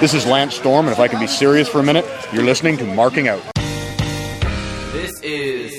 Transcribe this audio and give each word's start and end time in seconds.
This 0.00 0.14
is 0.14 0.24
Lance 0.26 0.54
Storm, 0.54 0.86
and 0.86 0.92
if 0.94 1.00
I 1.00 1.08
can 1.08 1.18
be 1.18 1.26
serious 1.26 1.66
for 1.66 1.80
a 1.80 1.82
minute, 1.82 2.06
you're 2.32 2.44
listening 2.44 2.76
to 2.78 2.86
Marking 2.86 3.26
Out. 3.26 3.42
This 4.94 5.10
is 5.26 5.74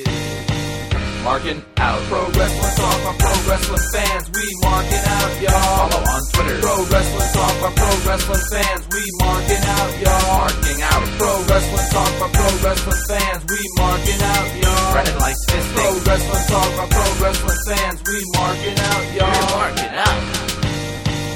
Marking 1.23 1.63
Out. 1.77 2.03
Pro 2.11 2.27
Wrestling 2.27 2.75
Talk 2.75 2.99
by 3.07 3.15
Pro 3.15 3.31
Wrestling 3.47 3.79
fans. 3.95 4.27
We 4.35 4.43
marking 4.59 5.05
out, 5.07 5.31
y'all. 5.39 5.87
Follow 5.87 6.03
on 6.03 6.21
Twitter. 6.35 6.59
Pro 6.59 6.83
Wrestling 6.91 7.31
Talk 7.31 7.55
by 7.63 7.71
Pro 7.79 7.91
Wrestling 8.03 8.43
fans. 8.51 8.83
We 8.91 9.03
marking 9.23 9.63
out, 9.63 9.91
y'all. 10.03 10.35
Marking 10.35 10.81
out. 10.83 11.03
Pro 11.15 11.31
Wrestling 11.47 11.87
Talk 11.87 12.11
by 12.19 12.27
Pro 12.27 12.49
Wrestling 12.59 13.01
fans. 13.07 13.41
We 13.47 13.59
marking 13.79 14.19
out, 14.19 14.47
y'all. 14.59 14.91
Brennan 14.99 15.15
likes 15.15 15.39
fisting. 15.47 15.79
Pro 15.79 15.95
Wrestling 16.03 16.45
Talk 16.51 16.69
by 16.75 16.85
Pro 16.91 17.07
Wrestling 17.23 17.59
fans. 17.71 18.03
We 18.03 18.19
marking 18.35 18.79
out, 18.83 19.03
y'all. 19.15 19.31
We're 19.31 19.55
marking 19.55 19.95
out. 19.95 20.48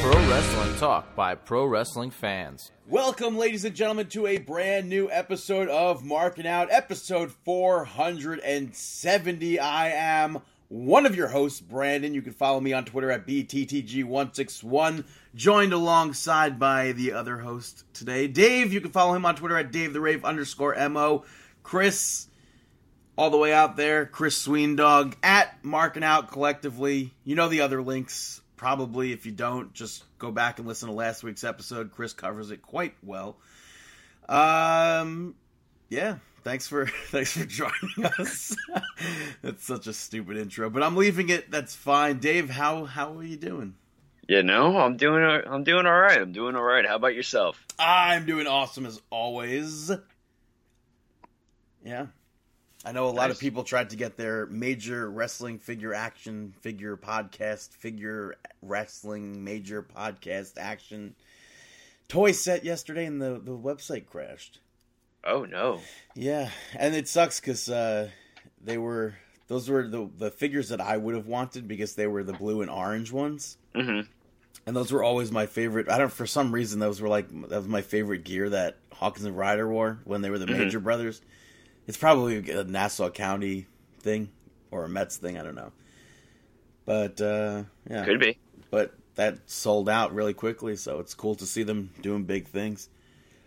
Pro 0.03 0.29
Wrestling 0.29 0.75
Talk 0.75 1.15
by 1.15 1.33
Pro 1.33 1.65
Wrestling 1.65 2.11
fans. 2.11 2.73
Welcome, 2.89 3.37
ladies 3.37 3.63
and 3.63 3.73
gentlemen, 3.73 4.07
to 4.07 4.27
a 4.27 4.37
brand 4.37 4.89
new 4.89 5.09
episode 5.09 5.69
of 5.69 6.03
Marking 6.03 6.45
Out, 6.45 6.67
episode 6.69 7.31
470. 7.45 9.59
I 9.59 9.89
am 9.91 10.41
one 10.67 11.05
of 11.05 11.15
your 11.15 11.29
hosts, 11.29 11.61
Brandon. 11.61 12.13
You 12.13 12.21
can 12.21 12.33
follow 12.33 12.59
me 12.59 12.73
on 12.73 12.83
Twitter 12.83 13.11
at 13.11 13.25
BTTG161, 13.25 15.05
joined 15.35 15.71
alongside 15.71 16.59
by 16.59 16.91
the 16.91 17.13
other 17.13 17.37
host 17.37 17.85
today, 17.93 18.27
Dave. 18.27 18.73
You 18.73 18.81
can 18.81 18.91
follow 18.91 19.13
him 19.13 19.25
on 19.25 19.37
Twitter 19.37 19.57
at 19.57 19.71
Dave 19.71 19.93
the 19.93 20.01
Rave 20.01 20.25
underscore 20.25 20.75
MO. 20.89 21.23
Chris, 21.63 22.27
all 23.17 23.29
the 23.29 23.37
way 23.37 23.53
out 23.53 23.77
there, 23.77 24.05
Chris 24.05 24.45
Sweendog 24.45 25.13
at 25.23 25.63
Marking 25.63 26.03
Out 26.03 26.29
collectively. 26.29 27.13
You 27.23 27.37
know 27.37 27.47
the 27.47 27.61
other 27.61 27.81
links 27.81 28.41
probably 28.63 29.11
if 29.11 29.25
you 29.25 29.31
don't 29.33 29.73
just 29.73 30.05
go 30.17 30.31
back 30.31 30.57
and 30.57 30.65
listen 30.65 30.87
to 30.87 30.95
last 30.95 31.21
week's 31.21 31.43
episode. 31.43 31.91
Chris 31.91 32.13
covers 32.13 32.49
it 32.49 32.61
quite 32.61 32.93
well. 33.03 33.35
Um 34.29 35.35
yeah 35.89 36.19
thanks 36.45 36.65
for 36.65 36.87
thanks 37.07 37.37
for 37.37 37.43
joining 37.43 38.05
us. 38.19 38.55
That's 39.41 39.65
such 39.65 39.87
a 39.87 39.91
stupid 39.91 40.37
intro 40.37 40.69
but 40.69 40.81
i'm 40.81 40.95
leaving 40.95 41.27
it. 41.27 41.51
That's 41.51 41.75
fine. 41.75 42.19
Dave 42.19 42.49
how 42.49 42.85
how 42.85 43.17
are 43.17 43.23
you 43.25 43.35
doing? 43.35 43.75
You 44.29 44.43
know 44.43 44.77
i'm 44.77 44.95
doing 44.95 45.25
i'm 45.45 45.65
doing 45.65 45.85
all 45.85 45.99
right. 45.99 46.21
I'm 46.21 46.31
doing 46.31 46.55
all 46.55 46.63
right. 46.63 46.85
How 46.85 46.95
about 46.95 47.15
yourself? 47.15 47.61
I'm 47.77 48.25
doing 48.25 48.47
awesome 48.47 48.85
as 48.85 49.01
always. 49.09 49.91
Yeah 51.83 52.05
I 52.85 52.91
know 52.91 53.05
a 53.05 53.11
lot 53.11 53.27
Nice. 53.27 53.37
of 53.37 53.39
people 53.39 53.63
tried 53.63 53.91
to 53.91 53.95
get 53.95 54.17
their 54.17 54.45
major 54.47 55.09
wrestling 55.09 55.57
figure 55.59 55.93
action 55.93 56.53
figure 56.61 56.97
podcast 56.97 57.71
figure 57.73 58.35
wrestling 58.61 59.43
major 59.43 59.81
podcast 59.83 60.53
action 60.57 61.15
toy 62.09 62.31
set 62.33 62.65
yesterday 62.65 63.05
and 63.05 63.21
the, 63.21 63.39
the 63.43 63.57
website 63.57 64.05
crashed. 64.05 64.59
oh 65.23 65.45
no 65.45 65.79
Yeah, 66.15 66.49
and 66.75 66.93
it 66.95 67.07
sucks 67.07 67.39
because 67.39 67.69
uh, 67.69 68.09
they 68.61 68.77
were 68.77 69.15
those 69.47 69.69
were 69.69 69.87
the 69.87 70.09
the 70.17 70.31
figures 70.31 70.69
that 70.69 70.81
I 70.81 70.97
would 70.97 71.15
have 71.15 71.27
wanted 71.27 71.67
because 71.67 71.95
they 71.95 72.07
were 72.07 72.23
the 72.23 72.33
blue 72.33 72.61
and 72.61 72.69
orange 72.71 73.11
ones, 73.11 73.57
hmm 73.75 74.01
and 74.65 74.73
those 74.75 74.91
were 74.93 75.03
always 75.03 75.29
my 75.31 75.45
favorite. 75.45 75.89
I 75.89 75.97
don't 75.97 76.11
for 76.11 76.25
some 76.25 76.53
reason 76.53 76.79
those 76.79 77.01
were 77.01 77.09
like 77.09 77.27
that 77.49 77.57
was 77.57 77.67
my 77.67 77.81
favorite 77.81 78.23
gear 78.23 78.49
that 78.49 78.77
Hawkins 78.93 79.25
and 79.25 79.37
Ryder 79.37 79.67
wore 79.69 79.99
when 80.05 80.21
they 80.21 80.29
were 80.29 80.39
the 80.39 80.45
Mhm. 80.45 80.57
Major 80.57 80.79
Brothers. 80.79 81.21
It's 81.87 81.97
probably 81.97 82.37
a 82.51 82.63
Nassau 82.63 83.09
County 83.09 83.67
thing 83.99 84.29
or 84.71 84.85
a 84.85 84.89
Mets 84.89 85.17
thing. 85.17 85.37
I 85.37 85.43
don't 85.43 85.55
know, 85.55 85.71
but 86.85 87.19
uh, 87.21 87.63
yeah, 87.89 88.05
could 88.05 88.19
be 88.19 88.37
but 88.71 88.93
that 89.15 89.37
sold 89.49 89.87
out 89.89 90.13
really 90.15 90.33
quickly, 90.33 90.75
so 90.75 90.99
it's 90.99 91.13
cool 91.13 91.35
to 91.35 91.45
see 91.45 91.63
them 91.63 91.91
doing 92.01 92.23
big 92.23 92.47
things. 92.47 92.89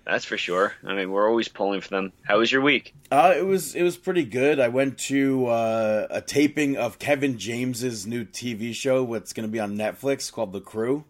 that's 0.04 0.24
for 0.24 0.38
sure 0.38 0.72
i 0.84 0.94
mean 0.94 1.10
we're 1.10 1.28
always 1.28 1.48
pulling 1.48 1.80
for 1.80 1.88
them 1.88 2.12
how 2.22 2.38
was 2.38 2.52
your 2.52 2.62
week 2.62 2.94
Uh, 3.10 3.34
it 3.36 3.44
was 3.44 3.74
it 3.74 3.82
was 3.82 3.96
pretty 3.96 4.24
good. 4.24 4.60
I 4.60 4.68
went 4.68 4.98
to 5.10 5.46
uh, 5.46 6.06
a 6.10 6.20
taping 6.20 6.76
of 6.76 6.98
Kevin 7.00 7.38
James's 7.38 8.06
new 8.06 8.24
TV 8.24 8.72
show, 8.74 9.02
what's 9.02 9.32
going 9.32 9.48
to 9.48 9.52
be 9.52 9.58
on 9.60 9.76
Netflix 9.76 10.30
called 10.32 10.52
The 10.52 10.60
Crew. 10.60 11.04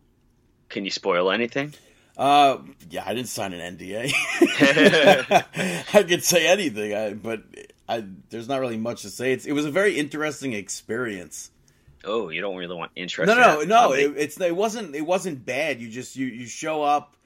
can 0.71 0.85
you 0.85 0.91
spoil 0.91 1.31
anything 1.31 1.75
Uh, 2.17 2.59
yeah, 2.89 3.03
I 3.07 3.13
didn't 3.15 3.29
sign 3.29 3.53
an 3.53 3.77
NDA. 3.77 4.11
I 5.95 6.03
could 6.03 6.25
say 6.25 6.47
anything, 6.47 6.95
I, 6.95 7.13
but 7.15 7.43
I, 7.89 8.05
there's 8.31 8.49
not 8.49 8.61
really 8.61 8.79
much 8.79 9.03
to 9.03 9.11
say. 9.11 9.33
It's, 9.33 9.45
it 9.47 9.53
was 9.53 9.67
a 9.67 9.71
very 9.71 9.99
interesting 9.99 10.53
experience. 10.55 11.51
oh 12.05 12.31
you 12.31 12.41
don't 12.41 12.57
really 12.57 12.75
want 12.77 12.93
interest 12.97 13.29
No, 13.29 13.35
no, 13.35 13.63
no. 13.65 13.93
It, 13.93 14.15
it's 14.17 14.41
it 14.41 14.55
wasn't 14.57 14.95
it 14.95 15.03
wasn't 15.05 15.45
bad. 15.45 15.81
You 15.81 15.89
just 15.89 16.17
you 16.17 16.27
you 16.27 16.47
show 16.47 16.83
up, 16.83 17.17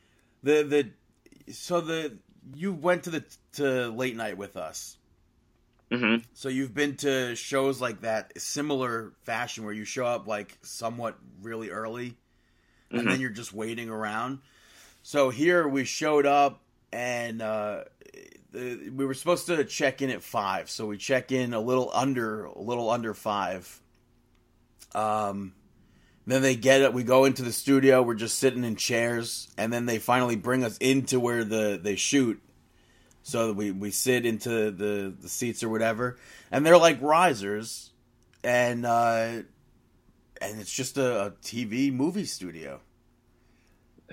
the 0.42 0.62
the 0.64 1.52
so 1.52 1.80
the 1.80 2.16
you 2.56 2.72
went 2.72 3.04
to 3.04 3.10
the 3.10 3.24
to 3.54 3.88
late 3.90 4.16
night 4.16 4.36
with 4.38 4.56
us. 4.56 4.96
Mhm. 5.92 6.24
So 6.34 6.48
you've 6.48 6.74
been 6.74 6.96
to 6.98 7.34
shows 7.36 7.80
like 7.80 8.00
that, 8.02 8.32
similar 8.40 9.12
fashion 9.24 9.64
where 9.64 9.72
you 9.72 9.84
show 9.84 10.06
up 10.06 10.26
like 10.26 10.56
somewhat 10.62 11.16
really 11.42 11.70
early, 11.70 12.16
and 12.90 13.02
Mhm. 13.02 13.10
then 13.10 13.20
you're 13.20 13.30
just 13.30 13.52
waiting 13.52 13.88
around. 13.88 14.38
So 15.10 15.30
here 15.30 15.66
we 15.66 15.86
showed 15.86 16.24
up 16.24 16.62
and 16.92 17.42
uh, 17.42 17.82
we 18.54 19.04
were 19.04 19.14
supposed 19.14 19.46
to 19.46 19.64
check 19.64 20.02
in 20.02 20.10
at 20.10 20.22
five, 20.22 20.70
so 20.70 20.86
we 20.86 20.98
check 20.98 21.32
in 21.32 21.52
a 21.52 21.58
little 21.58 21.90
under 21.92 22.44
a 22.44 22.60
little 22.60 22.88
under 22.88 23.12
five. 23.12 23.82
Um, 24.94 25.52
then 26.28 26.42
they 26.42 26.54
get 26.54 26.82
it. 26.82 26.92
We 26.94 27.02
go 27.02 27.24
into 27.24 27.42
the 27.42 27.50
studio. 27.50 28.02
We're 28.02 28.14
just 28.14 28.38
sitting 28.38 28.62
in 28.62 28.76
chairs, 28.76 29.48
and 29.58 29.72
then 29.72 29.86
they 29.86 29.98
finally 29.98 30.36
bring 30.36 30.62
us 30.62 30.78
into 30.78 31.18
where 31.18 31.42
the 31.42 31.80
they 31.82 31.96
shoot. 31.96 32.40
So 33.24 33.52
we 33.52 33.72
we 33.72 33.90
sit 33.90 34.24
into 34.24 34.70
the 34.70 35.12
the 35.20 35.28
seats 35.28 35.64
or 35.64 35.70
whatever, 35.70 36.18
and 36.52 36.64
they're 36.64 36.78
like 36.78 37.02
risers, 37.02 37.90
and 38.44 38.86
uh, 38.86 39.42
and 40.40 40.60
it's 40.60 40.72
just 40.72 40.98
a, 40.98 41.26
a 41.26 41.30
TV 41.32 41.92
movie 41.92 42.26
studio. 42.26 42.80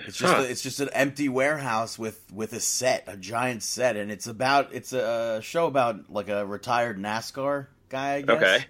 It's 0.06 0.18
just 0.18 0.34
Huh. 0.34 0.42
a, 0.42 0.44
it's 0.44 0.62
just 0.62 0.80
an 0.80 0.90
empty 0.94 1.28
warehouse 1.28 1.98
with 1.98 2.22
with 2.32 2.54
a 2.54 2.60
set, 2.60 3.04
a 3.08 3.18
giant 3.18 3.64
set, 3.64 3.96
and 3.96 4.12
it's 4.12 4.28
about 4.28 4.70
it's 4.74 4.94
a 4.94 5.40
show 5.42 5.66
about 5.68 6.12
like 6.12 6.30
a 6.30 6.46
retired 6.46 6.98
NASCAR 7.00 7.68
guy, 7.90 8.16
I 8.16 8.22
guess, 8.22 8.36
Okay. 8.38 8.66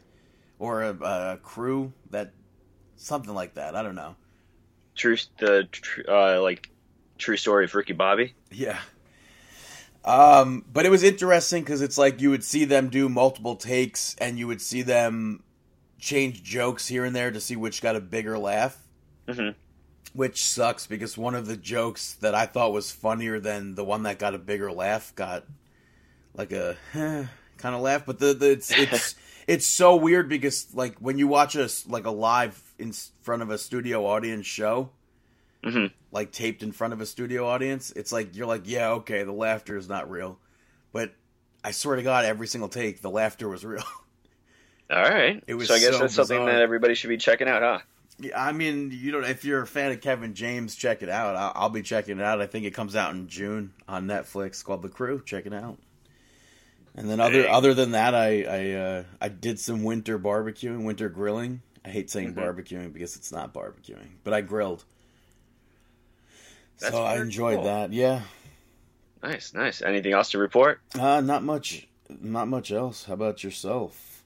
or 0.57 0.83
a, 0.83 0.93
a 1.33 1.39
crew 1.43 1.91
that 2.11 2.31
something 2.95 3.33
like 3.33 3.55
that. 3.55 3.75
I 3.75 3.83
don't 3.83 3.95
know. 3.95 4.15
true 4.95 5.17
the 5.39 5.67
tr- 5.71 6.01
uh 6.09 6.41
like 6.41 6.69
true 7.17 7.37
story 7.37 7.65
of 7.65 7.75
ricky 7.75 7.93
bobby 7.93 8.33
Yeah. 8.51 8.79
Um, 10.05 10.63
but 10.71 10.85
it 10.85 10.89
was 10.89 11.03
interesting 11.03 11.63
because 11.63 11.81
it's 11.81 11.97
like 11.97 12.21
you 12.21 12.29
would 12.29 12.43
see 12.43 12.63
them 12.63 12.89
do 12.89 13.09
multiple 13.09 13.55
takes, 13.57 14.15
and 14.19 14.39
you 14.39 14.47
would 14.47 14.61
see 14.61 14.81
them 14.81 15.43
change 15.99 16.43
jokes 16.43 16.87
here 16.87 17.03
and 17.03 17.13
there 17.15 17.31
to 17.31 17.41
see 17.41 17.55
which 17.57 17.81
got 17.81 17.95
a 17.97 17.99
bigger 17.99 18.37
laugh. 18.37 18.77
Mhm. 19.27 19.55
Which 20.13 20.43
sucks 20.43 20.87
because 20.87 21.17
one 21.17 21.35
of 21.35 21.45
the 21.45 21.57
jokes 21.57 22.13
that 22.21 22.33
I 22.33 22.45
thought 22.47 22.73
was 22.73 22.91
funnier 22.91 23.39
than 23.39 23.75
the 23.75 23.83
one 23.83 24.03
that 24.03 24.17
got 24.17 24.33
a 24.33 24.39
bigger 24.39 24.71
laugh 24.71 25.13
got 25.15 25.43
like 26.33 26.51
a 26.51 26.75
kind 26.93 27.75
of 27.75 27.81
laugh. 27.81 28.05
But 28.05 28.19
the, 28.19 28.33
the 28.33 28.51
it's 28.51 28.71
it's 28.71 29.15
it's 29.47 29.65
so 29.67 29.95
weird 29.95 30.27
because 30.27 30.73
like 30.73 30.95
when 30.99 31.17
you 31.19 31.27
watch 31.27 31.55
a 31.55 31.63
s- 31.65 31.85
like 31.87 32.05
a 32.05 32.11
live 32.11 32.59
in 32.79 32.93
front 33.21 33.41
of 33.43 33.49
a 33.51 33.57
studio 33.57 34.05
audience 34.07 34.45
show, 34.47 34.89
Mhm. 35.63 35.91
like 36.11 36.31
taped 36.31 36.63
in 36.63 36.71
front 36.71 36.93
of 36.93 37.01
a 37.01 37.05
studio 37.05 37.45
audience, 37.47 37.91
it's 37.95 38.11
like 38.11 38.35
you're 38.35 38.47
like, 38.47 38.63
yeah, 38.65 38.89
okay, 38.91 39.23
the 39.23 39.31
laughter 39.33 39.77
is 39.77 39.87
not 39.89 40.09
real, 40.09 40.39
but 40.93 41.13
I 41.63 41.71
swear 41.71 41.95
to 41.97 42.03
God, 42.03 42.25
every 42.25 42.47
single 42.47 42.69
take, 42.69 43.01
the 43.01 43.09
laughter 43.11 43.49
was 43.49 43.63
real. 43.65 43.83
all 44.89 45.03
right 45.03 45.43
It 45.47 45.53
was 45.55 45.67
so 45.67 45.73
i 45.75 45.79
guess 45.79 45.91
so 45.91 45.99
that's 45.99 46.13
something 46.13 46.45
that 46.45 46.61
everybody 46.61 46.95
should 46.95 47.09
be 47.09 47.17
checking 47.17 47.47
out 47.49 47.61
huh 47.61 47.79
I 48.35 48.51
mean, 48.51 48.91
you 48.91 49.11
don't. 49.11 49.23
If 49.25 49.45
you're 49.45 49.61
a 49.61 49.67
fan 49.67 49.91
of 49.91 50.01
Kevin 50.01 50.33
James, 50.33 50.75
check 50.75 51.03
it 51.03 51.09
out. 51.09 51.35
I'll, 51.35 51.51
I'll 51.55 51.69
be 51.69 51.83
checking 51.83 52.17
it 52.19 52.23
out. 52.23 52.41
I 52.41 52.47
think 52.47 52.65
it 52.65 52.71
comes 52.73 52.95
out 52.95 53.13
in 53.13 53.27
June 53.27 53.73
on 53.87 54.07
Netflix 54.07 54.63
called 54.63 54.81
The 54.81 54.89
Crew. 54.89 55.21
Check 55.23 55.45
it 55.45 55.53
out. 55.53 55.77
And 56.95 57.07
then 57.07 57.19
other 57.19 57.43
Dang. 57.43 57.53
other 57.53 57.73
than 57.75 57.91
that, 57.91 58.15
I 58.15 58.41
I 58.43 58.71
uh, 58.71 59.03
I 59.21 59.27
did 59.29 59.59
some 59.59 59.83
winter 59.83 60.17
barbecuing, 60.17 60.83
winter 60.83 61.09
grilling. 61.09 61.61
I 61.85 61.89
hate 61.89 62.09
saying 62.09 62.33
Mhm. 62.33 62.37
barbecuing 62.37 62.91
because 62.91 63.15
it's 63.15 63.31
not 63.31 63.53
barbecuing, 63.53 64.09
but 64.23 64.33
I 64.33 64.41
grilled. 64.41 64.83
That's 66.79 66.93
so 66.95 67.03
I 67.03 67.19
enjoyed 67.21 67.57
cool. 67.57 67.65
that. 67.65 67.93
Yeah. 67.93 68.21
nice 69.23 69.53
nice 69.53 69.81
anything 69.81 70.13
else 70.13 70.31
to 70.31 70.37
report 70.37 70.79
Uh, 70.99 71.21
not 71.21 71.43
much. 71.43 71.87
Not 72.09 72.47
much 72.47 72.71
else. 72.71 73.05
How 73.05 73.13
about 73.13 73.43
yourself? 73.43 74.23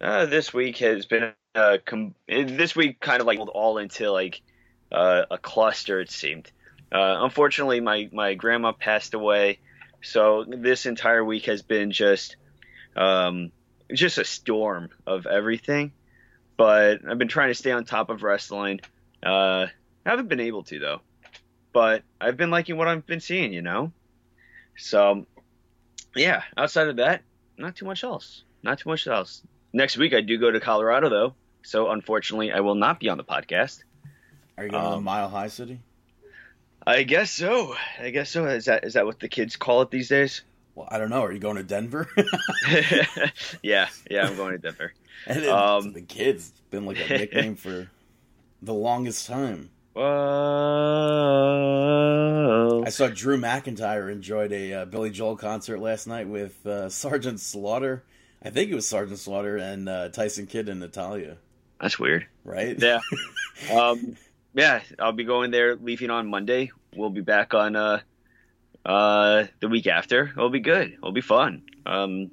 Uh, 0.00 0.24
this 0.26 0.52
week 0.54 0.78
has 0.78 1.06
been 1.06 1.32
uh, 1.54 1.78
com- 1.84 2.14
this 2.28 2.74
week 2.76 3.00
kind 3.00 3.20
of 3.20 3.26
like 3.26 3.38
all 3.40 3.78
into 3.78 4.10
like 4.10 4.42
uh, 4.92 5.24
a 5.30 5.38
cluster. 5.38 6.00
It 6.00 6.10
seemed. 6.10 6.50
Uh, 6.92 7.18
unfortunately, 7.24 7.80
my 7.80 8.08
my 8.12 8.34
grandma 8.34 8.72
passed 8.72 9.14
away, 9.14 9.58
so 10.02 10.44
this 10.46 10.86
entire 10.86 11.24
week 11.24 11.46
has 11.46 11.62
been 11.62 11.90
just 11.92 12.36
um, 12.96 13.52
just 13.92 14.18
a 14.18 14.24
storm 14.24 14.90
of 15.06 15.26
everything. 15.26 15.92
But 16.56 17.00
I've 17.08 17.18
been 17.18 17.28
trying 17.28 17.48
to 17.50 17.54
stay 17.54 17.72
on 17.72 17.84
top 17.84 18.10
of 18.10 18.22
wrestling. 18.22 18.80
Uh, 19.22 19.66
haven't 20.06 20.28
been 20.28 20.40
able 20.40 20.64
to 20.64 20.78
though. 20.78 21.00
but 21.72 22.02
I've 22.20 22.36
been 22.36 22.50
liking 22.50 22.76
what 22.76 22.88
I've 22.88 23.06
been 23.06 23.20
seeing, 23.20 23.52
you 23.52 23.62
know. 23.62 23.92
So, 24.76 25.26
yeah. 26.16 26.42
Outside 26.56 26.88
of 26.88 26.96
that, 26.96 27.22
not 27.58 27.76
too 27.76 27.86
much 27.86 28.04
else. 28.04 28.44
Not 28.62 28.78
too 28.78 28.88
much 28.90 29.06
else. 29.06 29.42
Next 29.72 29.96
week 29.98 30.14
I 30.14 30.20
do 30.20 30.38
go 30.38 30.50
to 30.50 30.60
Colorado 30.60 31.08
though, 31.10 31.34
so 31.64 31.90
unfortunately 31.90 32.52
I 32.52 32.60
will 32.60 32.76
not 32.76 33.00
be 33.00 33.08
on 33.08 33.18
the 33.18 33.24
podcast. 33.24 33.82
Are 34.56 34.64
you 34.64 34.70
going 34.70 34.82
to 34.84 34.90
Um, 34.90 35.04
Mile 35.04 35.28
High 35.28 35.48
City? 35.48 35.80
I 36.86 37.02
guess 37.02 37.30
so. 37.30 37.74
I 37.98 38.10
guess 38.10 38.30
so. 38.30 38.46
Is 38.46 38.66
that 38.66 38.84
is 38.84 38.94
that 38.94 39.06
what 39.06 39.18
the 39.18 39.28
kids 39.28 39.56
call 39.56 39.82
it 39.82 39.90
these 39.90 40.08
days? 40.08 40.42
Well, 40.74 40.88
I 40.90 40.98
don't 40.98 41.10
know. 41.10 41.22
Are 41.24 41.32
you 41.32 41.38
going 41.38 41.56
to 41.56 41.62
Denver? 41.62 42.08
yeah, 43.62 43.88
yeah. 44.10 44.26
I'm 44.26 44.36
going 44.36 44.52
to 44.52 44.58
Denver. 44.58 44.92
and 45.26 45.44
Um, 45.46 45.92
the 45.92 46.02
kids 46.02 46.50
it's 46.50 46.60
been 46.70 46.84
like 46.84 46.98
a 46.98 47.08
nickname 47.08 47.56
for 47.56 47.88
the 48.62 48.74
longest 48.74 49.26
time. 49.26 49.70
Whoa. 49.94 50.04
I 52.84 52.90
saw 52.90 53.08
Drew 53.08 53.38
McIntyre 53.38 54.10
enjoyed 54.10 54.52
a 54.52 54.72
uh, 54.74 54.84
Billy 54.84 55.10
Joel 55.10 55.36
concert 55.36 55.78
last 55.78 56.06
night 56.06 56.28
with 56.28 56.64
uh, 56.66 56.88
Sergeant 56.88 57.40
Slaughter. 57.40 58.02
I 58.42 58.50
think 58.50 58.70
it 58.70 58.74
was 58.74 58.86
Sergeant 58.86 59.18
Slaughter 59.18 59.56
and 59.56 59.88
uh, 59.88 60.08
Tyson 60.10 60.46
Kidd 60.46 60.68
and 60.68 60.80
Natalya, 60.80 61.38
That's 61.84 61.98
weird. 61.98 62.26
right? 62.44 62.78
Yeah. 62.80 63.00
um, 63.78 64.16
yeah, 64.54 64.80
I'll 64.98 65.12
be 65.12 65.24
going 65.24 65.50
there, 65.50 65.76
leaving 65.76 66.08
on 66.08 66.28
Monday. 66.28 66.70
We'll 66.96 67.10
be 67.10 67.20
back 67.20 67.52
on 67.52 67.76
uh, 67.76 68.00
uh, 68.86 69.44
the 69.60 69.68
week 69.68 69.86
after. 69.86 70.24
It'll 70.34 70.48
be 70.48 70.60
good. 70.60 70.94
It'll 70.94 71.12
be 71.12 71.20
fun. 71.20 71.62
Um, 71.84 72.30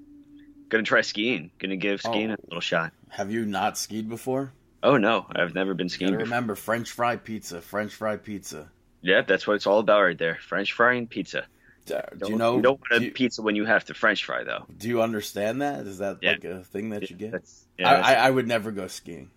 gonna 0.69 0.83
try 0.83 1.01
skiing. 1.01 1.51
Gonna 1.59 1.75
give 1.75 1.99
skiing 2.01 2.31
Oh. 2.31 2.35
a 2.35 2.37
little 2.47 2.61
shot. 2.61 2.93
Have 3.09 3.29
you 3.29 3.45
not 3.45 3.77
skied 3.77 4.07
before? 4.07 4.53
Oh 4.83 4.95
no, 4.95 5.25
I've 5.35 5.53
never 5.53 5.73
been 5.73 5.89
skiing. 5.89 6.13
Remember 6.15 6.55
French 6.55 6.89
fry 6.91 7.17
pizza. 7.17 7.59
French 7.61 7.93
fry 7.93 8.15
pizza. 8.15 8.69
Yeah, 9.01 9.21
that's 9.27 9.45
what 9.45 9.55
it's 9.55 9.67
all 9.67 9.79
about 9.79 10.01
right 10.01 10.17
there. 10.17 10.37
French 10.47 10.71
fry 10.71 10.93
and 10.93 11.09
pizza. 11.09 11.45
Do 11.87 11.99
Don't- 12.19 12.29
you 12.31 12.37
know? 12.37 12.55
You 12.55 12.61
don't 12.61 12.79
want 12.89 13.01
a 13.03 13.05
you, 13.05 13.11
pizza 13.11 13.41
when 13.41 13.55
you 13.57 13.65
have 13.65 13.83
to 13.85 13.93
French 13.93 14.23
fry 14.23 14.43
though. 14.45 14.65
do 14.77 14.87
you 14.87 15.01
understand 15.01 15.61
that? 15.61 15.85
Is 15.87 15.97
that 15.97 16.19
Yeah. 16.21 16.31
like 16.31 16.43
a 16.45 16.63
thing 16.63 16.91
that 16.91 17.09
you 17.09 17.17
get? 17.17 17.33
Yeah, 17.77 17.89
I, 17.91 18.13
I, 18.13 18.27
I 18.27 18.29
would 18.29 18.47
never 18.47 18.71
go 18.71 18.87
skiing. 18.87 19.31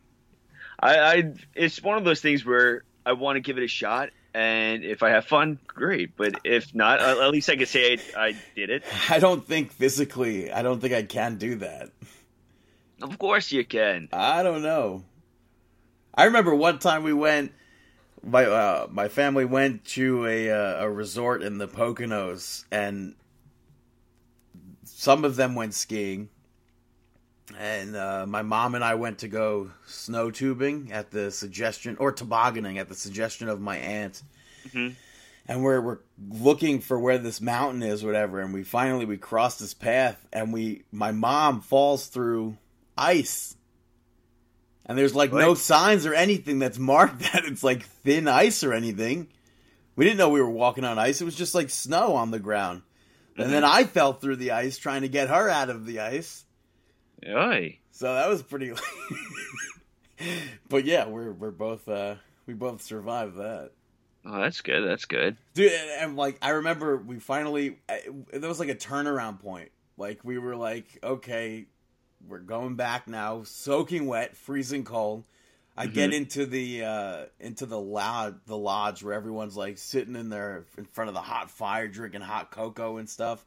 I, 0.79 0.99
I 0.99 1.33
it's 1.55 1.83
one 1.83 1.99
of 1.99 2.05
those 2.05 2.21
things 2.21 2.45
where 2.45 2.85
I 3.07 3.13
want 3.13 3.37
to 3.37 3.41
give 3.41 3.59
it 3.59 3.65
a 3.65 3.69
shot, 3.69 4.11
and 4.33 4.85
if 4.85 5.03
I 5.03 5.11
have 5.11 5.27
fun, 5.27 5.59
great. 5.67 6.17
But 6.17 6.41
if 6.45 6.75
not, 6.75 7.01
at 7.01 7.31
least 7.31 7.49
I 7.49 7.57
can 7.57 7.67
say 7.67 7.99
I, 8.17 8.21
I 8.27 8.37
did 8.55 8.71
it. 8.71 8.85
I 9.11 9.19
don't 9.19 9.47
think 9.47 9.73
physically. 9.73 10.51
I 10.51 10.63
don't 10.63 10.81
think 10.81 10.95
I 10.95 11.03
can 11.03 11.37
do 11.37 11.57
that. 11.57 11.91
Of 13.03 13.19
course 13.19 13.53
you 13.53 13.65
can. 13.65 14.09
I 14.13 14.43
don't 14.43 14.63
know. 14.63 15.05
I 16.15 16.25
remember 16.25 16.55
one 16.55 16.79
time 16.79 17.03
we 17.03 17.13
went. 17.13 17.53
My 18.23 18.45
uh, 18.45 18.87
my 18.91 19.09
family 19.09 19.45
went 19.45 19.85
to 19.87 20.27
a 20.27 20.51
uh, 20.51 20.85
a 20.85 20.91
resort 20.91 21.43
in 21.43 21.59
the 21.59 21.69
Poconos, 21.69 22.65
and 22.71 23.15
some 24.85 25.25
of 25.25 25.37
them 25.37 25.55
went 25.55 25.75
skiing, 25.75 26.31
and 27.59 27.95
uh, 27.95 28.27
my 28.27 28.43
mom 28.43 28.75
and 28.75 28.83
I 28.83 28.95
went 28.95 29.19
to 29.19 29.29
go 29.29 29.71
snow 29.87 30.31
tubing 30.31 30.93
at 30.93 31.11
the 31.11 31.31
suggestion 31.31 31.97
or 31.99 32.13
tobogganing 32.13 32.79
at 32.79 32.89
the 32.89 32.95
suggestion 32.95 33.49
of 33.49 33.61
my 33.61 33.77
aunt. 33.77 34.23
Mhm. 34.69 34.95
And 35.47 35.63
we're 35.63 35.81
we're 35.81 35.99
looking 36.31 36.81
for 36.81 36.99
where 36.99 37.19
this 37.19 37.41
mountain 37.41 37.83
is, 37.83 38.03
whatever. 38.03 38.41
And 38.41 38.55
we 38.55 38.63
finally 38.63 39.05
we 39.05 39.19
cross 39.19 39.59
this 39.59 39.75
path, 39.75 40.27
and 40.33 40.53
we 40.53 40.85
my 40.91 41.13
mom 41.13 41.61
falls 41.61 42.07
through 42.07 42.57
ice, 42.97 43.55
and 44.87 44.97
there's 44.97 45.15
like 45.15 45.33
no 45.33 45.55
signs 45.55 46.07
or 46.07 46.15
anything 46.15 46.59
that's 46.61 46.79
marked 46.79 47.21
that 47.33 47.45
it's 47.45 47.63
like 47.63 47.83
thin 47.83 48.27
ice 48.27 48.65
or 48.65 48.73
anything. 48.73 49.29
We 49.97 50.07
didn't 50.07 50.19
know 50.19 50.31
we 50.31 50.41
were 50.41 50.51
walking 50.51 50.85
on 50.85 50.99
ice. 50.99 51.21
It 51.21 51.25
was 51.25 51.37
just 51.37 51.55
like 51.55 51.69
snow 51.71 52.15
on 52.15 52.31
the 52.31 52.41
ground. 52.41 52.83
And 53.37 53.53
then 53.53 53.65
I 53.65 53.83
fell 53.85 54.13
through 54.13 54.37
the 54.37 54.53
ice 54.53 54.79
trying 54.79 55.03
to 55.03 55.09
get 55.09 55.29
her 55.29 55.49
out 55.49 55.69
of 55.69 55.87
the 55.87 56.01
ice. 56.01 56.45
Oy. 57.29 57.79
So 57.91 58.13
that 58.15 58.29
was 58.29 58.43
pretty. 58.43 58.73
but 60.69 60.85
yeah, 60.85 61.07
we're 61.07 61.33
we're 61.33 61.51
both 61.51 61.89
uh 61.89 62.17
we 62.47 62.55
both 62.55 62.83
survived 62.83 63.37
that. 63.37 63.71
Oh, 64.27 64.41
that's 64.41 64.61
good. 64.63 64.83
That's 64.83 65.05
good. 65.05 65.37
Dude, 65.55 65.73
and, 65.73 65.91
and 66.01 66.17
like 66.17 66.39
I 66.43 66.51
remember 66.51 66.97
we 66.97 67.19
finally 67.19 67.79
I- 67.89 68.03
there 68.33 68.49
was 68.49 68.61
like 68.61 68.69
a 68.69 68.75
turnaround 68.75 69.41
point. 69.41 69.71
Like 69.97 70.25
we 70.25 70.39
were 70.39 70.57
like, 70.57 70.87
okay, 71.03 71.67
we're 72.27 72.39
going 72.41 72.75
back 72.77 73.07
now, 73.07 73.43
soaking 73.45 74.07
wet, 74.07 74.37
freezing 74.37 74.85
cold. 74.85 75.25
I 75.77 75.87
get 75.89 76.15
into 76.15 76.47
the 76.47 76.85
uh 76.85 77.25
into 77.41 77.67
the 77.67 77.81
lodge 77.81 78.35
the 78.47 78.57
lodge 78.57 79.03
where 79.03 79.13
everyone's 79.13 79.57
like 79.57 79.77
sitting 79.79 80.15
in 80.15 80.29
there 80.29 80.67
in 80.79 80.85
front 80.85 81.09
of 81.09 81.15
the 81.15 81.21
hot 81.21 81.51
fire 81.51 81.89
drinking 81.89 82.21
hot 82.21 82.51
cocoa 82.53 82.99
and 82.99 83.11
stuff. 83.11 83.45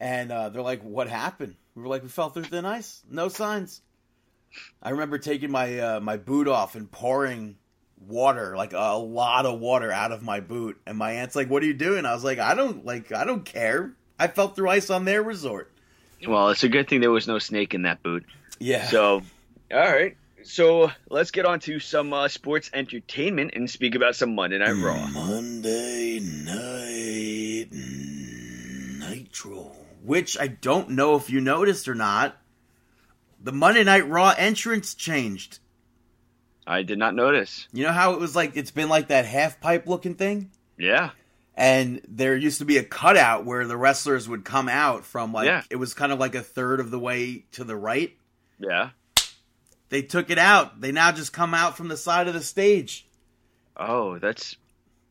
And 0.00 0.32
uh, 0.32 0.48
they're 0.48 0.62
like, 0.62 0.82
"What 0.82 1.08
happened?" 1.08 1.54
We 1.74 1.82
were 1.82 1.88
like, 1.88 2.02
"We 2.02 2.08
fell 2.08 2.30
through 2.30 2.44
thin 2.44 2.64
ice. 2.64 3.02
No 3.10 3.28
signs." 3.28 3.80
I 4.82 4.90
remember 4.90 5.18
taking 5.18 5.50
my 5.50 5.78
uh, 5.78 6.00
my 6.00 6.16
boot 6.16 6.48
off 6.48 6.76
and 6.76 6.90
pouring 6.90 7.56
water, 8.06 8.56
like 8.56 8.72
a 8.72 8.96
lot 8.96 9.46
of 9.46 9.60
water, 9.60 9.90
out 9.90 10.12
of 10.12 10.22
my 10.22 10.40
boot. 10.40 10.80
And 10.86 10.96
my 10.96 11.12
aunt's 11.12 11.34
like, 11.34 11.50
"What 11.50 11.62
are 11.62 11.66
you 11.66 11.74
doing?" 11.74 12.06
I 12.06 12.14
was 12.14 12.24
like, 12.24 12.38
"I 12.38 12.54
don't 12.54 12.84
like. 12.84 13.12
I 13.12 13.24
don't 13.24 13.44
care. 13.44 13.94
I 14.18 14.28
fell 14.28 14.48
through 14.48 14.70
ice 14.70 14.90
on 14.90 15.04
their 15.04 15.22
resort." 15.22 15.72
Well, 16.26 16.50
it's 16.50 16.64
a 16.64 16.68
good 16.68 16.88
thing 16.88 17.00
there 17.00 17.10
was 17.10 17.26
no 17.26 17.38
snake 17.38 17.74
in 17.74 17.82
that 17.82 18.02
boot. 18.02 18.24
Yeah. 18.58 18.86
So, 18.86 19.22
all 19.72 19.78
right. 19.78 20.16
So 20.44 20.90
let's 21.08 21.30
get 21.30 21.46
on 21.46 21.60
to 21.60 21.80
some 21.80 22.12
uh, 22.12 22.28
sports 22.28 22.70
entertainment 22.74 23.52
and 23.54 23.68
speak 23.68 23.94
about 23.94 24.14
some 24.14 24.34
Monday 24.34 24.58
Night 24.58 24.72
Raw. 24.72 25.06
Monday 25.06 26.20
Night 26.20 27.68
Nitro, 29.00 29.72
which 30.04 30.38
I 30.38 30.46
don't 30.48 30.90
know 30.90 31.16
if 31.16 31.30
you 31.30 31.40
noticed 31.40 31.88
or 31.88 31.94
not. 31.94 32.36
The 33.42 33.52
Monday 33.52 33.84
Night 33.84 34.08
Raw 34.08 34.34
entrance 34.36 34.94
changed. 34.94 35.58
I 36.66 36.82
did 36.82 36.98
not 36.98 37.14
notice. 37.14 37.66
You 37.72 37.84
know 37.84 37.92
how 37.92 38.12
it 38.14 38.20
was 38.20 38.34
like 38.36 38.56
it's 38.56 38.70
been 38.70 38.88
like 38.88 39.08
that 39.08 39.26
half 39.26 39.60
pipe 39.60 39.86
looking 39.86 40.14
thing? 40.14 40.50
Yeah. 40.78 41.10
And 41.56 42.00
there 42.08 42.36
used 42.36 42.58
to 42.60 42.64
be 42.64 42.78
a 42.78 42.82
cutout 42.84 43.44
where 43.44 43.66
the 43.66 43.76
wrestlers 43.76 44.28
would 44.28 44.44
come 44.44 44.68
out 44.68 45.04
from 45.04 45.32
like 45.32 45.46
Yeah. 45.46 45.62
it 45.70 45.76
was 45.76 45.92
kind 45.94 46.10
of 46.10 46.18
like 46.18 46.34
a 46.34 46.42
third 46.42 46.80
of 46.80 46.90
the 46.90 46.98
way 46.98 47.44
to 47.52 47.64
the 47.64 47.76
right. 47.76 48.16
Yeah. 48.58 48.90
They 49.90 50.02
took 50.02 50.30
it 50.30 50.38
out. 50.38 50.80
They 50.80 50.90
now 50.90 51.12
just 51.12 51.32
come 51.32 51.52
out 51.54 51.76
from 51.76 51.88
the 51.88 51.96
side 51.96 52.28
of 52.28 52.34
the 52.34 52.40
stage. 52.42 53.06
Oh, 53.76 54.18
that's. 54.18 54.56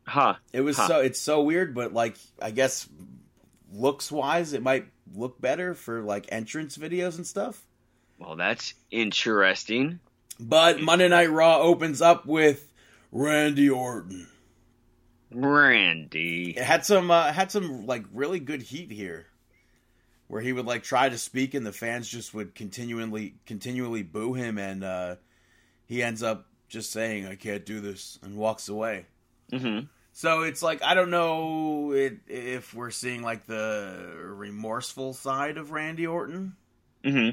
Huh. 0.06 0.36
It 0.52 0.62
was 0.62 0.76
Huh. 0.76 0.88
so 0.88 1.00
it's 1.02 1.20
so 1.20 1.44
weird, 1.44 1.74
but 1.76 1.94
like 1.94 2.16
I 2.42 2.50
guess 2.52 2.90
looks 3.74 4.12
wise, 4.12 4.54
it 4.54 4.62
might 4.62 4.88
look 5.14 5.42
better 5.42 5.74
for 5.74 6.02
like 6.02 6.28
entrance 6.30 6.78
videos 6.78 7.18
and 7.18 7.28
stuff. 7.28 7.66
Well, 8.20 8.36
that's 8.36 8.74
interesting. 8.92 10.00
But 10.40 10.82
Monday 10.82 11.08
Night 11.10 11.30
Raw 11.30 11.60
opens 11.60 12.02
up 12.02 12.26
with 12.26 12.72
Randy 13.12 13.70
Orton. 13.70 14.28
Randy. 15.32 16.52
It 16.52 16.64
had 16.64 16.86
some 16.86 17.12
uh, 17.12 17.32
had 17.32 17.52
some 17.52 17.86
like 17.86 18.06
really 18.14 18.40
good 18.40 18.62
heat 18.62 18.92
here, 18.92 19.28
where 20.28 20.42
he 20.42 20.54
would 20.54 20.66
like 20.66 20.84
try 20.84 21.10
to 21.10 21.18
speak 21.18 21.54
and 21.54 21.66
the 21.66 21.72
fans 21.72 22.08
just 22.08 22.34
would 22.34 22.56
continually 22.56 23.36
continually 23.46 24.04
boo 24.04 24.34
him, 24.34 24.58
and 24.58 24.84
uh, 24.84 25.16
he 25.86 26.04
ends 26.04 26.24
up 26.24 26.48
just 26.68 26.92
saying 26.92 27.28
I 27.28 27.36
can't 27.36 27.66
do 27.66 27.80
this 27.80 28.20
and 28.24 28.36
walks 28.36 28.70
away. 28.70 29.06
hmm 29.52 29.82
So 30.14 30.44
it's 30.44 30.62
like 30.62 30.84
I 30.84 30.94
don't 30.94 31.10
know 31.10 31.92
it, 31.92 32.20
if 32.28 32.74
we're 32.74 32.92
seeing 32.92 33.24
like 33.24 33.46
the 33.46 34.14
remorseful 34.24 35.14
side 35.14 35.58
of 35.58 35.72
Randy 35.72 36.08
Orton, 36.08 36.56
hmm 37.04 37.30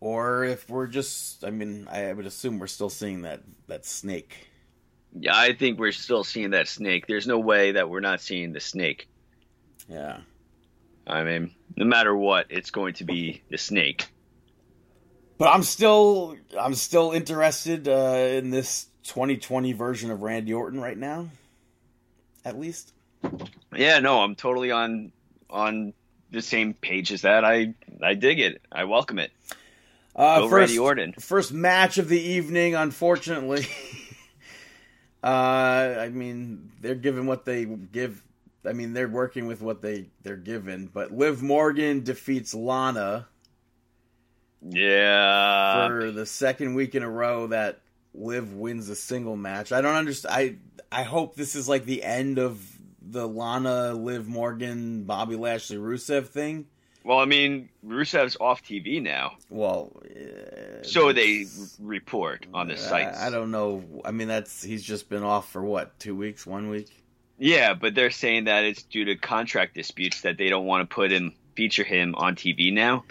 or 0.00 0.44
if 0.44 0.68
we're 0.68 0.86
just. 0.86 1.44
I 1.44 1.50
mean, 1.50 1.88
I 1.90 2.12
would 2.12 2.26
assume 2.26 2.58
we're 2.58 2.66
still 2.66 2.90
seeing 2.90 3.22
that 3.22 3.42
that 3.66 3.84
snake. 3.84 4.48
Yeah, 5.18 5.36
I 5.36 5.54
think 5.54 5.78
we're 5.78 5.92
still 5.92 6.24
seeing 6.24 6.50
that 6.50 6.68
snake. 6.68 7.06
There's 7.06 7.26
no 7.26 7.38
way 7.38 7.72
that 7.72 7.88
we're 7.88 8.00
not 8.00 8.20
seeing 8.20 8.52
the 8.52 8.60
snake. 8.60 9.08
Yeah. 9.88 10.18
I 11.06 11.24
mean, 11.24 11.54
no 11.76 11.86
matter 11.86 12.14
what, 12.14 12.46
it's 12.50 12.70
going 12.70 12.94
to 12.94 13.04
be 13.04 13.42
the 13.50 13.56
snake. 13.56 14.06
But 15.38 15.48
I'm 15.48 15.62
still 15.62 16.36
I'm 16.58 16.74
still 16.74 17.12
interested 17.12 17.88
uh, 17.88 18.28
in 18.36 18.50
this 18.50 18.86
2020 19.04 19.72
version 19.72 20.10
of 20.10 20.22
Randy 20.22 20.52
Orton 20.52 20.80
right 20.80 20.98
now. 20.98 21.28
At 22.48 22.58
least. 22.58 22.94
Yeah, 23.76 23.98
no, 23.98 24.22
I'm 24.22 24.34
totally 24.34 24.70
on 24.70 25.12
on 25.50 25.92
the 26.30 26.40
same 26.40 26.72
page 26.72 27.12
as 27.12 27.22
that. 27.22 27.44
I 27.44 27.74
I 28.02 28.14
dig 28.14 28.40
it. 28.40 28.62
I 28.72 28.84
welcome 28.84 29.18
it. 29.18 29.30
Uh, 30.16 30.40
Go 30.40 30.48
first, 30.48 30.70
Randy 30.70 30.78
Orton. 30.78 31.12
First 31.20 31.52
match 31.52 31.98
of 31.98 32.08
the 32.08 32.18
evening, 32.18 32.74
unfortunately. 32.74 33.66
uh, 35.22 35.26
I 35.26 36.08
mean, 36.08 36.72
they're 36.80 36.94
given 36.94 37.26
what 37.26 37.44
they 37.44 37.66
give. 37.66 38.24
I 38.64 38.72
mean, 38.72 38.94
they're 38.94 39.08
working 39.08 39.46
with 39.46 39.60
what 39.60 39.82
they 39.82 40.06
they're 40.22 40.36
given. 40.36 40.86
But 40.90 41.12
Liv 41.12 41.42
Morgan 41.42 42.02
defeats 42.02 42.54
Lana 42.54 43.28
Yeah. 44.62 45.86
for 45.88 46.10
the 46.12 46.24
second 46.24 46.74
week 46.74 46.94
in 46.94 47.02
a 47.02 47.10
row 47.10 47.48
that 47.48 47.80
Liv 48.14 48.54
wins 48.54 48.88
a 48.88 48.96
single 48.96 49.36
match. 49.36 49.72
I 49.72 49.80
don't 49.80 49.94
understand. 49.94 50.34
I 50.92 51.00
I 51.00 51.02
hope 51.04 51.34
this 51.36 51.54
is 51.54 51.68
like 51.68 51.84
the 51.84 52.02
end 52.02 52.38
of 52.38 52.60
the 53.00 53.26
Lana, 53.26 53.92
Liv 53.94 54.26
Morgan, 54.28 55.04
Bobby 55.04 55.36
Lashley, 55.36 55.76
Rusev 55.76 56.26
thing. 56.28 56.66
Well, 57.04 57.18
I 57.20 57.24
mean, 57.24 57.70
Rusev's 57.86 58.36
off 58.40 58.62
TV 58.62 59.00
now, 59.00 59.36
Well, 59.48 59.92
uh, 60.04 60.82
so 60.82 61.12
they 61.12 61.46
report 61.80 62.46
on 62.52 62.68
the 62.68 62.74
I- 62.74 62.76
sites. 62.76 63.18
I, 63.18 63.30
don't 63.30 63.50
know. 63.50 63.82
I 64.04 64.10
mean, 64.10 64.28
that's 64.28 64.62
he's 64.62 64.82
just 64.82 65.08
been 65.08 65.22
off 65.22 65.50
for 65.50 65.62
what 65.62 65.98
two 65.98 66.14
weeks, 66.16 66.46
one 66.46 66.68
week. 66.68 66.88
Yeah, 67.38 67.72
but 67.74 67.94
they're 67.94 68.10
saying 68.10 68.44
that 68.44 68.64
it's 68.64 68.82
due 68.82 69.04
to 69.06 69.16
contract 69.16 69.74
disputes 69.74 70.22
that 70.22 70.36
they 70.36 70.48
don't 70.50 70.66
want 70.66 70.88
to 70.88 70.94
put 70.94 71.10
him 71.12 71.32
feature 71.54 71.84
him 71.84 72.14
on 72.16 72.34
TV 72.34 72.72
now. 72.74 73.04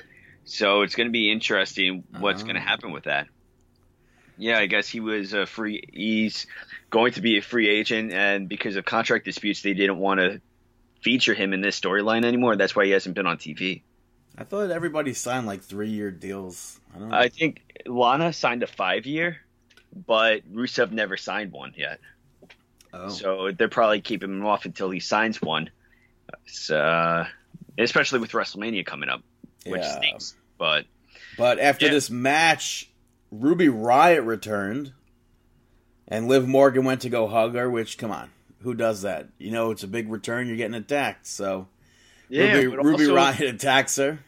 So 0.43 0.81
it's 0.81 0.95
going 0.95 1.07
to 1.07 1.11
be 1.11 1.31
interesting 1.31 2.03
what's 2.19 2.41
Oh. 2.41 2.45
going 2.45 2.55
to 2.55 2.61
happen 2.61 2.91
with 2.91 3.05
that. 3.05 3.27
Yeah, 4.37 4.59
I 4.59 4.67
guess 4.67 4.87
he 4.87 4.99
was 4.99 5.33
a 5.33 5.45
free. 5.45 5.81
He's 5.91 6.45
going 6.89 7.13
to 7.13 7.21
be 7.21 7.37
a 7.37 7.41
free 7.41 7.67
agent, 7.69 8.11
and 8.13 8.47
because 8.47 8.75
of 8.75 8.85
contract 8.85 9.25
disputes, 9.25 9.61
they 9.61 9.73
didn't 9.73 9.97
want 9.97 10.19
to 10.19 10.41
feature 11.01 11.33
him 11.33 11.53
in 11.53 11.61
this 11.61 11.79
storyline 11.79 12.23
anymore. 12.25 12.55
That's 12.55 12.75
why 12.75 12.85
he 12.85 12.91
hasn't 12.91 13.15
been 13.15 13.25
on 13.27 13.37
TV. 13.37 13.81
I 14.37 14.43
thought 14.43 14.69
everybody 14.69 15.13
signed 15.13 15.47
like 15.47 15.61
three 15.63 15.89
year 15.89 16.11
deals. 16.11 16.79
I 16.95 16.99
don't 16.99 17.09
know. 17.09 17.15
I 17.17 17.29
think 17.29 17.61
Lana 17.87 18.31
signed 18.33 18.61
a 18.61 18.67
five 18.67 19.05
year, 19.07 19.37
but 20.05 20.41
Rusev 20.53 20.91
never 20.91 21.17
signed 21.17 21.51
one 21.51 21.73
yet. 21.75 21.99
oh. 22.93 23.09
So 23.09 23.51
they're 23.51 23.67
probably 23.69 24.01
keeping 24.01 24.29
him 24.29 24.45
off 24.45 24.65
until 24.65 24.91
he 24.91 24.99
signs 24.99 25.41
one. 25.41 25.71
So, 26.45 26.77
uh, 26.79 27.27
especially 27.79 28.19
with 28.19 28.31
WrestleMania 28.31 28.85
coming 28.85 29.09
up, 29.09 29.21
which 29.65 29.81
Yeah. 29.81 29.97
stinks. 29.97 30.35
But 30.59 30.85
But 31.37 31.59
after 31.59 31.85
Yeah. 31.85 31.91
this 31.93 32.09
match, 32.09 32.89
Ruby 33.31 33.69
Riot 33.69 34.23
returned, 34.23 34.93
and 36.07 36.27
Liv 36.27 36.47
Morgan 36.47 36.85
went 36.85 37.01
to 37.01 37.09
go 37.09 37.27
hug 37.27 37.55
her. 37.55 37.69
Which, 37.69 37.97
come 37.97 38.11
on, 38.11 38.29
who 38.61 38.73
does 38.73 39.01
that? 39.01 39.27
You 39.37 39.51
know, 39.51 39.71
it's 39.71 39.83
a 39.83 39.87
big 39.87 40.09
return. 40.09 40.47
You're 40.47 40.57
getting 40.57 40.75
attacked. 40.75 41.27
So 41.27 41.67
yeah, 42.29 42.53
Ruby, 42.53 42.67
Ruby 42.77 43.03
also, 43.03 43.15
Riot 43.15 43.41
attacks 43.41 43.95
her. 43.97 44.19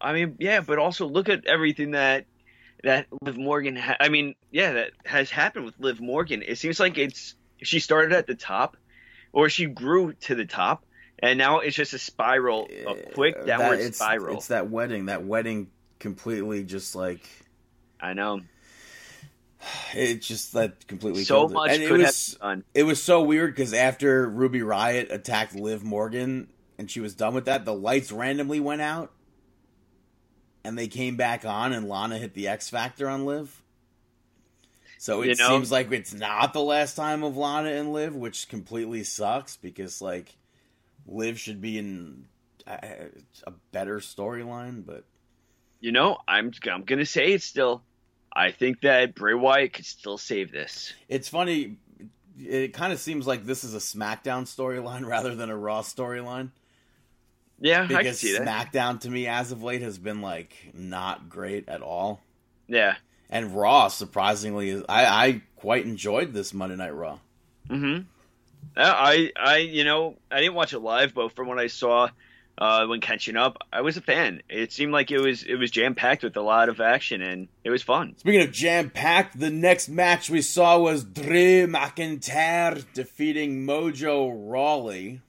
I 0.00 0.12
mean, 0.12 0.36
yeah, 0.38 0.60
but 0.60 0.78
also 0.78 1.06
look 1.06 1.28
at 1.28 1.46
everything 1.46 1.92
that 1.92 2.26
that 2.82 3.06
Liv 3.22 3.36
Morgan. 3.36 3.76
Ha- 3.76 3.96
I 4.00 4.08
mean, 4.08 4.34
yeah, 4.50 4.72
that 4.72 4.90
has 5.04 5.30
happened 5.30 5.64
with 5.66 5.78
Liv 5.78 6.00
Morgan. 6.00 6.42
It 6.42 6.56
seems 6.56 6.80
like 6.80 6.98
it's 6.98 7.34
she 7.62 7.80
started 7.80 8.12
at 8.12 8.26
the 8.26 8.34
top, 8.34 8.76
or 9.32 9.48
she 9.48 9.66
grew 9.66 10.12
to 10.14 10.34
the 10.34 10.46
top, 10.46 10.84
and 11.18 11.38
now 11.38 11.58
it's 11.60 11.76
just 11.76 11.92
a 11.92 11.98
spiral, 11.98 12.68
a 12.86 12.94
quick 13.12 13.46
downward 13.46 13.78
that- 13.78 13.86
it's, 13.86 13.98
spiral. 13.98 14.36
It's 14.36 14.46
that 14.48 14.70
wedding. 14.70 15.06
That 15.06 15.24
wedding 15.24 15.68
completely 15.98 16.64
just 16.64 16.94
like 16.94 17.28
I 18.00 18.12
know. 18.14 18.40
it 19.94 20.22
just 20.22 20.52
that 20.54 20.86
completely 20.86 21.24
So 21.24 21.46
it. 21.46 21.52
much 21.52 21.70
And 21.70 21.82
it 21.82 21.90
was, 21.90 22.36
have 22.40 22.62
it 22.74 22.82
was 22.84 23.02
so 23.02 23.22
weird 23.22 23.54
because 23.54 23.74
after 23.74 24.28
Ruby 24.28 24.62
Riot 24.62 25.08
attacked 25.10 25.54
Liv 25.54 25.84
Morgan 25.84 26.48
and 26.78 26.90
she 26.90 27.00
was 27.00 27.14
done 27.14 27.34
with 27.34 27.44
that, 27.44 27.64
the 27.64 27.74
lights 27.74 28.10
randomly 28.10 28.58
went 28.60 28.80
out 28.80 29.12
and 30.64 30.78
they 30.78 30.88
came 30.88 31.16
back 31.16 31.44
on 31.44 31.72
and 31.72 31.88
Lana 31.88 32.18
hit 32.18 32.34
the 32.34 32.48
X 32.48 32.68
Factor 32.70 33.08
on 33.08 33.24
Liv. 33.26 33.62
So 34.98 35.22
it 35.22 35.28
You 35.28 35.34
know- 35.36 35.48
seems 35.48 35.70
like 35.72 35.90
it's 35.92 36.12
not 36.14 36.52
the 36.52 36.60
last 36.62 36.94
time 36.94 37.22
of 37.22 37.36
Lana 37.36 37.70
and 37.70 37.92
Liv, 37.92 38.14
which 38.14 38.48
completely 38.48 39.04
sucks 39.04 39.56
because 39.56 40.00
like 40.02 40.36
Liv 41.06 41.38
should 41.38 41.60
be 41.60 41.78
in 41.78 42.26
uh, 42.66 42.76
a 43.46 43.50
better 43.72 43.98
storyline, 43.98 44.84
but 44.86 45.04
You 45.80 45.92
know, 45.92 46.18
I'm 46.28 46.52
I'm 46.70 46.84
gonna 46.84 47.06
say 47.06 47.32
it 47.32 47.42
still. 47.42 47.82
I 48.32 48.52
think 48.52 48.82
that 48.82 49.14
Bray 49.14 49.34
Wyatt 49.34 49.72
could 49.72 49.86
still 49.86 50.18
save 50.18 50.52
this. 50.52 50.92
It's 51.08 51.28
funny. 51.28 51.76
It 52.38 52.72
kind 52.72 52.92
of 52.92 53.00
seems 53.00 53.26
like 53.26 53.44
this 53.44 53.64
is 53.64 53.74
a 53.74 53.78
SmackDown 53.78 54.44
storyline 54.44 55.04
rather 55.06 55.34
than 55.34 55.50
a 55.50 55.56
Raw 55.56 55.82
storyline 55.82 56.50
Yeah, 57.58 57.86
because 57.86 58.20
see 58.20 58.38
that. 58.38 58.46
SmackDown 58.46 59.00
to 59.00 59.10
me 59.10 59.26
as 59.26 59.52
of 59.52 59.62
late 59.62 59.82
has 59.82 59.98
been 59.98 60.20
like 60.20 60.54
not 60.72 61.28
great 61.28 61.68
at 61.68 61.82
all, 61.82 62.20
yeah. 62.68 62.94
and 63.28 63.54
Raw 63.54 63.88
surprisingly 63.88 64.70
is. 64.70 64.84
I, 64.88 65.04
I 65.04 65.42
quite 65.56 65.84
enjoyed 65.84 66.32
this 66.32 66.54
Monday 66.54 66.76
Night 66.76 66.94
Raw. 66.94 67.18
Mm-hmm. 67.68 68.02
I 68.76 69.30
I 69.36 69.56
you 69.58 69.84
know 69.84 70.16
I 70.30 70.40
didn't 70.40 70.54
watch 70.54 70.72
it 70.72 70.78
live, 70.78 71.14
but 71.14 71.32
from 71.32 71.48
what 71.48 71.58
I 71.58 71.66
saw 71.66 72.08
uh, 72.60 72.86
when 72.86 73.00
catching 73.00 73.36
up, 73.36 73.58
I 73.72 73.80
was 73.80 73.96
a 73.96 74.02
fan. 74.02 74.42
It 74.50 74.72
seemed 74.72 74.92
like 74.92 75.10
it 75.10 75.20
was 75.20 75.42
it 75.42 75.54
was 75.54 75.70
jam 75.70 75.94
packed 75.94 76.22
with 76.22 76.36
a 76.36 76.42
lot 76.42 76.68
of 76.68 76.80
action, 76.80 77.22
and 77.22 77.48
it 77.64 77.70
was 77.70 77.82
fun. 77.82 78.16
Speaking 78.18 78.42
of 78.42 78.52
jam 78.52 78.90
packed, 78.90 79.40
the 79.40 79.50
next 79.50 79.88
match 79.88 80.28
we 80.28 80.42
saw 80.42 80.78
was 80.78 81.02
Drew 81.02 81.66
McIntyre 81.66 82.84
defeating 82.92 83.66
Mojo 83.66 84.30
Rawley. 84.34 85.22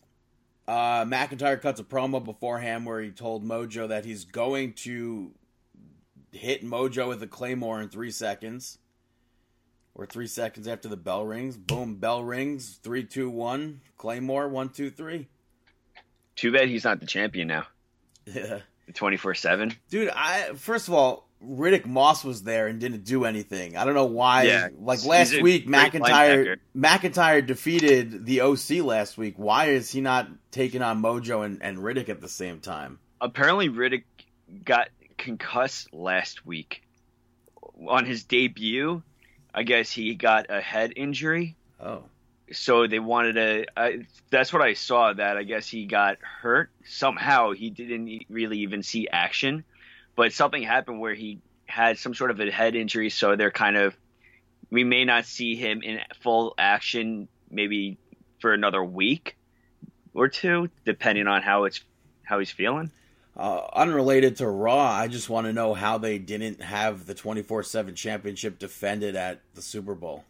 Uh, 0.68 1.06
McIntyre 1.06 1.62
cuts 1.62 1.80
a 1.80 1.84
promo 1.84 2.24
beforehand 2.24 2.86
where 2.86 3.02
he 3.02 3.12
told 3.12 3.46
Mojo 3.46 3.88
that 3.88 4.06
he's 4.06 4.26
going 4.26 4.74
to 4.74 5.32
hit 6.32 6.66
Mojo 6.66 7.08
with 7.08 7.24
a 7.24 7.28
claymore 7.28 7.82
in 7.82 7.90
three 7.90 8.12
seconds. 8.12 8.78
Or 9.94 10.06
three 10.06 10.28
seconds 10.28 10.70
after 10.70 10.88
the 10.88 10.96
bell 10.96 11.26
rings. 11.26 11.58
Boom, 11.58 11.96
bell 11.96 12.24
rings. 12.24 12.80
Three, 12.82 13.04
two, 13.04 13.30
one. 13.30 13.82
Claymore, 13.98 14.48
one, 14.48 14.70
two, 14.70 14.90
three. 14.90 15.28
Too 16.42 16.52
bad 16.52 16.70
he's 16.70 16.84
not 16.84 17.00
the 17.00 17.06
champion 17.06 17.48
now, 17.48 17.68
Yeah. 18.26 18.62
twenty 18.96 19.16
four 19.18 19.36
seven. 19.36 19.76
Dude, 19.92 20.10
I 20.10 20.54
first 20.56 20.88
of 20.88 20.96
all, 20.96 21.28
Riddick 21.46 21.86
Moss 21.86 22.24
was 22.24 22.42
there 22.42 22.66
and 22.66 22.80
didn't 22.80 23.04
do 23.04 23.26
anything. 23.26 23.78
I 23.78 23.86
don't 23.86 23.94
know 23.94 24.06
why. 24.08 24.44
Yeah, 24.46 24.70
like 24.80 25.06
last 25.06 25.40
week, 25.40 25.68
McIntyre 25.68 26.58
McIntyre 26.76 27.46
defeated 27.46 28.26
the 28.26 28.42
OC 28.42 28.82
last 28.84 29.20
week. 29.20 29.36
Why 29.38 29.66
is 29.66 29.92
he 29.92 30.02
not 30.02 30.30
taking 30.50 30.82
on 30.82 31.00
Mojo 31.00 31.46
and, 31.46 31.62
and 31.62 31.78
Riddick 31.78 32.10
at 32.10 32.22
the 32.22 32.28
same 32.30 32.60
time? 32.60 32.98
Apparently, 33.22 33.70
Riddick 33.70 34.06
got 34.66 34.90
concussed 35.20 35.94
last 35.94 36.44
week 36.44 36.82
on 37.88 38.06
his 38.06 38.24
debut. 38.24 39.04
I 39.54 39.62
guess 39.62 39.92
he 39.92 40.16
got 40.16 40.48
a 40.50 40.60
head 40.60 40.94
injury. 40.96 41.56
Oh, 41.80 42.06
so 42.52 42.88
they 42.88 43.00
wanted 43.00 43.34
to 43.34 44.06
that's 44.30 44.52
what 44.52 44.62
i 44.62 44.74
saw 44.74 45.14
that 45.14 45.38
i 45.38 45.44
guess 45.44 45.68
he 45.68 45.86
got 45.86 46.18
hurt. 46.22 46.70
Somehow 46.86 47.52
he 47.52 47.70
didn't 47.70 48.24
really 48.30 48.60
even 48.60 48.84
see 48.84 49.08
action. 49.08 49.64
But 50.16 50.34
something 50.34 50.62
happened 50.62 51.00
where 51.00 51.14
he 51.14 51.40
had 51.66 51.98
some 51.98 52.14
sort 52.14 52.32
of 52.32 52.40
a 52.40 52.52
head 52.52 52.76
injury 52.76 53.10
so 53.10 53.36
they're 53.36 53.52
kind 53.52 53.78
of 53.78 53.96
we 54.70 54.84
may 54.84 55.06
not 55.06 55.26
see 55.26 55.56
him 55.56 55.82
in 55.82 56.00
full 56.22 56.54
action 56.58 57.28
maybe 57.50 57.98
for 58.40 58.54
another 58.54 58.84
week 58.84 59.38
or 60.14 60.28
two 60.28 60.70
depending 60.86 61.28
on 61.28 61.42
how 61.42 61.64
it's 61.66 61.82
how 62.24 62.40
he's 62.40 62.52
feeling. 62.52 62.92
Uh, 63.36 63.66
unrelated 63.74 64.36
to 64.36 64.48
Raw, 64.48 64.92
I 64.92 65.08
just 65.08 65.30
want 65.30 65.48
to 65.48 65.54
know 65.54 65.74
how 65.74 65.98
they 65.98 66.20
didn't 66.20 66.62
have 66.62 67.06
the 67.06 67.14
twenty 67.14 67.42
four 67.42 67.64
seven 67.64 67.96
championship 67.96 68.60
defended 68.60 69.16
at 69.16 69.42
the 69.54 69.62
Super 69.62 69.96
Bowl. 69.96 70.26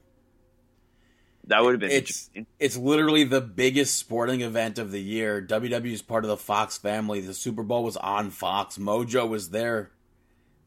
That 1.47 1.63
would 1.63 1.73
have 1.73 1.79
been 1.79 1.91
It's 1.91 2.29
it's 2.59 2.77
literally 2.77 3.23
the 3.23 3.41
biggest 3.41 3.97
sporting 3.97 4.41
event 4.41 4.77
of 4.79 4.91
the 4.91 5.01
year. 5.01 5.41
WWE 5.41 5.91
is 5.91 6.01
part 6.01 6.23
of 6.23 6.29
the 6.29 6.37
Fox 6.37 6.77
family. 6.77 7.19
The 7.21 7.33
Super 7.33 7.63
Bowl 7.63 7.83
was 7.83 7.97
on 7.97 8.29
Fox. 8.29 8.77
Mojo 8.77 9.27
was 9.27 9.49
there. 9.49 9.91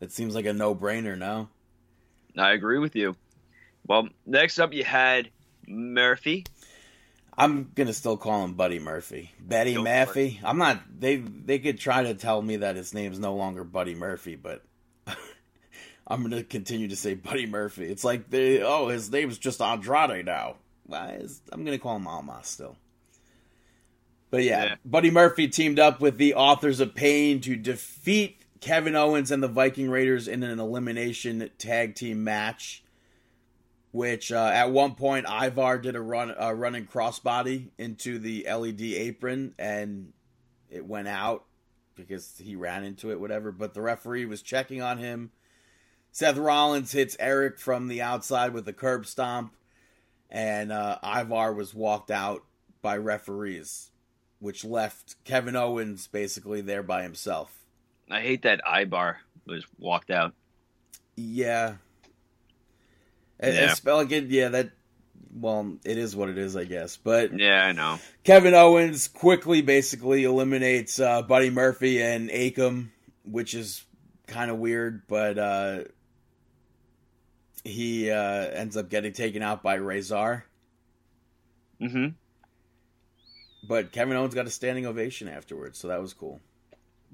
That 0.00 0.12
seems 0.12 0.34
like 0.34 0.46
a 0.46 0.52
no 0.52 0.74
brainer. 0.74 1.16
No. 1.16 1.48
i 2.36 2.52
agree 2.52 2.78
with 2.78 2.96
you 2.96 3.14
well 3.86 4.08
next 4.26 4.58
up 4.58 4.72
you 4.72 4.82
had 4.84 5.30
murphy 5.68 6.44
I'm 7.36 7.72
gonna 7.74 7.92
still 7.92 8.16
call 8.16 8.44
him 8.44 8.54
Buddy 8.54 8.78
Murphy. 8.78 9.32
Betty 9.40 9.74
for 9.74 9.82
Murphy. 9.82 10.40
I'm 10.44 10.58
not. 10.58 10.80
They 11.00 11.16
they 11.16 11.58
could 11.58 11.78
try 11.78 12.04
to 12.04 12.14
tell 12.14 12.40
me 12.40 12.58
that 12.58 12.76
his 12.76 12.94
name's 12.94 13.18
no 13.18 13.34
longer 13.34 13.64
Buddy 13.64 13.94
Murphy, 13.94 14.36
but 14.36 14.62
I'm 16.06 16.22
gonna 16.22 16.44
continue 16.44 16.88
to 16.88 16.96
say 16.96 17.14
Buddy 17.14 17.46
Murphy. 17.46 17.86
It's 17.86 18.04
like 18.04 18.30
they. 18.30 18.62
Oh, 18.62 18.88
his 18.88 19.10
name's 19.10 19.38
just 19.38 19.60
Andrade 19.60 20.26
now. 20.26 20.56
I'm 20.90 21.64
gonna 21.64 21.78
call 21.78 21.96
him 21.96 22.06
Almas 22.06 22.46
still. 22.46 22.76
But 24.30 24.42
yeah, 24.44 24.64
Yeah. 24.64 24.74
Buddy 24.84 25.10
Murphy 25.10 25.48
teamed 25.48 25.78
up 25.78 26.00
with 26.00 26.18
the 26.18 26.34
Authors 26.34 26.80
of 26.80 26.94
Pain 26.94 27.40
to 27.42 27.56
defeat 27.56 28.42
Kevin 28.60 28.96
Owens 28.96 29.30
and 29.30 29.42
the 29.42 29.48
Viking 29.48 29.90
Raiders 29.90 30.26
in 30.26 30.42
an 30.42 30.58
elimination 30.58 31.50
tag 31.58 31.94
team 31.94 32.24
match 32.24 32.82
which 33.92 34.32
uh, 34.32 34.50
at 34.52 34.72
one 34.72 34.96
point 34.96 35.24
Ivar 35.24 35.78
did 35.78 35.94
a 35.94 36.00
run 36.00 36.34
a 36.36 36.52
running 36.52 36.84
crossbody 36.84 37.68
into 37.78 38.18
the 38.18 38.44
LED 38.52 38.80
apron 38.80 39.54
and 39.56 40.12
it 40.68 40.84
went 40.84 41.06
out 41.06 41.44
because 41.94 42.36
he 42.38 42.56
ran 42.56 42.82
into 42.82 43.12
it 43.12 43.20
whatever 43.20 43.52
but 43.52 43.72
the 43.72 43.80
referee 43.80 44.24
was 44.24 44.42
checking 44.42 44.82
on 44.82 44.98
him 44.98 45.30
Seth 46.10 46.36
Rollins 46.36 46.90
hits 46.90 47.16
Erik 47.20 47.56
from 47.56 47.86
the 47.86 48.02
outside 48.02 48.52
with 48.52 48.66
a 48.66 48.72
curb 48.72 49.06
stomp 49.06 49.54
and 50.34 50.72
uh, 50.72 50.98
Ivar 51.02 51.52
was 51.54 51.72
walked 51.72 52.10
out 52.10 52.42
by 52.82 52.96
referees 52.96 53.90
which 54.40 54.64
left 54.64 55.14
Kevin 55.24 55.56
Owens 55.56 56.06
basically 56.08 56.60
there 56.60 56.82
by 56.82 57.02
himself 57.02 57.50
i 58.10 58.20
hate 58.20 58.42
that 58.42 58.60
Ivar 58.66 59.18
was 59.46 59.64
walked 59.78 60.10
out 60.10 60.34
Yeah. 61.16 61.74
And, 63.40 63.54
Yeah. 63.54 63.74
and 63.84 63.84
like 63.96 64.12
it, 64.12 64.24
yeah, 64.30 64.48
that. 64.48 64.70
Well, 65.36 65.76
it 65.84 65.98
is 65.98 66.14
what 66.14 66.28
it 66.28 66.38
is, 66.38 66.56
I 66.56 66.64
guess. 66.64 66.96
But 66.96 67.36
Yeah, 67.38 67.64
I 67.66 67.72
know. 67.72 67.98
Kevin 68.22 68.54
Owens 68.54 69.08
quickly, 69.08 69.62
basically 69.62 70.24
eliminates 70.24 71.00
uh, 71.00 71.22
Buddy 71.22 71.50
Murphy 71.50 72.00
and 72.00 72.30
Akam, 72.30 72.90
which 73.24 73.52
is 73.54 73.82
kind 74.28 74.50
of 74.50 74.58
weird, 74.58 75.02
but 75.08 75.36
uh, 75.38 75.78
he 77.64 78.10
uh, 78.10 78.16
ends 78.16 78.76
up 78.76 78.88
getting 78.90 79.12
taken 79.12 79.42
out 79.42 79.62
by 79.62 79.74
Rezar. 79.74 80.44
hmm 81.80 82.08
But 83.66 83.90
Kevin 83.92 84.16
Owens 84.16 84.34
got 84.34 84.46
a 84.46 84.50
standing 84.50 84.86
ovation 84.86 85.28
afterwards, 85.28 85.78
so 85.78 85.88
that 85.88 86.00
was 86.00 86.12
cool. 86.12 86.40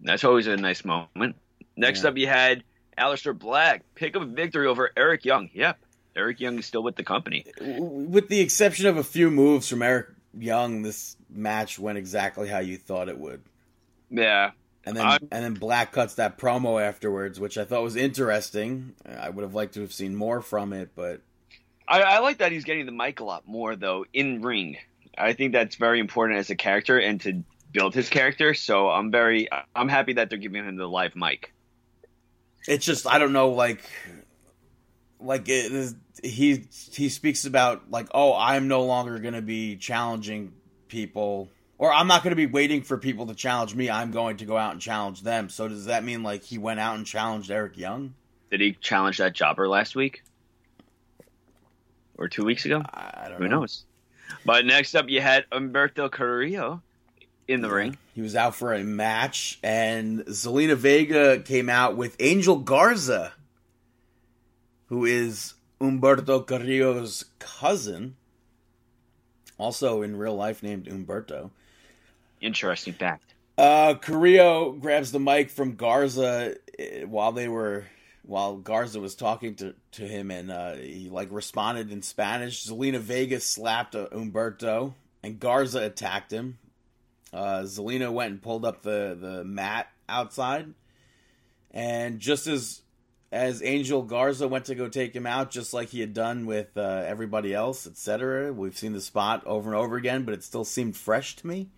That's 0.02 0.24
always 0.24 0.46
a 0.46 0.56
nice 0.56 0.84
moment. 0.84 1.36
Next 1.76 2.02
Yeah. 2.02 2.08
up, 2.10 2.16
you 2.16 2.26
had 2.26 2.64
Aleister 2.98 3.38
Black 3.38 3.84
pick 3.94 4.16
up 4.16 4.22
a 4.22 4.26
victory 4.26 4.66
over 4.66 4.90
Eric 4.96 5.24
Young. 5.24 5.50
Yep, 5.54 5.78
Eric 6.16 6.40
Young 6.40 6.58
is 6.58 6.66
still 6.66 6.82
with 6.82 6.96
the 6.96 7.04
company. 7.04 7.46
With 7.60 8.28
the 8.28 8.40
exception 8.40 8.86
of 8.86 8.96
a 8.96 9.04
few 9.04 9.30
moves 9.30 9.68
from 9.68 9.82
Eric 9.82 10.08
Young, 10.36 10.82
this 10.82 11.16
match 11.28 11.78
went 11.78 11.98
exactly 11.98 12.48
how 12.48 12.58
you 12.58 12.76
thought 12.76 13.08
it 13.08 13.18
would. 13.18 13.42
Yeah, 14.10 14.50
And 14.90 14.96
then 14.98 15.06
I'm- 15.06 15.28
and 15.30 15.44
then 15.44 15.54
Black 15.54 15.92
cuts 15.92 16.14
that 16.16 16.36
promo 16.36 16.82
afterwards, 16.82 17.38
which 17.38 17.56
I 17.56 17.64
thought 17.64 17.82
was 17.82 17.94
interesting. 17.96 18.94
I 19.06 19.30
would 19.30 19.42
have 19.42 19.54
liked 19.54 19.74
to 19.74 19.80
have 19.82 19.92
seen 19.92 20.16
more 20.16 20.40
from 20.42 20.72
it, 20.72 20.90
but 20.96 21.20
I, 21.86 22.02
I 22.02 22.18
like 22.18 22.38
that 22.38 22.50
he's 22.52 22.64
getting 22.64 22.86
the 22.86 22.92
mic 22.92 23.20
a 23.20 23.24
lot 23.24 23.46
more 23.46 23.76
though 23.76 24.04
in 24.12 24.42
ring. 24.42 24.78
I 25.16 25.32
think 25.32 25.52
that's 25.52 25.76
very 25.76 26.00
important 26.00 26.38
as 26.40 26.50
a 26.50 26.56
character 26.56 26.98
and 26.98 27.20
to 27.22 27.44
build 27.72 27.94
his 27.94 28.08
character. 28.08 28.52
So 28.54 28.88
I'm 28.90 29.10
very 29.10 29.48
I'm 29.76 29.88
happy 29.88 30.14
that 30.14 30.28
they're 30.28 30.38
giving 30.38 30.64
him 30.64 30.76
the 30.76 30.88
live 30.88 31.14
mic. 31.14 31.52
it's 32.66 32.84
just 32.84 33.06
I 33.06 33.18
don't 33.18 33.32
know, 33.32 33.50
like 33.50 33.80
like 35.20 35.48
it 35.48 35.70
is, 35.72 35.94
he 36.22 36.64
he 36.92 37.08
speaks 37.08 37.44
about 37.44 37.90
like 37.90 38.08
oh 38.12 38.34
I'm 38.36 38.66
no 38.68 38.82
longer 38.84 39.18
going 39.20 39.34
to 39.34 39.42
be 39.42 39.76
challenging 39.76 40.52
people 40.88 41.48
or 41.80 41.90
I'm 41.90 42.06
not 42.06 42.22
going 42.22 42.32
to 42.32 42.36
be 42.36 42.44
waiting 42.44 42.82
for 42.82 42.98
people 42.98 43.26
to 43.28 43.34
challenge 43.34 43.74
me. 43.74 43.88
I'm 43.88 44.10
going 44.10 44.36
to 44.36 44.44
go 44.44 44.54
out 44.58 44.72
and 44.72 44.82
challenge 44.82 45.22
them. 45.22 45.48
So 45.48 45.66
does 45.66 45.86
that 45.86 46.04
mean 46.04 46.22
like 46.22 46.44
he 46.44 46.58
went 46.58 46.78
out 46.78 46.96
and 46.96 47.06
challenged 47.06 47.50
Eric 47.50 47.78
Young? 47.78 48.12
Did 48.50 48.60
he 48.60 48.72
challenge 48.74 49.16
that 49.16 49.32
jobber 49.32 49.66
last 49.66 49.96
week 49.96 50.22
or 52.18 52.28
two 52.28 52.44
weeks 52.44 52.66
ago? 52.66 52.82
I, 52.92 53.28
don't 53.30 53.38
Who 53.38 53.48
know. 53.48 53.60
knows? 53.60 53.86
But 54.44 54.66
next 54.66 54.94
up, 54.94 55.08
you 55.08 55.22
had 55.22 55.48
Humberto 55.50 56.10
Carrillo 56.10 56.82
in 57.48 57.62
the 57.62 57.70
ring. 57.70 57.96
He 58.14 58.20
was 58.20 58.36
out 58.36 58.54
for 58.54 58.74
a 58.74 58.84
match, 58.84 59.58
and 59.62 60.20
Zelina 60.26 60.76
Vega 60.76 61.40
came 61.40 61.70
out 61.70 61.96
with 61.96 62.14
Angel 62.20 62.58
Garza, 62.58 63.32
who 64.88 65.06
is 65.06 65.54
Humberto 65.80 66.46
Carrillo's 66.46 67.24
cousin, 67.38 68.16
also 69.56 70.02
in 70.02 70.16
real 70.16 70.36
life 70.36 70.62
named 70.62 70.84
Humberto. 70.84 71.50
Interesting 72.40 72.94
fact. 72.94 73.34
Uh, 73.58 73.94
Carrillo 73.94 74.72
grabs 74.72 75.12
the 75.12 75.20
mic 75.20 75.50
from 75.50 75.76
Garza 75.76 76.54
eh, 76.78 77.04
while 77.04 77.32
they 77.32 77.48
were 77.48 77.84
while 78.22 78.56
Garza 78.56 79.00
was 79.00 79.14
talking 79.14 79.54
to, 79.56 79.74
to 79.92 80.06
him, 80.06 80.30
and 80.30 80.50
uh, 80.50 80.74
he 80.74 81.10
like 81.10 81.28
responded 81.30 81.90
in 81.90 82.00
Spanish. 82.00 82.64
Zelina 82.64 82.98
Vega 82.98 83.40
slapped 83.40 83.94
uh, 83.94 84.06
Humberto, 84.12 84.94
and 85.22 85.40
Garza 85.40 85.80
attacked 85.80 86.32
him. 86.32 86.58
Uh, 87.32 87.62
Zelina 87.62 88.12
went 88.12 88.32
and 88.32 88.42
pulled 88.42 88.64
up 88.64 88.82
the 88.82 89.16
the 89.20 89.44
mat 89.44 89.88
outside, 90.08 90.72
and 91.70 92.18
just 92.18 92.46
as 92.46 92.82
as 93.32 93.62
Angel 93.62 94.02
Garza 94.02 94.48
went 94.48 94.64
to 94.66 94.74
go 94.74 94.88
take 94.88 95.14
him 95.14 95.26
out, 95.26 95.50
just 95.50 95.72
like 95.72 95.90
he 95.90 96.00
had 96.00 96.14
done 96.14 96.46
with 96.46 96.76
uh, 96.76 97.04
everybody 97.06 97.54
else, 97.54 97.86
etc. 97.86 98.52
We've 98.52 98.76
seen 98.76 98.92
the 98.92 99.00
spot 99.00 99.46
over 99.46 99.70
and 99.70 99.78
over 99.78 99.96
again, 99.96 100.24
but 100.24 100.34
it 100.34 100.42
still 100.42 100.64
seemed 100.64 100.96
fresh 100.96 101.36
to 101.36 101.46
me. 101.46 101.68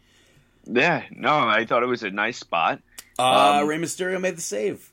Yeah, 0.64 1.02
no, 1.10 1.30
I 1.48 1.64
thought 1.66 1.82
it 1.82 1.86
was 1.86 2.02
a 2.02 2.10
nice 2.10 2.38
spot. 2.38 2.80
Uh, 3.18 3.60
Um, 3.62 3.68
Rey 3.68 3.78
Mysterio 3.78 4.20
made 4.20 4.36
the 4.36 4.40
save. 4.42 4.90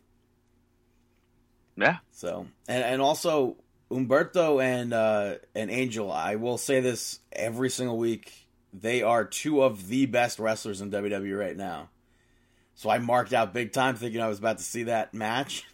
Yeah, 1.78 1.98
So 2.12 2.48
and 2.68 2.84
and 2.84 3.02
also 3.02 3.56
Humberto 3.90 4.62
and 4.62 4.94
uh, 4.94 5.36
and 5.56 5.72
Angel, 5.72 6.12
I 6.12 6.36
will 6.36 6.58
say 6.58 6.80
this 6.82 7.20
every 7.32 7.70
single 7.70 7.98
week. 7.98 8.34
They 8.74 9.02
are 9.02 9.24
two 9.26 9.64
of 9.64 9.88
the 9.88 10.06
best 10.06 10.38
wrestlers 10.40 10.82
in 10.82 10.92
WWE 10.92 11.38
right 11.40 11.56
now. 11.58 11.90
So 12.76 12.90
I 12.90 12.98
marked 13.00 13.34
out 13.34 13.54
big 13.54 13.72
time, 13.74 13.96
thinking 13.96 14.22
I 14.22 14.28
was 14.28 14.40
about 14.40 14.58
to 14.58 14.64
see 14.64 14.84
that 14.84 15.14
match. 15.14 15.66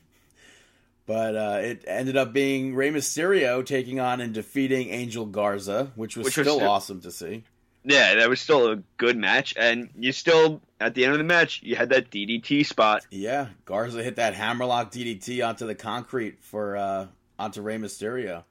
But 1.08 1.36
uh, 1.36 1.60
it 1.62 1.84
ended 1.86 2.18
up 2.18 2.34
being 2.34 2.74
Rey 2.74 2.90
Mysterio 2.90 3.64
taking 3.64 4.00
on 4.00 4.22
and 4.22 4.34
defeating 4.34 4.90
Angel 4.90 5.28
Garza, 5.28 5.92
which 5.94 6.18
was 6.18 6.26
Which 6.26 6.34
still 6.34 6.56
still- 6.58 6.68
awesome 6.68 7.00
to 7.02 7.12
see. 7.12 7.44
Yeah, 7.86 8.16
that 8.16 8.28
was 8.30 8.42
still 8.42 8.72
a 8.72 8.78
good 8.98 9.16
match, 9.18 9.54
and 9.58 9.90
you 9.98 10.12
still 10.12 10.62
at 10.80 10.94
the 10.96 11.04
end 11.06 11.14
of 11.14 11.18
the 11.20 11.24
match 11.24 11.62
you 11.64 11.76
had 11.76 11.90
that 11.90 12.10
DDT 12.12 12.66
spot. 12.66 13.06
Yeah, 13.12 13.48
Garza 13.66 14.04
hit 14.04 14.16
that 14.18 14.34
hammerlock 14.34 14.92
DDT 14.92 15.48
onto 15.48 15.66
the 15.68 15.76
concrete 15.76 16.44
for 16.44 16.76
uh, 16.78 17.08
onto 17.40 17.62
Rey 17.62 17.78
Mysterio. 17.78 18.44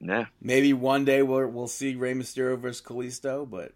Yeah, 0.00 0.26
Maybe 0.40 0.72
one 0.72 1.04
day 1.04 1.22
we'll 1.22 1.46
we'll 1.48 1.68
see 1.68 1.94
Rey 1.94 2.14
Mysterio 2.14 2.58
versus 2.58 2.82
Kalisto, 2.84 3.48
but 3.48 3.72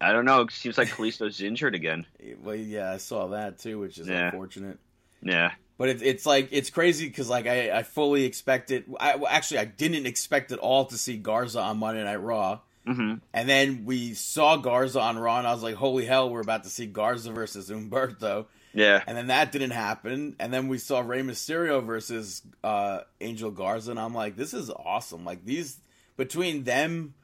I 0.00 0.12
don't 0.12 0.24
know. 0.24 0.42
It 0.42 0.52
seems 0.52 0.78
like 0.78 0.88
Kalisto's 0.88 1.40
injured 1.42 1.74
again. 1.74 2.06
well, 2.42 2.54
yeah, 2.54 2.92
I 2.92 2.96
saw 2.98 3.28
that 3.28 3.58
too, 3.58 3.80
which 3.80 3.98
is 3.98 4.06
Yeah. 4.08 4.26
unfortunate. 4.26 4.78
Yeah, 5.20 5.52
But 5.78 5.88
it's 5.88 6.02
it's 6.02 6.26
like 6.26 6.48
it's 6.52 6.70
crazy 6.70 7.06
because 7.08 7.28
like 7.28 7.46
I, 7.48 7.70
I 7.70 7.82
fully 7.82 8.24
expected. 8.24 8.84
I 9.00 9.14
actually 9.28 9.58
I 9.58 9.64
didn't 9.64 10.06
expect 10.06 10.52
at 10.52 10.58
all 10.60 10.84
to 10.86 10.96
see 10.98 11.16
Garza 11.16 11.60
on 11.60 11.78
Monday 11.78 12.02
Night 12.04 12.16
Raw, 12.22 12.60
hmm 12.86 13.14
and 13.32 13.48
then 13.48 13.84
we 13.84 14.14
saw 14.14 14.56
Garza 14.56 15.00
on 15.00 15.18
Raw, 15.18 15.38
and 15.38 15.46
I 15.46 15.52
was 15.52 15.62
like, 15.62 15.76
holy 15.76 16.04
hell, 16.04 16.30
we're 16.30 16.40
about 16.40 16.64
to 16.64 16.70
see 16.70 16.86
Garza 16.86 17.32
versus 17.32 17.70
Humberto, 17.70 18.46
yeah, 18.74 19.02
and 19.06 19.16
then 19.16 19.28
that 19.28 19.52
didn't 19.52 19.70
happen, 19.70 20.36
and 20.38 20.52
then 20.52 20.68
we 20.68 20.78
saw 20.78 21.00
Rey 21.00 21.22
Mysterio 21.22 21.84
versus 21.84 22.42
uh, 22.64 23.00
Angel 23.20 23.50
Garza, 23.50 23.90
and 23.90 24.00
I'm 24.00 24.14
like, 24.14 24.36
this 24.36 24.54
is 24.54 24.70
awesome. 24.70 25.24
Like 25.24 25.44
these 25.44 25.78
between 26.16 26.64
them, 26.64 27.14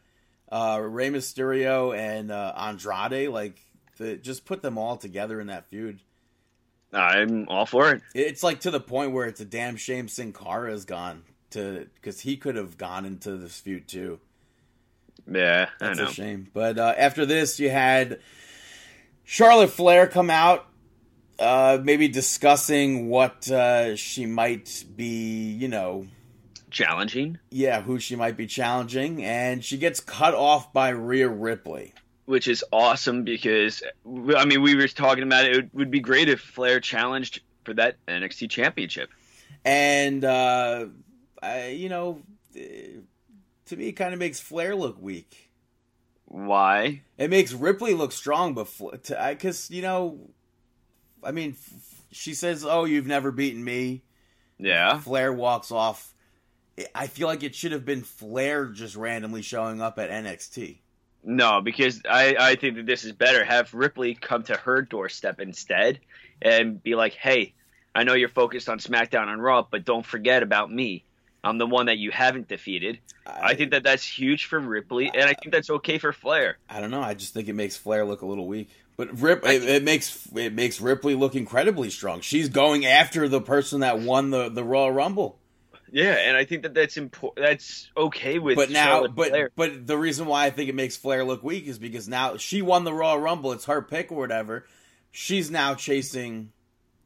uh, 0.51 0.81
Rey 0.83 1.11
Mysterio 1.11 1.97
and 1.97 2.31
uh, 2.31 2.53
Andrade, 2.57 3.29
like 3.29 3.59
the, 3.99 4.17
just 4.17 4.45
put 4.45 4.63
them 4.63 4.79
all 4.79 4.97
together 4.97 5.41
in 5.41 5.49
that 5.49 5.69
feud. 5.69 6.01
I'm 6.93 7.47
all 7.49 7.67
for 7.67 7.93
it. 7.93 8.03
It's 8.15 8.43
like 8.43 8.61
to 8.61 8.71
the 8.71 8.81
point 8.81 9.13
where 9.13 9.27
it's 9.27 9.41
a 9.41 9.45
damn 9.45 9.77
shame 9.77 10.09
Sin 10.09 10.33
Cara 10.33 10.73
is 10.73 10.85
gone 10.85 11.23
to 11.51 11.87
because 11.95 12.21
he 12.21 12.37
could 12.37 12.57
have 12.57 12.79
gone 12.79 13.05
into 13.05 13.37
this 13.37 13.61
feud 13.61 13.89
too. 13.89 14.21
Yeah, 15.31 15.69
I 15.81 15.89
That's 15.89 16.01
a 16.01 16.13
shame. 16.13 16.49
But 16.53 16.79
uh, 16.79 16.95
after 16.97 17.27
this, 17.27 17.61
you 17.61 17.71
had 17.71 18.21
Charlotte 19.25 19.71
Flair 19.71 20.07
come 20.07 20.31
out, 20.31 20.67
uh, 21.39 21.79
maybe 21.83 22.09
discussing 22.09 23.09
what 23.09 23.51
uh, 23.51 23.95
she 23.97 24.27
might 24.27 24.85
be, 24.97 25.53
you 25.53 25.69
know, 25.69 26.07
Challenging, 26.71 27.39
yeah, 27.51 27.81
who 27.81 27.99
she 27.99 28.15
might 28.15 28.37
be 28.37 28.47
challenging, 28.47 29.25
and 29.25 29.65
she 29.65 29.79
gets 29.79 30.01
cut 30.01 30.35
off 30.35 30.71
by 30.71 30.91
Rhea 30.91 31.27
Ripley. 31.27 31.95
which 32.27 32.47
is 32.47 32.63
awesome 32.71 33.25
because 33.25 33.83
I 34.37 34.45
mean 34.45 34.61
we 34.61 34.75
were 34.77 34.87
talking 34.87 35.23
about 35.25 35.47
it. 35.47 35.57
It 35.57 35.71
would 35.73 35.91
be 35.91 36.01
great 36.01 36.29
if 36.29 36.41
Flair 36.41 36.79
challenged 36.79 37.41
for 37.65 37.73
that 37.75 37.97
NXT 38.07 38.51
Championship. 38.51 39.09
And 39.65 40.23
uh, 40.27 40.87
I, 41.43 41.69
you 41.69 41.89
know, 41.89 42.21
to 43.69 43.77
me, 43.77 43.89
it 43.89 43.93
kind 43.93 44.13
of 44.13 44.19
makes 44.21 44.41
Flair 44.41 44.75
look 44.75 45.01
weak. 45.01 45.51
Why? 46.27 47.03
It 47.17 47.31
makes 47.31 47.53
Ripley 47.53 47.95
look 47.95 48.13
strong, 48.13 48.55
but 48.55 48.69
because 49.31 49.71
you 49.71 49.83
know, 49.83 50.19
I 51.25 51.33
mean, 51.33 51.53
f- 51.53 52.03
she 52.13 52.35
says, 52.35 52.65
"Oh, 52.65 52.85
you've 52.85 53.07
never 53.07 53.31
beaten 53.31 53.65
me." 53.65 54.03
Yeah, 54.59 54.99
Flair 54.99 55.33
walks 55.33 55.71
off. 55.71 56.15
I 56.95 57.07
feel 57.07 57.29
like 57.29 57.43
it 57.43 57.55
should 57.55 57.73
have 57.73 57.85
been 57.85 58.03
Flair 58.03 58.67
just 58.67 58.95
randomly 58.95 59.43
showing 59.43 59.81
up 59.81 59.99
at 59.99 60.11
NXT. 60.11 60.79
no, 61.25 61.61
because 61.61 62.03
I 62.09 62.37
I 62.39 62.55
think 62.57 62.77
that 62.77 62.87
this 62.87 63.05
is 63.05 63.13
better. 63.13 63.43
Have 63.45 63.73
Ripley 63.73 64.15
come 64.15 64.43
to 64.45 64.57
her 64.57 64.83
doorstep 64.83 65.41
instead 65.41 66.01
and 66.43 66.83
be 66.83 66.95
like, 66.95 67.15
"Hey, 67.15 67.55
I 67.95 68.05
know 68.05 68.15
you're 68.15 68.29
focused 68.29 68.69
on 68.69 68.79
SmackDown 68.79 69.29
and 69.29 69.43
Raw, 69.43 69.67
but 69.69 69.85
don't 69.85 70.05
forget 70.07 70.43
about 70.43 70.71
me. 70.71 71.05
I'm 71.45 71.59
the 71.59 71.67
one 71.67 71.87
that 71.87 71.99
you 71.99 72.11
haven't 72.11 72.49
defeated." 72.49 72.99
I 73.27 73.55
think 73.55 73.73
that 73.73 73.83
that's 73.83 74.05
huge 74.05 74.47
for 74.47 74.59
Ripley, 74.59 75.11
and 75.13 75.25
I 75.25 75.35
think 75.35 75.53
that's 75.53 75.71
okay 75.71 75.99
for 75.99 76.13
Flair. 76.13 76.59
I 76.69 76.81
don't 76.81 76.91
know. 76.91 77.03
I 77.03 77.15
just 77.15 77.35
think 77.35 77.49
it 77.49 77.55
makes 77.55 77.77
Flair 77.77 78.05
look 78.05 78.23
a 78.23 78.27
little 78.27 78.47
weak. 78.47 78.71
But 78.97 79.21
Rip, 79.21 79.47
it, 79.47 79.63
it 79.63 79.85
makes 79.85 80.29
it 80.35 80.53
makes 80.55 80.81
Ripley 80.81 81.15
look 81.15 81.37
incredibly 81.37 81.89
strong. 81.91 82.21
She's 82.21 82.49
going 82.49 82.85
after 82.85 83.29
the 83.29 83.41
person 83.41 83.81
that 83.81 84.01
won 84.01 84.31
the 84.31 84.49
the 84.49 84.65
Royal 84.65 84.91
Rumble. 84.91 85.39
Yeah, 85.91 86.15
and 86.15 86.37
I 86.37 86.45
think 86.45 86.65
that 86.65 86.75
that's 86.75 86.97
important. 86.97 87.47
That's 87.47 87.91
okay 87.97 88.39
with. 88.39 88.57
But 88.57 88.71
now, 88.71 88.87
Charlotte 88.87 89.15
but 89.15 89.29
Flair. 89.29 89.51
but 89.55 89.87
the 89.87 89.97
reason 89.97 90.27
why 90.27 90.47
I 90.47 90.51
think 90.51 90.69
it 90.69 90.75
makes 90.75 90.97
Flair 90.97 91.25
look 91.25 91.43
weak 91.43 91.67
is 91.67 91.79
because 91.79 92.09
now 92.09 92.37
she 92.37 92.61
won 92.61 92.85
the 92.85 92.93
Royal 92.93 93.19
Rumble. 93.19 93.53
It's 93.53 93.67
her 93.67 93.83
pick 93.83 94.11
or 94.11 94.19
whatever. 94.19 94.67
She's 95.13 95.51
now 95.51 95.75
chasing 95.75 96.53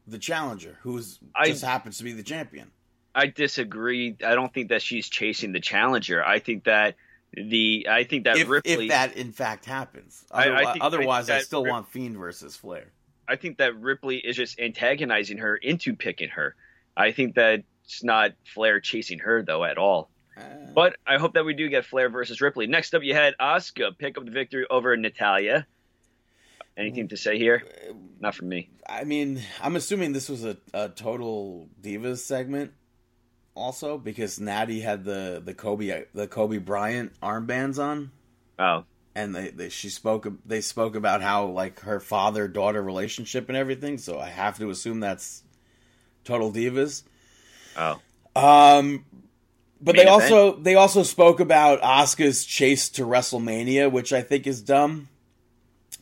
the 0.05 0.17
challenger, 0.17 0.79
who 0.81 1.01
just 1.45 1.63
happens 1.63 1.99
to 1.99 2.03
be 2.03 2.11
the 2.11 2.23
champion. 2.23 2.71
I 3.15 3.27
disagree. 3.27 4.15
I 4.25 4.35
don't 4.35 4.53
think 4.53 4.69
that 4.69 4.81
she's 4.81 5.07
chasing 5.09 5.51
the 5.51 5.59
challenger. 5.59 6.23
I 6.25 6.39
think 6.39 6.63
that 6.65 6.95
the 7.33 7.87
I 7.89 8.03
think 8.03 8.25
that 8.25 8.37
if, 8.37 8.47
Ripley 8.49 8.85
if 8.85 8.89
that 8.89 9.15
in 9.17 9.31
fact 9.31 9.65
happens. 9.65 10.23
I- 10.31 10.35
I 10.35 10.47
Otherwise, 10.49 10.73
think- 10.73 10.83
I 10.83 10.85
otherwise 10.85 11.25
think 11.27 11.39
I 11.39 11.41
still 11.41 11.63
Rip- 11.63 11.71
want 11.71 11.87
Fiend 11.89 12.17
versus 12.17 12.55
Flair. 12.55 12.91
I 13.27 13.35
think 13.37 13.57
that 13.57 13.75
Ripley 13.77 14.17
is 14.17 14.35
just 14.35 14.59
antagonizing 14.59 15.37
her 15.37 15.55
into 15.55 15.95
picking 15.95 16.29
her. 16.29 16.55
I 16.97 17.11
think 17.11 17.35
that 17.35 17.63
it's 17.85 18.03
not 18.03 18.31
Flair 18.53 18.79
chasing 18.79 19.19
her 19.19 19.41
though 19.43 19.63
at 19.63 19.77
all. 19.77 20.09
Uh. 20.37 20.41
But 20.73 20.95
I 21.05 21.17
hope 21.17 21.33
that 21.35 21.45
we 21.45 21.53
do 21.53 21.69
get 21.69 21.85
Flair 21.85 22.09
versus 22.09 22.41
Ripley. 22.41 22.65
Next 22.67 22.93
up, 22.95 23.03
you 23.03 23.13
had 23.13 23.35
Asuka 23.39 23.97
pick 23.97 24.17
up 24.17 24.25
the 24.25 24.31
victory 24.31 24.65
over 24.69 24.95
Natalya. 24.97 25.65
Anything 26.75 27.07
to 27.09 27.17
say 27.17 27.37
here? 27.37 27.63
Uh, 27.87 27.93
not 28.19 28.33
from 28.33 28.49
me. 28.49 28.69
I 28.89 29.03
mean, 29.03 29.41
I'm 29.61 29.75
assuming 29.75 30.11
this 30.13 30.27
was 30.27 30.43
a, 30.43 30.57
a 30.73 30.89
total 30.89 31.69
divas 31.81 32.17
segment, 32.17 32.71
also 33.55 33.97
because 33.97 34.39
Natty 34.39 34.81
had 34.81 35.03
the 35.03 35.41
the 35.43 35.53
Kobe 35.53 36.05
the 36.13 36.27
Kobe 36.27 36.57
Bryant 36.57 37.13
armbands 37.21 37.77
on, 37.83 38.11
Oh, 38.59 38.83
and 39.15 39.35
they, 39.35 39.49
they 39.49 39.69
she 39.69 39.89
spoke 39.89 40.27
they 40.45 40.61
spoke 40.61 40.95
about 40.95 41.21
how 41.21 41.45
like 41.45 41.81
her 41.81 41.99
father 41.99 42.47
daughter 42.47 42.81
relationship 42.81 43.49
and 43.49 43.57
everything. 43.57 43.97
So 43.97 44.19
I 44.19 44.29
have 44.29 44.57
to 44.59 44.69
assume 44.69 44.99
that's 44.99 45.43
total 46.23 46.51
divas. 46.51 47.03
oh, 47.77 47.99
Um, 48.35 49.05
but 49.81 49.95
Main 49.95 50.05
they 50.05 50.11
event. 50.11 50.31
also 50.33 50.55
they 50.59 50.75
also 50.75 51.03
spoke 51.03 51.39
about 51.39 51.81
Asuka's 51.81 52.45
chase 52.45 52.89
to 52.89 53.03
WrestleMania, 53.03 53.91
which 53.91 54.13
I 54.13 54.21
think 54.21 54.47
is 54.47 54.61
dumb 54.61 55.09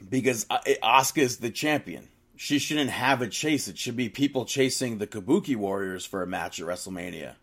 because 0.10 0.46
uh, 0.50 0.60
Asuka 0.84 1.20
is 1.20 1.38
the 1.38 1.50
champion. 1.50 2.08
She 2.44 2.58
shouldn't 2.58 2.90
have 2.90 3.22
a 3.22 3.28
chase. 3.28 3.68
It 3.68 3.78
should 3.78 3.96
be 3.96 4.10
people 4.10 4.46
chasing 4.46 4.98
the 4.98 5.06
Kabuki 5.06 5.56
Warriors 5.56 6.08
for 6.08 6.24
a 6.24 6.28
match 6.28 6.60
at 6.60 6.66
WrestleMania. 6.66 7.36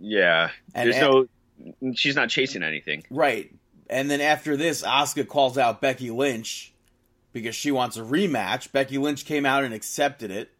yeah. 0.00 0.50
And- 0.74 0.92
There's 0.92 1.00
no. 1.00 1.92
She's 1.94 2.16
not 2.16 2.28
chasing 2.28 2.64
anything. 2.64 3.04
Right. 3.08 3.52
And 3.88 4.10
then 4.10 4.20
after 4.20 4.56
this, 4.56 4.82
Asuka 4.82 5.28
calls 5.28 5.56
out 5.56 5.80
Becky 5.80 6.10
Lynch 6.10 6.72
because 7.32 7.54
she 7.54 7.70
wants 7.70 7.96
a 7.96 8.00
rematch. 8.00 8.72
Becky 8.72 8.98
Lynch 8.98 9.24
came 9.24 9.46
out 9.46 9.62
and 9.62 9.72
accepted 9.72 10.32
it, 10.32 10.50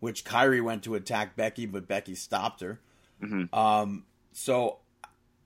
which 0.00 0.24
Kairi 0.24 0.60
went 0.60 0.82
to 0.82 0.96
attack 0.96 1.36
Becky, 1.36 1.66
but 1.66 1.86
Becky 1.86 2.16
stopped 2.16 2.62
her. 2.62 2.80
Mhm. 3.22 3.54
Um, 3.54 4.06
so 4.32 4.78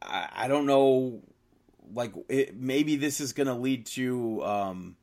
I, 0.00 0.28
I 0.32 0.48
don't 0.48 0.64
know. 0.64 1.20
Like, 1.92 2.14
it, 2.30 2.56
maybe 2.56 2.96
this 2.96 3.20
is 3.20 3.34
going 3.34 3.46
to 3.48 3.54
lead 3.54 3.84
to 3.88 4.42
um, 4.42 4.96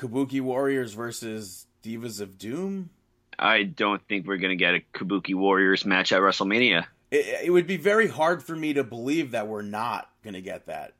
Kabuki 0.00 0.40
Warriors 0.40 0.94
versus 0.94 1.66
Divas 1.82 2.20
of 2.20 2.38
Doom. 2.38 2.90
I 3.38 3.62
don't 3.62 4.02
think 4.08 4.26
we're 4.26 4.38
gonna 4.38 4.56
get 4.56 4.74
a 4.74 4.80
Kabuki 4.94 5.34
Warriors 5.34 5.84
match 5.84 6.12
at 6.12 6.20
WrestleMania. 6.20 6.86
It, 7.10 7.46
it 7.46 7.50
would 7.50 7.66
be 7.66 7.76
very 7.76 8.08
hard 8.08 8.42
for 8.42 8.54
me 8.54 8.74
to 8.74 8.84
believe 8.84 9.32
that 9.32 9.48
we're 9.48 9.62
not 9.62 10.08
going 10.22 10.34
to 10.34 10.40
get 10.40 10.66
that. 10.66 10.92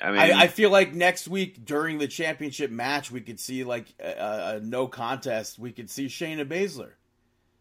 I 0.00 0.10
mean, 0.12 0.20
I, 0.20 0.42
I 0.42 0.46
feel 0.46 0.70
like 0.70 0.94
next 0.94 1.26
week 1.28 1.64
during 1.64 1.98
the 1.98 2.06
championship 2.06 2.70
match, 2.70 3.10
we 3.10 3.20
could 3.20 3.40
see 3.40 3.64
like 3.64 3.92
a, 3.98 4.56
a 4.56 4.60
no 4.60 4.86
contest. 4.86 5.58
We 5.58 5.72
could 5.72 5.90
see 5.90 6.06
Shayna 6.06 6.46
Baszler, 6.46 6.92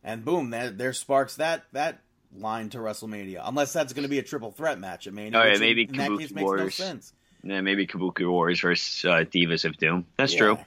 and 0.03 0.23
boom, 0.23 0.51
there, 0.51 0.69
there 0.69 0.93
sparks 0.93 1.35
that 1.37 1.65
that 1.73 2.01
line 2.33 2.69
to 2.69 2.77
WrestleMania. 2.77 3.41
Unless 3.43 3.73
that's 3.73 3.93
going 3.93 4.03
to 4.03 4.09
be 4.09 4.19
a 4.19 4.23
triple 4.23 4.51
threat 4.51 4.79
match 4.79 5.07
at 5.07 5.13
Mania. 5.13 5.43
Which 5.43 5.55
in- 5.55 5.59
maybe 5.59 5.83
in 5.83 5.97
that 5.97 6.11
Kabuki 6.11 6.19
case 6.19 6.31
makes 6.31 6.43
Warriors. 6.43 6.79
no 6.79 6.85
sense. 6.85 7.13
Yeah, 7.43 7.61
maybe 7.61 7.87
Kabuki 7.87 8.29
Warriors 8.29 8.61
versus 8.61 9.05
uh, 9.05 9.23
Divas 9.23 9.65
of 9.65 9.77
Doom. 9.77 10.05
That's 10.17 10.33
Yeah. 10.33 10.39
true. 10.39 10.57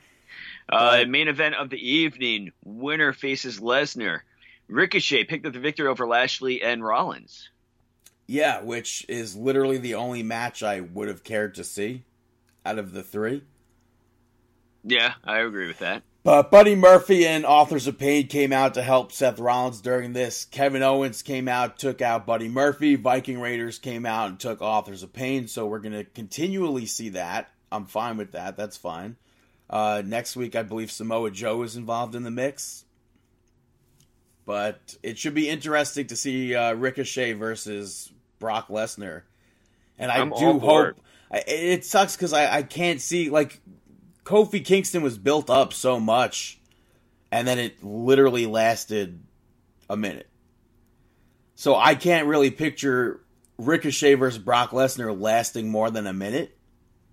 Uh, 0.68 1.04
main 1.06 1.28
event 1.28 1.54
of 1.54 1.70
the 1.70 1.76
evening: 1.76 2.52
winner 2.64 3.12
faces 3.12 3.60
Lesnar. 3.60 4.20
Ricochet 4.68 5.24
picked 5.24 5.44
up 5.44 5.52
the 5.52 5.60
victory 5.60 5.86
over 5.88 6.06
Lashley 6.06 6.62
and 6.62 6.82
Rollins. 6.82 7.50
Yeah, 8.26 8.62
which 8.62 9.04
is 9.08 9.36
literally 9.36 9.76
the 9.78 9.94
only 9.96 10.22
match 10.22 10.62
I 10.62 10.80
would 10.80 11.08
have 11.08 11.24
cared 11.24 11.54
to 11.56 11.64
see 11.64 12.04
out 12.64 12.78
of 12.78 12.92
the 12.92 13.02
three. 13.02 13.42
Yeah, 14.84 15.14
I 15.24 15.40
agree 15.40 15.66
with 15.66 15.80
that. 15.80 16.02
But 16.24 16.52
Buddy 16.52 16.76
Murphy 16.76 17.26
and 17.26 17.44
Authors 17.44 17.88
of 17.88 17.98
Pain 17.98 18.28
came 18.28 18.52
out 18.52 18.74
to 18.74 18.82
help 18.82 19.10
Seth 19.10 19.40
Rollins 19.40 19.80
during 19.80 20.12
this. 20.12 20.44
Kevin 20.44 20.82
Owens 20.82 21.20
came 21.20 21.48
out, 21.48 21.78
took 21.78 22.00
out 22.00 22.26
Buddy 22.26 22.48
Murphy. 22.48 22.94
Viking 22.94 23.40
Raiders 23.40 23.80
came 23.80 24.06
out 24.06 24.28
and 24.28 24.38
took 24.38 24.62
Authors 24.62 25.02
of 25.02 25.12
Pain. 25.12 25.48
So 25.48 25.66
we're 25.66 25.80
going 25.80 25.94
to 25.94 26.04
continually 26.04 26.86
see 26.86 27.08
that. 27.10 27.50
I'm 27.72 27.86
fine 27.86 28.18
with 28.18 28.32
that. 28.32 28.56
That's 28.56 28.76
fine. 28.76 29.16
Uh, 29.68 30.02
next 30.04 30.36
week, 30.36 30.54
I 30.54 30.62
believe 30.62 30.92
Samoa 30.92 31.32
Joe 31.32 31.62
is 31.62 31.74
involved 31.74 32.14
in 32.14 32.22
the 32.22 32.30
mix. 32.30 32.84
But 34.44 34.96
it 35.02 35.18
should 35.18 35.34
be 35.34 35.48
interesting 35.48 36.06
to 36.06 36.16
see 36.16 36.54
uh, 36.54 36.74
Ricochet 36.74 37.32
versus 37.32 38.12
Brock 38.38 38.68
Lesnar. 38.68 39.22
And 39.98 40.12
I 40.12 40.18
I'm 40.18 40.30
do 40.30 40.60
hope. 40.60 41.00
I, 41.32 41.42
it 41.48 41.84
sucks 41.84 42.14
because 42.14 42.32
I, 42.32 42.58
I 42.58 42.62
can't 42.62 43.00
see. 43.00 43.28
Like, 43.30 43.60
Kofi 44.24 44.64
Kingston 44.64 45.02
was 45.02 45.18
built 45.18 45.50
up 45.50 45.72
so 45.72 45.98
much, 45.98 46.60
and 47.30 47.46
then 47.46 47.58
it 47.58 47.82
literally 47.82 48.46
lasted 48.46 49.20
a 49.90 49.96
minute. 49.96 50.28
So 51.54 51.76
I 51.76 51.94
can't 51.94 52.26
really 52.26 52.50
picture 52.50 53.20
Ricochet 53.58 54.14
versus 54.14 54.38
Brock 54.38 54.70
Lesnar 54.70 55.18
lasting 55.18 55.70
more 55.70 55.90
than 55.90 56.06
a 56.06 56.12
minute. 56.12 56.56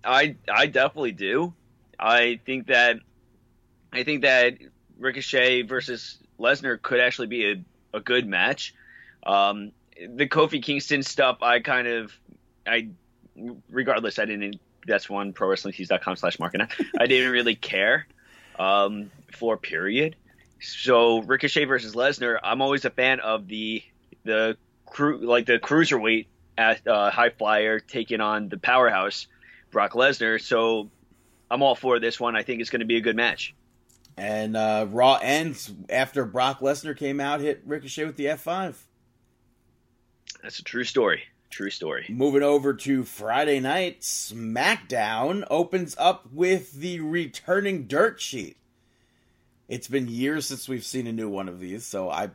I 0.04 0.36
I 0.48 0.66
definitely 0.66 1.12
do. 1.12 1.54
I 1.98 2.40
think 2.46 2.68
that 2.68 2.96
I 3.92 4.04
think 4.04 4.22
that 4.22 4.58
Ricochet 4.98 5.62
versus 5.62 6.18
Lesnar 6.38 6.80
could 6.80 7.00
actually 7.00 7.26
be 7.26 7.52
a, 7.52 7.96
a 7.96 8.00
good 8.00 8.26
match. 8.26 8.74
Um, 9.24 9.72
the 9.96 10.26
Kofi 10.26 10.62
Kingston 10.62 11.02
stuff, 11.02 11.42
I 11.42 11.60
kind 11.60 11.86
of 11.86 12.12
I 12.66 12.88
regardless, 13.70 14.18
I 14.18 14.24
didn't. 14.24 14.60
That's 14.86 15.08
one 15.08 15.32
pro 15.32 15.48
wrestling 15.48 15.74
tees.com 15.74 16.16
slash 16.16 16.38
market. 16.38 16.62
I 16.98 17.06
didn't 17.06 17.32
really 17.32 17.54
care 17.54 18.06
um, 18.58 19.10
for 19.32 19.56
period. 19.56 20.16
So 20.60 21.20
Ricochet 21.22 21.64
versus 21.64 21.94
Lesnar, 21.94 22.38
I'm 22.42 22.60
always 22.60 22.84
a 22.84 22.90
fan 22.90 23.20
of 23.20 23.48
the 23.48 23.82
the 24.24 24.56
crew 24.86 25.18
like 25.18 25.46
the 25.46 25.58
cruiserweight 25.58 26.26
at 26.58 26.86
uh, 26.86 27.10
high 27.10 27.30
flyer 27.30 27.80
taking 27.80 28.20
on 28.20 28.48
the 28.48 28.58
powerhouse 28.58 29.26
Brock 29.70 29.92
Lesnar. 29.92 30.40
So 30.40 30.90
I'm 31.50 31.62
all 31.62 31.74
for 31.74 31.98
this 31.98 32.20
one. 32.20 32.36
I 32.36 32.42
think 32.42 32.60
it's 32.60 32.70
going 32.70 32.80
to 32.80 32.86
be 32.86 32.96
a 32.96 33.00
good 33.00 33.16
match. 33.16 33.54
And 34.16 34.56
uh, 34.56 34.86
Raw 34.90 35.18
ends 35.22 35.72
after 35.88 36.24
Brock 36.26 36.60
Lesnar 36.60 36.96
came 36.96 37.20
out, 37.20 37.40
hit 37.40 37.62
Ricochet 37.64 38.04
with 38.04 38.16
the 38.16 38.26
F5. 38.26 38.74
That's 40.42 40.58
a 40.58 40.64
true 40.64 40.84
story. 40.84 41.22
True 41.50 41.70
story. 41.70 42.06
Moving 42.08 42.42
over 42.44 42.72
to 42.74 43.02
Friday 43.04 43.58
night, 43.60 44.00
SmackDown 44.02 45.44
opens 45.50 45.96
up 45.98 46.32
with 46.32 46.72
the 46.74 47.00
returning 47.00 47.86
dirt 47.86 48.20
sheet. 48.20 48.56
It's 49.68 49.88
been 49.88 50.08
years 50.08 50.46
since 50.46 50.68
we've 50.68 50.84
seen 50.84 51.06
a 51.06 51.12
new 51.12 51.28
one 51.28 51.48
of 51.48 51.58
these, 51.60 51.84
so 51.84 52.08
I 52.08 52.30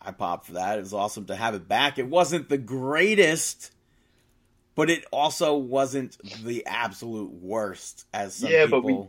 I 0.00 0.10
popped 0.12 0.46
for 0.46 0.52
that. 0.52 0.78
It 0.78 0.82
was 0.82 0.92
awesome 0.92 1.24
to 1.26 1.36
have 1.36 1.54
it 1.54 1.66
back. 1.66 1.98
It 1.98 2.06
wasn't 2.08 2.50
the 2.50 2.58
greatest, 2.58 3.72
but 4.74 4.90
it 4.90 5.06
also 5.10 5.56
wasn't 5.56 6.18
the 6.44 6.66
absolute 6.66 7.32
worst 7.32 8.04
as 8.12 8.34
some 8.34 8.50
Yeah, 8.50 8.66
people. 8.66 8.80
but 8.82 8.86
we- 8.86 9.08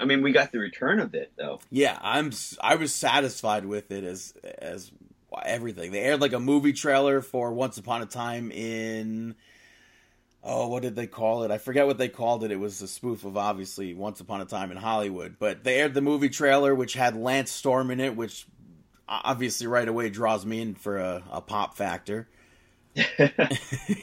I 0.00 0.04
mean, 0.04 0.22
we 0.22 0.32
got 0.32 0.52
the 0.52 0.58
return 0.58 1.00
of 1.00 1.14
it 1.14 1.32
though. 1.36 1.60
Yeah, 1.70 1.98
I'm. 2.02 2.30
I 2.60 2.76
was 2.76 2.94
satisfied 2.94 3.64
with 3.64 3.90
it 3.90 4.04
as 4.04 4.32
as 4.58 4.92
everything. 5.44 5.92
They 5.92 6.00
aired 6.00 6.20
like 6.20 6.32
a 6.32 6.40
movie 6.40 6.72
trailer 6.72 7.20
for 7.20 7.52
Once 7.52 7.78
Upon 7.78 8.02
a 8.02 8.06
Time 8.06 8.50
in. 8.50 9.34
Oh, 10.42 10.68
what 10.68 10.82
did 10.82 10.94
they 10.96 11.06
call 11.06 11.42
it? 11.42 11.50
I 11.50 11.58
forget 11.58 11.86
what 11.86 11.98
they 11.98 12.08
called 12.08 12.44
it. 12.44 12.52
It 12.52 12.60
was 12.60 12.80
a 12.80 12.88
spoof 12.88 13.24
of 13.24 13.36
obviously 13.36 13.92
Once 13.92 14.20
Upon 14.20 14.40
a 14.40 14.46
Time 14.46 14.70
in 14.70 14.76
Hollywood. 14.76 15.36
But 15.38 15.64
they 15.64 15.80
aired 15.80 15.94
the 15.94 16.00
movie 16.00 16.28
trailer, 16.28 16.74
which 16.74 16.94
had 16.94 17.16
Lance 17.16 17.50
Storm 17.50 17.90
in 17.90 18.00
it, 18.00 18.16
which 18.16 18.46
obviously 19.08 19.66
right 19.66 19.88
away 19.88 20.10
draws 20.10 20.46
me 20.46 20.60
in 20.60 20.74
for 20.74 20.98
a, 20.98 21.22
a 21.30 21.40
pop 21.40 21.76
factor. 21.76 22.28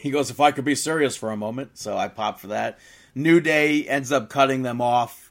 he 0.02 0.12
goes, 0.12 0.30
if 0.30 0.40
I 0.40 0.52
could 0.52 0.66
be 0.66 0.76
serious 0.76 1.16
for 1.16 1.32
a 1.32 1.38
moment. 1.38 1.78
So 1.78 1.98
I 1.98 2.08
popped 2.08 2.42
for 2.42 2.48
that. 2.48 2.80
New 3.14 3.40
Day 3.40 3.88
ends 3.88 4.12
up 4.12 4.30
cutting 4.30 4.62
them 4.64 4.82
off. 4.82 5.25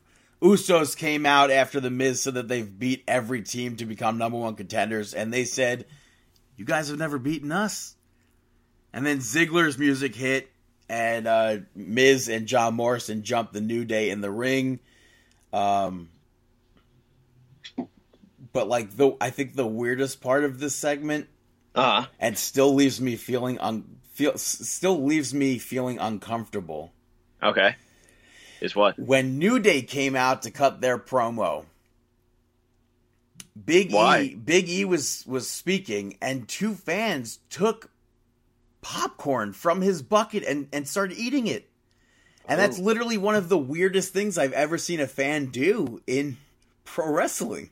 Usos 0.45 0.95
came 0.95 1.25
out 1.25 1.51
after 1.51 1.81
The 1.81 1.91
Miz 1.91 2.21
said 2.21 2.35
that 2.35 2.49
they've 2.49 2.79
beat 2.79 3.03
every 3.09 3.41
team 3.41 3.77
to 3.77 3.87
become 3.87 4.19
number 4.19 4.37
one 4.37 4.57
contenders. 4.57 5.15
And 5.15 5.33
they 5.33 5.47
said, 5.47 5.87
You 6.57 6.67
guys 6.67 6.89
have 6.89 6.99
never 6.99 7.19
beaten 7.19 7.51
us. 7.51 7.97
And 8.93 9.07
then 9.07 9.19
Ziggler's 9.19 9.79
music 9.79 10.15
hit. 10.15 10.51
And 10.87 11.27
uh, 11.27 11.57
Miz 11.75 12.29
and 12.29 12.47
John 12.47 12.75
Morrison 12.75 13.23
jumped 13.23 13.55
the 13.55 13.63
New 13.63 13.87
Day 13.87 14.11
in 14.11 14.21
the 14.21 14.31
ring. 14.31 14.81
Um, 15.51 16.11
but 18.53 18.69
like 18.69 18.95
the, 18.95 19.17
I 19.23 19.31
think 19.31 19.55
the 19.55 19.67
weirdest 19.67 20.21
part 20.21 20.45
of 20.45 20.61
this 20.61 20.75
segment 20.75 21.29
Uh 21.75 22.05
and 22.21 22.37
still 22.37 22.75
leaves 22.75 23.01
me 23.01 23.17
feeling 23.17 23.59
un 23.59 23.99
feel 24.13 24.37
still 24.37 25.05
leaves 25.05 25.33
me 25.33 25.59
feeling 25.59 25.99
uncomfortable. 25.99 26.93
okay. 27.43 27.77
Is 28.65 28.75
what? 28.75 28.99
When 28.99 29.39
New 29.39 29.59
Day 29.59 29.83
came 29.83 30.17
out 30.17 30.41
to 30.43 30.51
cut 30.51 30.81
their 30.81 30.99
promo, 30.99 31.67
Big 33.63 33.93
Why? 33.93 34.21
E 34.21 34.35
Big 34.35 34.71
E 34.71 34.87
was 34.87 35.23
was 35.27 35.51
speaking 35.51 36.17
and 36.23 36.49
two 36.49 36.73
fans 36.73 37.41
took 37.51 37.91
popcorn 38.81 39.53
from 39.53 39.83
his 39.83 40.01
bucket 40.01 40.45
and 40.45 40.69
and 40.73 40.89
started 40.89 41.19
eating 41.19 41.47
it. 41.47 41.69
And 42.49 42.59
that's 42.59 42.79
Oh. 42.79 42.83
literally 42.83 43.19
one 43.19 43.35
of 43.35 43.51
the 43.51 43.59
weirdest 43.59 44.15
things 44.15 44.39
I've 44.39 44.55
ever 44.55 44.79
seen 44.79 44.99
a 44.99 45.07
fan 45.07 45.47
do 45.47 46.01
in 46.07 46.39
pro 46.85 47.13
wrestling. 47.13 47.69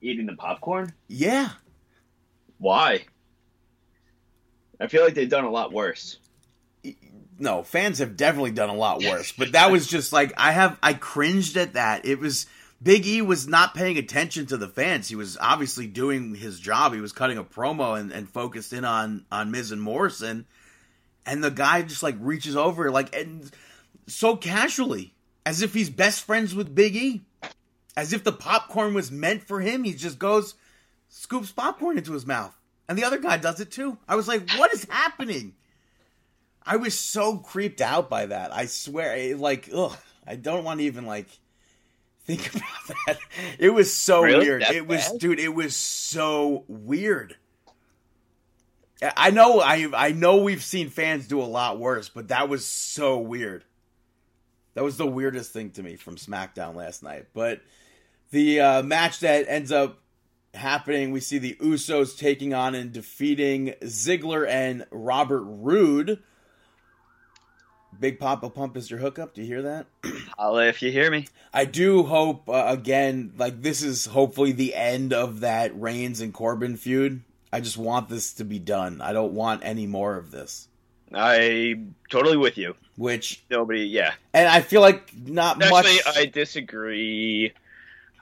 Eating 0.00 0.26
the 0.26 0.36
popcorn? 0.36 0.92
Yeah. 1.08 1.50
Why? 2.58 3.06
I 4.78 4.86
feel 4.86 5.02
like 5.04 5.14
they've 5.14 5.28
done 5.28 5.44
a 5.44 5.50
lot 5.50 5.72
worse. 5.72 6.18
No, 7.42 7.64
fans 7.64 7.98
have 7.98 8.16
definitely 8.16 8.52
done 8.52 8.68
a 8.68 8.74
lot 8.74 9.02
worse. 9.02 9.32
But 9.32 9.52
that 9.52 9.72
was 9.72 9.88
just 9.88 10.12
like 10.12 10.32
I 10.36 10.52
have 10.52 10.78
I 10.80 10.94
cringed 10.94 11.56
at 11.56 11.72
that. 11.72 12.06
It 12.06 12.20
was 12.20 12.46
Big 12.80 13.04
E 13.04 13.20
was 13.20 13.48
not 13.48 13.74
paying 13.74 13.98
attention 13.98 14.46
to 14.46 14.56
the 14.56 14.68
fans. 14.68 15.08
He 15.08 15.16
was 15.16 15.36
obviously 15.40 15.88
doing 15.88 16.36
his 16.36 16.60
job. 16.60 16.94
He 16.94 17.00
was 17.00 17.12
cutting 17.12 17.38
a 17.38 17.44
promo 17.44 17.98
and, 17.98 18.12
and 18.12 18.28
focused 18.28 18.72
in 18.72 18.84
on 18.84 19.26
on 19.32 19.50
Miz 19.50 19.72
and 19.72 19.82
Morrison. 19.82 20.46
And 21.26 21.42
the 21.42 21.50
guy 21.50 21.82
just 21.82 22.04
like 22.04 22.14
reaches 22.20 22.54
over 22.54 22.92
like 22.92 23.12
and 23.14 23.50
so 24.06 24.36
casually, 24.36 25.12
as 25.44 25.62
if 25.62 25.74
he's 25.74 25.90
best 25.90 26.22
friends 26.22 26.54
with 26.54 26.72
Big 26.72 26.94
E. 26.94 27.22
As 27.96 28.12
if 28.12 28.22
the 28.22 28.32
popcorn 28.32 28.94
was 28.94 29.10
meant 29.10 29.42
for 29.42 29.60
him. 29.60 29.82
He 29.82 29.94
just 29.94 30.18
goes, 30.20 30.54
scoops 31.08 31.50
popcorn 31.50 31.98
into 31.98 32.12
his 32.12 32.24
mouth. 32.24 32.56
And 32.88 32.96
the 32.96 33.04
other 33.04 33.18
guy 33.18 33.36
does 33.36 33.58
it 33.58 33.72
too. 33.72 33.98
I 34.08 34.14
was 34.14 34.28
like, 34.28 34.48
what 34.56 34.72
is 34.72 34.86
happening? 34.88 35.54
I 36.64 36.76
was 36.76 36.98
so 36.98 37.38
creeped 37.38 37.80
out 37.80 38.08
by 38.08 38.26
that. 38.26 38.52
I 38.54 38.66
swear, 38.66 39.16
it, 39.16 39.38
like, 39.38 39.68
ugh, 39.74 39.96
I 40.26 40.36
don't 40.36 40.64
want 40.64 40.80
to 40.80 40.86
even 40.86 41.06
like 41.06 41.26
think 42.24 42.48
about 42.54 42.96
that. 43.06 43.18
It 43.58 43.70
was 43.70 43.92
so 43.92 44.22
Really? 44.22 44.46
weird. 44.46 44.62
That 44.62 44.74
It 44.74 44.86
was, 44.86 45.08
bad? 45.08 45.18
dude. 45.20 45.40
It 45.40 45.54
was 45.54 45.74
so 45.76 46.64
weird. 46.68 47.36
I- 49.02 49.12
I 49.16 49.30
know, 49.30 49.60
I 49.60 49.88
I 49.94 50.12
know 50.12 50.36
we've 50.36 50.62
seen 50.62 50.88
fans 50.88 51.26
do 51.26 51.40
a 51.40 51.44
lot 51.44 51.78
worse, 51.80 52.08
but 52.08 52.28
that 52.28 52.48
was 52.48 52.64
so 52.64 53.18
weird. 53.18 53.64
That 54.74 54.84
was 54.84 54.96
the 54.96 55.06
weirdest 55.06 55.52
thing 55.52 55.70
to 55.72 55.82
me 55.82 55.96
from 55.96 56.16
SmackDown 56.16 56.74
last 56.76 57.02
night. 57.02 57.26
But 57.34 57.60
the 58.30 58.60
uh, 58.60 58.82
match 58.82 59.20
that 59.20 59.46
ends 59.48 59.70
up 59.72 59.98
happening, 60.54 61.10
we 61.10 61.20
see 61.20 61.38
the 61.38 61.54
Usos 61.60 62.16
taking 62.16 62.54
on 62.54 62.74
and 62.74 62.92
defeating 62.92 63.74
Ziggler 63.82 64.48
and 64.48 64.86
Robert 64.90 65.42
Roode. 65.44 66.22
Big 68.02 68.18
Papa 68.18 68.50
Pump 68.50 68.76
is 68.76 68.90
your 68.90 68.98
hookup. 68.98 69.32
Do 69.32 69.42
you 69.42 69.46
hear 69.46 69.62
that? 69.62 69.86
Holla 70.36 70.66
if 70.66 70.82
you 70.82 70.90
hear 70.90 71.08
me. 71.08 71.28
I 71.54 71.64
do 71.64 72.02
hope 72.02 72.48
uh, 72.48 72.64
again, 72.66 73.32
like 73.38 73.62
this 73.62 73.80
is 73.80 74.06
hopefully 74.06 74.50
the 74.50 74.74
end 74.74 75.12
of 75.12 75.38
that 75.40 75.80
Reigns 75.80 76.20
and 76.20 76.34
Corbin 76.34 76.76
feud. 76.76 77.20
I 77.52 77.60
just 77.60 77.78
want 77.78 78.08
this 78.08 78.32
to 78.34 78.44
be 78.44 78.58
done. 78.58 79.00
I 79.00 79.12
don't 79.12 79.34
want 79.34 79.64
any 79.64 79.86
more 79.86 80.16
of 80.16 80.32
this. 80.32 80.66
I 81.14 81.78
totally 82.10 82.36
with 82.36 82.58
you. 82.58 82.74
Which, 82.96 83.44
Nobody, 83.48 83.82
yeah. 83.82 84.14
and 84.34 84.48
I 84.48 84.62
feel 84.62 84.80
like 84.80 85.14
not 85.16 85.62
Actually, 85.62 85.94
much. 85.94 86.16
I 86.16 86.26
disagree. 86.26 87.52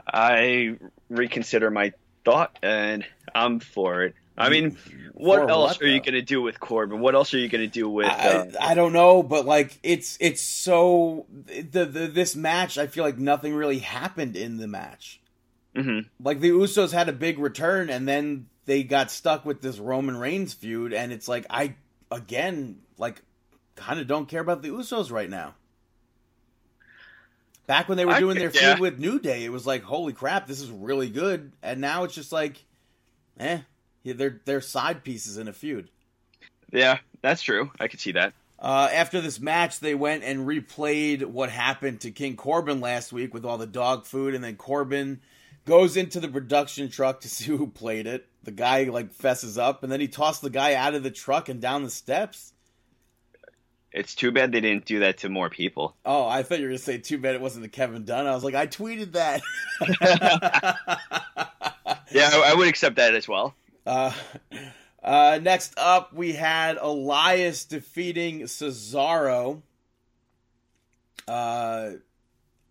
I 0.06 0.76
reconsider 1.08 1.70
my 1.70 1.94
thought, 2.26 2.54
and 2.62 3.06
I'm 3.34 3.60
for 3.60 4.02
it. 4.02 4.14
I 4.40 4.48
mean, 4.48 4.76
what 5.14 5.40
For 5.42 5.50
else 5.50 5.72
what, 5.78 5.82
are 5.82 5.86
you 5.88 6.00
going 6.00 6.14
to 6.14 6.22
do 6.22 6.40
with 6.42 6.58
Corbin? 6.60 7.00
What 7.00 7.14
else 7.14 7.34
are 7.34 7.38
you 7.38 7.48
going 7.48 7.60
to 7.62 7.72
do 7.72 7.88
with? 7.88 8.06
Uh, 8.06 8.46
I, 8.60 8.70
I 8.70 8.74
don't 8.74 8.92
know, 8.92 9.22
but 9.22 9.44
like 9.46 9.78
it's 9.82 10.16
it's 10.20 10.40
so 10.40 11.26
the, 11.46 11.84
the 11.84 12.06
this 12.08 12.34
match. 12.34 12.78
I 12.78 12.86
feel 12.86 13.04
like 13.04 13.18
nothing 13.18 13.54
really 13.54 13.78
happened 13.80 14.36
in 14.36 14.56
the 14.56 14.66
match. 14.66 15.20
mhm. 15.76 16.06
Like 16.22 16.40
the 16.40 16.50
Usos 16.50 16.92
had 16.92 17.08
a 17.08 17.12
big 17.12 17.38
return, 17.38 17.90
and 17.90 18.08
then 18.08 18.46
they 18.64 18.82
got 18.82 19.10
stuck 19.10 19.44
with 19.44 19.60
this 19.60 19.78
Roman 19.78 20.16
Reigns 20.16 20.54
feud, 20.54 20.92
and 20.92 21.12
it's 21.12 21.28
like 21.28 21.44
I 21.50 21.74
again 22.10 22.80
like 22.98 23.20
kind 23.76 24.00
of 24.00 24.06
don't 24.06 24.26
care 24.28 24.40
about 24.40 24.62
the 24.62 24.68
Usos 24.68 25.10
right 25.12 25.28
now. 25.30 25.54
Back 27.66 27.88
when 27.88 27.96
they 27.98 28.04
were 28.04 28.12
I 28.12 28.20
doing 28.20 28.36
could- 28.36 28.52
their 28.52 28.62
yeah. 28.62 28.70
feud 28.74 28.80
with 28.80 28.98
New 28.98 29.20
Day, 29.20 29.44
it 29.44 29.52
was 29.52 29.66
like 29.66 29.82
holy 29.82 30.12
crap, 30.12 30.46
this 30.46 30.60
is 30.60 30.70
really 30.70 31.08
good, 31.08 31.52
and 31.62 31.80
now 31.80 32.04
it's 32.04 32.14
just 32.14 32.32
like, 32.32 32.64
eh, 33.38 33.58
yeah, 34.02 34.14
they're 34.14 34.40
they're 34.44 34.60
side 34.60 35.04
pieces 35.04 35.36
in 35.36 35.48
a 35.48 35.52
feud. 35.52 35.90
Yeah, 36.72 36.98
that's 37.22 37.42
true. 37.42 37.70
I 37.78 37.88
could 37.88 38.00
see 38.00 38.12
that. 38.12 38.32
Uh, 38.58 38.88
after 38.92 39.20
this 39.20 39.40
match, 39.40 39.80
they 39.80 39.94
went 39.94 40.22
and 40.22 40.46
replayed 40.46 41.24
what 41.24 41.50
happened 41.50 42.00
to 42.00 42.10
King 42.10 42.36
Corbin 42.36 42.80
last 42.80 43.12
week 43.12 43.32
with 43.32 43.44
all 43.44 43.58
the 43.58 43.66
dog 43.66 44.04
food, 44.04 44.34
and 44.34 44.44
then 44.44 44.56
Corbin 44.56 45.20
goes 45.64 45.96
into 45.96 46.20
the 46.20 46.28
production 46.28 46.90
truck 46.90 47.20
to 47.20 47.28
see 47.30 47.44
who 47.56 47.66
played 47.66 48.06
it. 48.06 48.26
The 48.42 48.50
guy 48.50 48.84
like 48.84 49.12
fesses 49.12 49.58
up, 49.58 49.82
and 49.82 49.92
then 49.92 50.00
he 50.00 50.08
tossed 50.08 50.42
the 50.42 50.50
guy 50.50 50.74
out 50.74 50.94
of 50.94 51.02
the 51.02 51.10
truck 51.10 51.48
and 51.48 51.60
down 51.60 51.84
the 51.84 51.90
steps. 51.90 52.52
It's 53.92 54.14
too 54.14 54.30
bad 54.30 54.52
they 54.52 54.60
didn't 54.60 54.84
do 54.84 55.00
that 55.00 55.18
to 55.18 55.28
more 55.28 55.50
people. 55.50 55.96
Oh, 56.06 56.26
I 56.26 56.44
thought 56.44 56.58
you 56.58 56.66
were 56.66 56.70
gonna 56.70 56.78
say 56.78 56.98
too 56.98 57.18
bad 57.18 57.34
it 57.34 57.40
wasn't 57.40 57.64
the 57.64 57.68
Kevin 57.68 58.04
Dunn. 58.04 58.26
I 58.26 58.34
was 58.34 58.44
like, 58.44 58.54
I 58.54 58.68
tweeted 58.68 59.12
that. 59.12 59.42
Yeah, 62.10 62.28
I, 62.32 62.52
I 62.52 62.54
would 62.54 62.68
accept 62.68 62.96
that 62.96 63.14
as 63.14 63.28
well. 63.28 63.54
Uh, 63.90 64.12
uh, 65.02 65.38
next 65.42 65.74
up, 65.76 66.12
we 66.12 66.32
had 66.32 66.76
Elias 66.80 67.64
defeating 67.64 68.42
Cesaro. 68.42 69.62
Uh, 71.26 71.90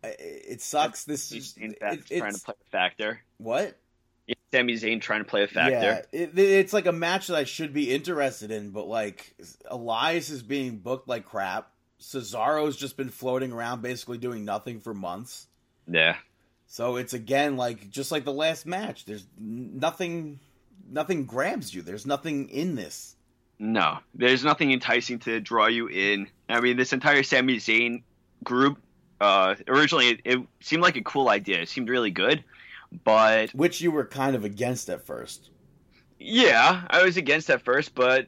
it 0.03 0.61
sucks. 0.61 1.03
This 1.03 1.31
is 1.31 1.53
trying 1.53 1.73
to 1.73 2.41
play 2.41 2.53
a 2.67 2.69
factor. 2.71 3.19
what? 3.37 3.77
Sami 4.51 4.73
Zayn 4.73 5.01
trying 5.01 5.21
to 5.21 5.29
play 5.29 5.43
a 5.43 5.47
factor. 5.47 5.71
Yeah, 5.71 6.01
it, 6.11 6.37
it's 6.37 6.73
like 6.73 6.85
a 6.85 6.91
match 6.91 7.27
that 7.27 7.35
I 7.35 7.43
should 7.43 7.73
be 7.73 7.91
interested 7.91 8.51
in, 8.51 8.71
but 8.71 8.87
like 8.87 9.35
Elias 9.69 10.29
is 10.29 10.41
being 10.41 10.77
booked 10.77 11.07
like 11.07 11.25
crap. 11.25 11.71
Cesaro's 11.99 12.77
just 12.77 12.95
been 12.95 13.09
floating 13.09 13.51
around, 13.51 13.81
basically 13.81 14.17
doing 14.17 14.45
nothing 14.45 14.79
for 14.79 14.93
months. 14.93 15.47
Yeah. 15.87 16.15
So 16.67 16.95
it's 16.95 17.13
again 17.13 17.57
like 17.57 17.89
just 17.89 18.11
like 18.11 18.25
the 18.25 18.33
last 18.33 18.65
match. 18.65 19.05
There's 19.05 19.25
nothing, 19.37 20.39
nothing 20.91 21.25
grabs 21.25 21.73
you. 21.73 21.81
There's 21.81 22.05
nothing 22.05 22.49
in 22.49 22.75
this. 22.75 23.15
No, 23.59 23.99
there's 24.15 24.43
nothing 24.43 24.71
enticing 24.71 25.19
to 25.19 25.39
draw 25.41 25.67
you 25.67 25.87
in. 25.87 26.27
I 26.47 26.61
mean, 26.61 26.77
this 26.77 26.93
entire 26.93 27.23
Sami 27.23 27.57
Zayn 27.57 28.03
group, 28.43 28.79
uh, 29.19 29.55
originally 29.67 30.09
it, 30.09 30.21
it 30.23 30.39
seemed 30.61 30.81
like 30.81 30.95
a 30.95 31.01
cool 31.01 31.27
idea. 31.29 31.61
It 31.61 31.69
seemed 31.69 31.89
really 31.89 32.11
good, 32.11 32.43
but 33.03 33.51
which 33.51 33.81
you 33.81 33.91
were 33.91 34.05
kind 34.05 34.35
of 34.35 34.45
against 34.45 34.89
at 34.89 35.05
first. 35.05 35.49
yeah, 36.19 36.85
I 36.89 37.03
was 37.03 37.17
against 37.17 37.49
at 37.49 37.61
first, 37.61 37.93
but 37.95 38.27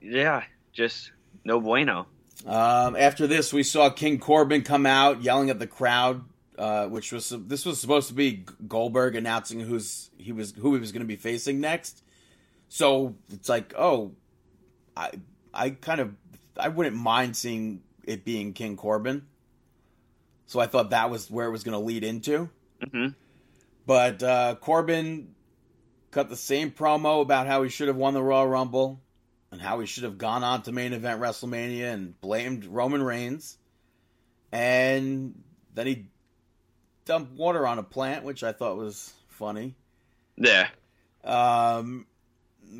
yeah, 0.00 0.42
just 0.72 1.12
no 1.44 1.60
bueno. 1.60 2.06
Um, 2.44 2.96
after 2.96 3.28
this, 3.28 3.52
we 3.52 3.62
saw 3.62 3.88
King 3.90 4.18
Corbin 4.18 4.62
come 4.62 4.84
out 4.84 5.22
yelling 5.22 5.50
at 5.50 5.60
the 5.60 5.66
crowd, 5.66 6.24
uh, 6.58 6.86
which 6.86 7.12
was 7.12 7.30
this 7.46 7.64
was 7.64 7.80
supposed 7.80 8.08
to 8.08 8.14
be 8.14 8.44
Goldberg 8.68 9.16
announcing 9.16 9.60
who's 9.60 10.10
he 10.18 10.32
was 10.32 10.52
who 10.52 10.74
he 10.74 10.80
was 10.80 10.92
going 10.92 11.00
to 11.00 11.06
be 11.06 11.16
facing 11.16 11.60
next. 11.60 12.02
So 12.68 13.14
it's 13.30 13.48
like, 13.48 13.74
oh, 13.76 14.12
I 14.96 15.10
I 15.52 15.70
kind 15.70 16.00
of 16.00 16.14
I 16.56 16.68
wouldn't 16.68 16.96
mind 16.96 17.36
seeing 17.36 17.82
it 18.04 18.24
being 18.24 18.52
King 18.52 18.76
Corbin. 18.76 19.26
So 20.46 20.60
I 20.60 20.66
thought 20.66 20.90
that 20.90 21.10
was 21.10 21.30
where 21.30 21.46
it 21.46 21.50
was 21.50 21.64
going 21.64 21.78
to 21.78 21.84
lead 21.84 22.04
into. 22.04 22.50
hmm 22.90 23.08
But 23.86 24.22
uh, 24.22 24.56
Corbin 24.60 25.34
cut 26.10 26.28
the 26.28 26.36
same 26.36 26.70
promo 26.70 27.22
about 27.22 27.46
how 27.46 27.62
he 27.62 27.70
should 27.70 27.88
have 27.88 27.96
won 27.96 28.12
the 28.12 28.22
Royal 28.22 28.46
Rumble 28.46 29.00
and 29.50 29.60
how 29.60 29.80
he 29.80 29.86
should 29.86 30.04
have 30.04 30.18
gone 30.18 30.44
on 30.44 30.62
to 30.62 30.72
main 30.72 30.92
event 30.92 31.20
WrestleMania 31.20 31.92
and 31.92 32.20
blamed 32.20 32.64
Roman 32.64 33.02
Reigns. 33.02 33.58
And 34.50 35.42
then 35.74 35.86
he 35.86 36.06
dumped 37.04 37.32
water 37.32 37.66
on 37.66 37.78
a 37.78 37.82
plant, 37.82 38.24
which 38.24 38.42
I 38.42 38.52
thought 38.52 38.76
was 38.76 39.12
funny. 39.28 39.74
Yeah, 40.36 40.68
Um, 41.24 42.06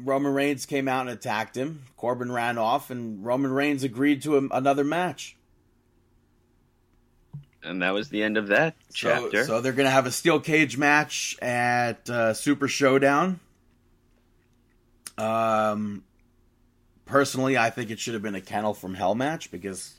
Roman 0.00 0.32
Reigns 0.32 0.64
came 0.66 0.88
out 0.88 1.02
and 1.02 1.10
attacked 1.10 1.56
him. 1.56 1.82
Corbin 1.96 2.32
ran 2.32 2.56
off, 2.58 2.90
and 2.90 3.24
Roman 3.24 3.52
Reigns 3.52 3.82
agreed 3.84 4.22
to 4.22 4.38
a, 4.38 4.48
another 4.56 4.84
match. 4.84 5.36
and 7.62 7.82
that 7.82 7.92
was 7.92 8.08
the 8.08 8.22
end 8.22 8.36
of 8.36 8.48
that 8.48 8.74
So, 8.88 9.08
chapter. 9.30 9.44
so 9.44 9.60
they're 9.60 9.72
going 9.72 9.86
to 9.86 9.90
have 9.92 10.06
a 10.06 10.10
steel 10.10 10.40
cage 10.40 10.76
match 10.78 11.36
at 11.42 12.08
uh, 12.10 12.34
Super 12.34 12.66
Showdown. 12.68 13.38
Um, 15.18 16.02
personally, 17.04 17.56
I 17.58 17.70
think 17.70 17.90
it 17.90 18.00
should 18.00 18.14
have 18.14 18.22
been 18.22 18.34
a 18.34 18.40
kennel 18.40 18.74
from 18.74 18.94
Hell 18.94 19.14
match 19.14 19.50
because, 19.50 19.92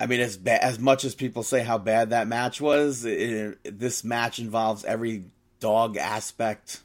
I 0.00 0.06
mean, 0.06 0.20
as 0.20 0.38
ba- 0.38 0.64
as 0.64 0.78
much 0.78 1.04
as 1.04 1.14
people 1.14 1.42
say 1.42 1.62
how 1.62 1.76
bad 1.76 2.10
that 2.10 2.26
match 2.26 2.58
was, 2.58 3.04
it, 3.04 3.58
this 3.64 4.02
match 4.02 4.38
involves 4.38 4.82
every 4.84 5.26
dog 5.60 5.98
aspect 5.98 6.80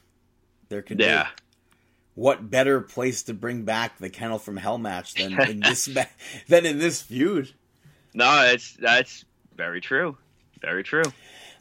there 0.68 0.82
could 0.82 1.00
yeah, 1.00 1.24
be. 1.24 1.28
What 2.14 2.50
better 2.50 2.82
place 2.82 3.22
to 3.24 3.34
bring 3.34 3.62
back 3.62 3.98
the 3.98 4.10
kennel 4.10 4.38
from 4.38 4.58
Hell 4.58 4.76
match 4.76 5.14
than 5.14 5.40
in 5.48 5.60
this 5.60 5.88
ma- 5.88 6.04
than 6.46 6.66
in 6.66 6.78
this 6.78 7.00
feud? 7.00 7.52
no, 8.12 8.44
it's 8.44 8.74
that's 8.74 9.24
very 9.56 9.80
true, 9.80 10.18
very 10.60 10.84
true. 10.84 11.04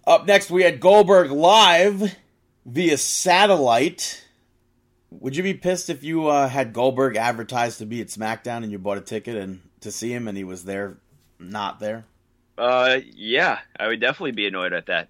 Up 0.05 0.27
next, 0.27 0.51
we 0.51 0.63
had 0.63 0.79
Goldberg 0.79 1.31
live 1.31 2.15
via 2.65 2.97
satellite. 2.97 4.25
Would 5.09 5.37
you 5.37 5.43
be 5.43 5.53
pissed 5.53 5.89
if 5.89 6.03
you 6.03 6.27
uh, 6.27 6.49
had 6.49 6.73
Goldberg 6.73 7.15
advertised 7.15 7.79
to 7.79 7.85
be 7.85 8.01
at 8.01 8.07
SmackDown 8.07 8.63
and 8.63 8.71
you 8.71 8.77
bought 8.77 8.97
a 8.97 9.01
ticket 9.01 9.37
and 9.37 9.61
to 9.81 9.91
see 9.91 10.13
him 10.13 10.27
and 10.27 10.37
he 10.37 10.43
was 10.43 10.65
there, 10.65 10.97
not 11.39 11.79
there? 11.79 12.05
Uh, 12.57 12.99
yeah, 13.13 13.59
I 13.79 13.87
would 13.87 13.99
definitely 13.99 14.31
be 14.31 14.47
annoyed 14.47 14.73
at 14.73 14.85
that. 14.87 15.09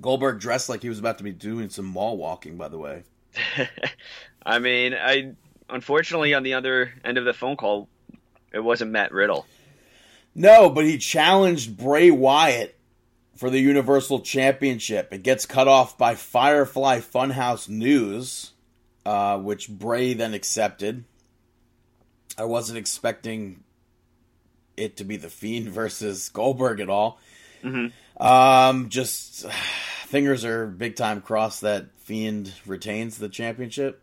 Goldberg 0.00 0.40
dressed 0.40 0.68
like 0.68 0.82
he 0.82 0.88
was 0.88 0.98
about 0.98 1.18
to 1.18 1.24
be 1.24 1.32
doing 1.32 1.68
some 1.68 1.84
mall 1.86 2.16
walking. 2.16 2.56
By 2.56 2.68
the 2.68 2.78
way, 2.78 3.02
I 4.46 4.58
mean, 4.58 4.94
I 4.94 5.32
unfortunately 5.68 6.34
on 6.34 6.42
the 6.42 6.54
other 6.54 6.92
end 7.04 7.18
of 7.18 7.24
the 7.24 7.32
phone 7.32 7.56
call, 7.56 7.88
it 8.52 8.60
wasn't 8.60 8.90
Matt 8.90 9.12
Riddle. 9.12 9.46
no, 10.34 10.68
but 10.70 10.84
he 10.84 10.98
challenged 10.98 11.76
Bray 11.76 12.10
Wyatt 12.10 12.78
for 13.36 13.50
the 13.50 13.60
Universal 13.60 14.20
Championship. 14.20 15.12
It 15.12 15.22
gets 15.22 15.46
cut 15.46 15.66
off 15.68 15.96
by 15.98 16.14
Firefly 16.14 17.00
Funhouse 17.00 17.68
News, 17.68 18.52
uh, 19.06 19.38
which 19.38 19.68
Bray 19.68 20.12
then 20.14 20.34
accepted. 20.34 21.04
I 22.36 22.44
wasn't 22.44 22.78
expecting 22.78 23.62
it 24.76 24.96
to 24.98 25.04
be 25.04 25.16
the 25.16 25.28
Fiend 25.30 25.68
versus 25.70 26.28
Goldberg 26.28 26.80
at 26.80 26.88
all. 26.88 27.18
Mhm. 27.62 27.92
Um, 28.18 28.88
just 28.88 29.46
fingers 30.06 30.44
are 30.44 30.66
big 30.66 30.96
time 30.96 31.20
crossed 31.20 31.62
that 31.62 31.86
Fiend 31.98 32.52
retains 32.66 33.18
the 33.18 33.28
championship. 33.28 34.00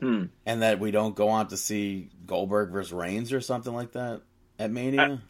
Hmm. 0.00 0.24
And 0.46 0.62
that 0.62 0.80
we 0.80 0.90
don't 0.92 1.14
go 1.14 1.28
on 1.28 1.48
to 1.48 1.58
see 1.58 2.08
Goldberg 2.26 2.70
versus 2.70 2.92
Reigns 2.92 3.34
or 3.34 3.42
something 3.42 3.74
like 3.74 3.92
that 3.92 4.22
at 4.58 4.70
Mania. 4.70 5.20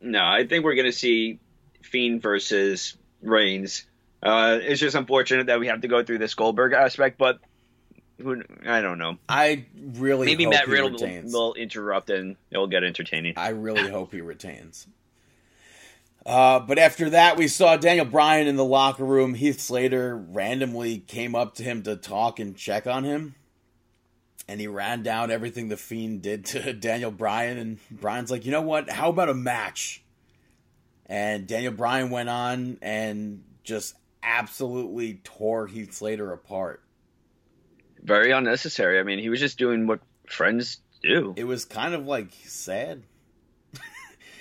No, 0.00 0.24
I 0.24 0.46
think 0.46 0.64
we're 0.64 0.74
going 0.76 0.86
to 0.86 0.92
see 0.92 1.40
Fiend 1.82 2.22
versus 2.22 2.96
Reigns. 3.20 3.84
Uh, 4.22 4.58
it's 4.62 4.80
just 4.80 4.96
unfortunate 4.96 5.48
that 5.48 5.60
we 5.60 5.66
have 5.66 5.82
to 5.82 5.88
go 5.88 6.02
through 6.02 6.18
this 6.18 6.34
Goldberg 6.34 6.72
aspect, 6.72 7.18
but 7.18 7.38
who, 8.20 8.42
I 8.66 8.80
don't 8.80 8.98
know. 8.98 9.18
I 9.28 9.66
really 9.76 10.26
Maybe 10.26 10.44
hope 10.44 10.54
Matt 10.54 10.68
Riddle 10.68 10.92
will, 10.92 11.32
will 11.32 11.54
interrupt 11.54 12.10
and 12.10 12.36
it'll 12.50 12.66
get 12.66 12.84
entertaining. 12.84 13.34
I 13.36 13.48
really 13.50 13.90
hope 13.90 14.12
he 14.12 14.20
retains. 14.20 14.86
Uh, 16.24 16.58
but 16.60 16.78
after 16.78 17.10
that, 17.10 17.36
we 17.36 17.48
saw 17.48 17.76
Daniel 17.76 18.06
Bryan 18.06 18.46
in 18.46 18.56
the 18.56 18.64
locker 18.64 19.04
room. 19.04 19.34
Heath 19.34 19.60
Slater 19.60 20.16
randomly 20.16 20.98
came 20.98 21.34
up 21.34 21.54
to 21.56 21.62
him 21.62 21.82
to 21.82 21.96
talk 21.96 22.38
and 22.38 22.56
check 22.56 22.86
on 22.86 23.04
him. 23.04 23.34
And 24.48 24.60
he 24.60 24.66
ran 24.66 25.02
down 25.02 25.30
everything 25.30 25.68
the 25.68 25.76
Fiend 25.76 26.22
did 26.22 26.46
to 26.46 26.72
Daniel 26.74 27.10
Bryan. 27.10 27.58
And 27.58 27.78
Bryan's 27.90 28.30
like, 28.30 28.46
you 28.46 28.52
know 28.52 28.62
what? 28.62 28.88
How 28.90 29.10
about 29.10 29.28
a 29.28 29.34
match? 29.34 30.02
And 31.06 31.46
Daniel 31.46 31.72
Bryan 31.72 32.08
went 32.10 32.30
on 32.30 32.78
and 32.80 33.42
just 33.62 33.94
absolutely 34.22 35.20
tore 35.24 35.66
Heath 35.66 35.92
Slater 35.92 36.32
apart. 36.32 36.83
Very 38.04 38.30
unnecessary. 38.32 39.00
I 39.00 39.02
mean, 39.02 39.18
he 39.18 39.28
was 39.30 39.40
just 39.40 39.58
doing 39.58 39.86
what 39.86 40.00
friends 40.26 40.78
do. 41.02 41.34
It 41.36 41.44
was 41.44 41.64
kind 41.64 41.94
of 41.94 42.06
like 42.06 42.28
sad. 42.44 43.02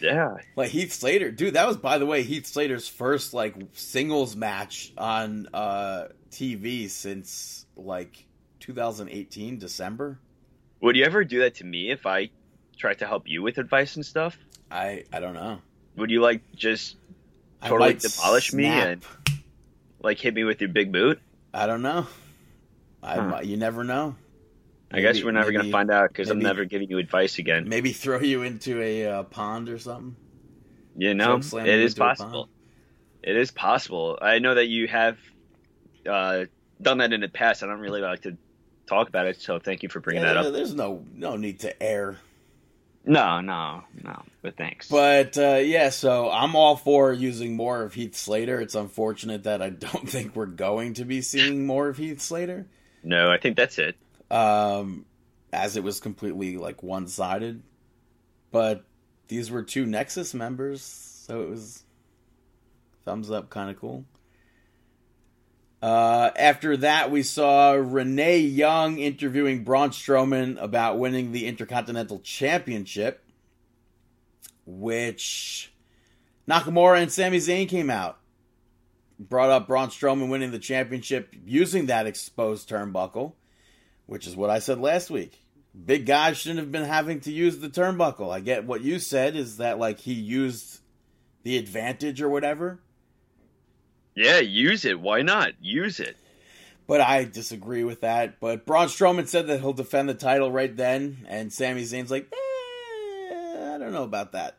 Yeah. 0.01 0.35
Like 0.57 0.69
Heath 0.71 0.91
Slater, 0.91 1.31
dude, 1.31 1.53
that 1.53 1.65
was 1.65 1.77
by 1.77 1.97
the 1.97 2.05
way 2.05 2.23
Heath 2.23 2.45
Slater's 2.45 2.89
first 2.89 3.33
like 3.33 3.55
singles 3.71 4.35
match 4.35 4.91
on 4.97 5.47
uh 5.53 6.07
TV 6.29 6.89
since 6.89 7.65
like 7.77 8.25
2018 8.59 9.59
December. 9.59 10.19
Would 10.81 10.97
you 10.97 11.05
ever 11.05 11.23
do 11.23 11.39
that 11.39 11.55
to 11.55 11.63
me 11.63 11.89
if 11.89 12.05
I 12.05 12.31
tried 12.75 12.99
to 12.99 13.07
help 13.07 13.29
you 13.29 13.41
with 13.41 13.57
advice 13.59 13.95
and 13.95 14.05
stuff? 14.05 14.37
I 14.69 15.05
I 15.13 15.21
don't 15.21 15.35
know. 15.35 15.59
Would 15.95 16.09
you 16.11 16.19
like 16.21 16.41
just 16.53 16.97
Totally 17.63 17.93
demolish 17.93 18.51
me 18.51 18.65
and- 18.65 19.05
like 20.01 20.19
hit 20.19 20.33
me 20.33 20.43
with 20.43 20.59
your 20.59 20.69
big 20.69 20.91
boot? 20.91 21.21
I 21.53 21.65
don't 21.65 21.81
know. 21.81 22.07
I 23.03 23.15
Huh. 23.17 23.39
you 23.43 23.57
never 23.57 23.83
know. 23.83 24.15
I 24.91 25.01
guess 25.01 25.23
we're 25.23 25.31
never 25.31 25.51
going 25.51 25.65
to 25.65 25.71
find 25.71 25.89
out 25.89 26.09
because 26.09 26.29
I'm 26.29 26.39
never 26.39 26.65
giving 26.65 26.89
you 26.89 26.99
advice 26.99 27.39
again. 27.39 27.67
Maybe 27.67 27.93
throw 27.93 28.19
you 28.19 28.43
into 28.43 28.79
a 28.79 29.07
uh, 29.07 29.23
pond 29.23 29.69
or 29.69 29.79
something. 29.79 30.15
You 30.95 31.15
know, 31.15 31.37
it 31.37 31.67
is 31.67 31.95
possible. 31.95 32.47
It 33.23 33.35
is 33.35 33.49
possible. 33.49 34.19
I 34.21 34.37
know 34.39 34.53
that 34.53 34.67
you 34.67 34.87
have 34.87 35.17
uh, 36.07 36.45
done 36.81 36.99
that 36.99 37.11
in 37.11 37.21
the 37.21 37.27
past. 37.27 37.63
I 37.63 37.67
don't 37.67 37.79
really 37.79 38.01
like 38.01 38.21
to 38.23 38.37
talk 38.85 39.09
about 39.09 39.25
it, 39.25 39.41
so 39.41 39.57
thank 39.57 39.81
you 39.81 39.89
for 39.89 39.99
bringing 39.99 40.21
Yeah, 40.23 40.33
that 40.33 40.45
up. 40.45 40.53
there's 40.53 40.75
no 40.75 41.03
no 41.15 41.37
need 41.37 41.61
to 41.61 41.81
air 41.81 42.17
No, 43.05 43.41
no, 43.41 43.83
no. 44.03 44.21
But 44.43 44.57
thanks. 44.57 44.89
But 44.89 45.37
uh, 45.37 45.59
yeah, 45.63 45.89
so 45.89 46.29
I'm 46.29 46.55
all 46.55 46.75
for 46.75 47.11
using 47.11 47.55
more 47.55 47.81
of 47.81 47.93
Heath 47.95 48.15
Slater. 48.15 48.61
It's 48.61 48.75
unfortunate 48.75 49.43
that 49.45 49.61
I 49.61 49.69
don't 49.71 50.07
think 50.15 50.35
we're 50.35 50.45
going 50.45 50.93
to 50.95 51.05
be 51.05 51.21
seeing 51.21 51.65
more 51.65 51.87
of 51.89 51.97
Heath 51.97 52.21
Slater, 52.21 52.67
no, 53.03 53.29
I 53.31 53.37
think 53.37 53.57
that's 53.57 53.77
it. 53.77 53.95
um, 54.31 55.05
as 55.51 55.77
it 55.77 55.83
was 55.83 55.99
completely 55.99 56.57
like 56.57 56.81
one 56.81 57.07
sided. 57.07 57.61
But 58.51 58.83
these 59.27 59.51
were 59.51 59.63
two 59.63 59.85
Nexus 59.85 60.33
members, 60.33 60.81
so 60.81 61.41
it 61.41 61.49
was 61.49 61.83
thumbs 63.05 63.29
up, 63.31 63.49
kind 63.49 63.69
of 63.69 63.79
cool. 63.79 64.05
Uh, 65.81 66.31
after 66.37 66.77
that, 66.77 67.11
we 67.11 67.23
saw 67.23 67.71
Renee 67.73 68.39
Young 68.39 68.99
interviewing 68.99 69.63
Braun 69.63 69.89
Strowman 69.89 70.61
about 70.61 70.97
winning 70.97 71.33
the 71.33 71.45
Intercontinental 71.45 72.19
Championship, 72.19 73.21
which 74.65 75.73
Nakamura 76.47 77.01
and 77.01 77.11
Sami 77.11 77.37
Zayn 77.39 77.67
came 77.67 77.89
out. 77.89 78.17
Brought 79.19 79.49
up 79.49 79.67
Braun 79.67 79.89
Strowman 79.89 80.29
winning 80.29 80.51
the 80.51 80.59
championship 80.59 81.33
using 81.45 81.85
that 81.85 82.07
exposed 82.07 82.67
turnbuckle, 82.67 83.33
which 84.05 84.27
is 84.27 84.35
what 84.35 84.49
I 84.49 84.59
said 84.59 84.79
last 84.79 85.09
week. 85.09 85.39
Big 85.85 86.05
guys 86.05 86.37
shouldn't 86.37 86.59
have 86.59 86.71
been 86.71 86.83
having 86.83 87.19
to 87.21 87.31
use 87.31 87.59
the 87.59 87.69
turnbuckle. 87.69 88.31
I 88.31 88.39
get 88.39 88.65
what 88.65 88.81
you 88.81 88.99
said 88.99 89.35
is 89.35 89.57
that 89.57 89.79
like 89.79 89.99
he 89.99 90.13
used 90.13 90.79
the 91.43 91.57
advantage 91.57 92.21
or 92.21 92.29
whatever. 92.29 92.79
Yeah, 94.15 94.39
use 94.39 94.85
it. 94.85 94.99
Why 94.99 95.21
not? 95.21 95.53
Use 95.61 95.99
it. 95.99 96.17
But 96.85 97.01
I 97.01 97.23
disagree 97.23 97.83
with 97.83 98.01
that. 98.01 98.39
But 98.39 98.65
Braun 98.65 98.87
Strowman 98.87 99.27
said 99.27 99.47
that 99.47 99.61
he'll 99.61 99.73
defend 99.73 100.09
the 100.09 100.13
title 100.13 100.51
right 100.51 100.75
then, 100.75 101.25
and 101.27 101.51
Sami 101.51 101.83
Zayn's 101.83 102.11
like, 102.11 102.31
eh, 102.31 103.73
I 103.73 103.77
don't 103.79 103.93
know 103.93 104.03
about 104.03 104.33
that. 104.33 104.57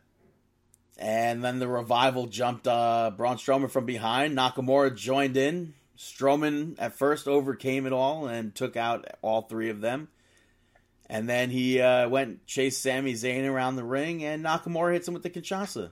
And 0.97 1.43
then 1.43 1.59
the 1.59 1.67
revival 1.67 2.27
jumped 2.27 2.67
uh, 2.67 3.11
Braun 3.15 3.37
Strowman 3.37 3.69
from 3.69 3.85
behind. 3.85 4.37
Nakamura 4.37 4.95
joined 4.95 5.35
in. 5.35 5.73
Strowman 5.97 6.75
at 6.77 6.97
first 6.97 7.27
overcame 7.27 7.85
it 7.85 7.93
all 7.93 8.27
and 8.27 8.53
took 8.53 8.75
out 8.75 9.05
all 9.21 9.41
three 9.41 9.69
of 9.69 9.81
them. 9.81 10.09
And 11.07 11.29
then 11.29 11.49
he 11.49 11.79
uh, 11.79 12.09
went 12.09 12.45
chased 12.47 12.81
Sami 12.81 13.13
Zayn 13.13 13.47
around 13.47 13.75
the 13.75 13.83
ring, 13.83 14.23
and 14.23 14.43
Nakamura 14.43 14.93
hits 14.93 15.07
him 15.07 15.13
with 15.13 15.23
the 15.23 15.29
Kinshasa. 15.29 15.91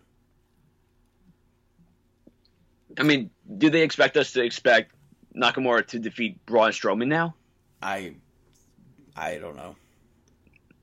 I 2.98 3.04
mean, 3.04 3.30
do 3.58 3.70
they 3.70 3.82
expect 3.82 4.18
us 4.18 4.34
to 4.34 4.44
expect 4.44 4.94
Nakamura 5.36 5.86
to 5.88 6.00
defeat 6.00 6.44
Braun 6.46 6.72
Strowman 6.72 7.08
now? 7.08 7.36
I, 7.82 8.16
I 9.16 9.38
don't 9.38 9.56
know. 9.56 9.76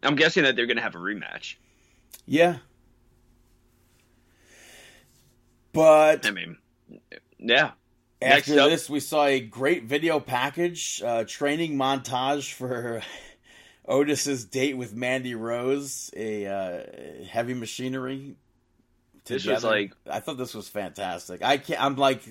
I'm 0.03 0.17
guessing 0.17 0.45
that 0.45 0.57
they're 0.57 0.67
going 0.67 0.77
to 0.77 0.83
have 0.83 0.95
a 0.95 0.99
rematch. 0.99 1.57
Yeah, 2.27 2.59
but 5.73 6.27
I 6.27 6.31
mean, 6.31 6.57
yeah. 7.39 7.73
Next 8.23 8.51
After 8.51 8.61
up- 8.61 8.71
this, 8.71 8.91
we 8.91 9.01
saw 9.01 9.25
a 9.25 9.41
great 9.41 9.85
video 9.85 10.21
package, 10.21 11.03
uh, 11.05 11.25
training 11.25 11.77
montage 11.77 12.53
for 12.53 13.03
Otis's 13.89 14.45
date 14.45 14.77
with 14.77 14.95
Mandy 14.95 15.35
Rose, 15.35 16.11
a 16.15 16.47
uh, 16.47 17.25
heavy 17.27 17.55
machinery. 17.55 18.37
This 19.25 19.47
was 19.47 19.65
like- 19.65 19.93
I 20.11 20.21
thought 20.21 20.37
this 20.37 20.55
was 20.55 20.69
fantastic. 20.69 21.43
I 21.43 21.57
can't. 21.57 21.83
I'm 21.83 21.97
like, 21.97 22.23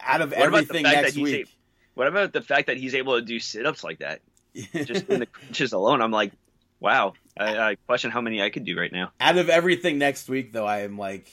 out 0.00 0.20
of 0.20 0.32
What 0.32 0.48
about 0.48 0.68
the 0.68 0.76
everything 0.78 0.82
next 0.82 1.16
week. 1.16 1.48
What 1.94 2.08
about 2.08 2.32
the 2.32 2.42
fact 2.42 2.66
that 2.66 2.76
he's 2.76 2.94
able 2.94 3.18
to 3.18 3.24
do 3.24 3.38
sit-ups 3.38 3.84
like 3.84 3.98
that? 3.98 4.20
Just 4.54 5.08
in 5.08 5.20
the 5.20 5.26
crunches 5.26 5.72
alone, 5.72 6.02
I'm 6.02 6.10
like, 6.10 6.32
wow. 6.80 7.14
I, 7.38 7.58
I 7.58 7.74
question 7.86 8.10
how 8.10 8.20
many 8.20 8.42
I 8.42 8.50
could 8.50 8.64
do 8.64 8.78
right 8.78 8.92
now. 8.92 9.12
out 9.20 9.38
of 9.38 9.48
everything 9.48 9.98
next 9.98 10.28
week, 10.28 10.52
though, 10.52 10.66
I 10.66 10.80
am 10.80 10.98
like 10.98 11.30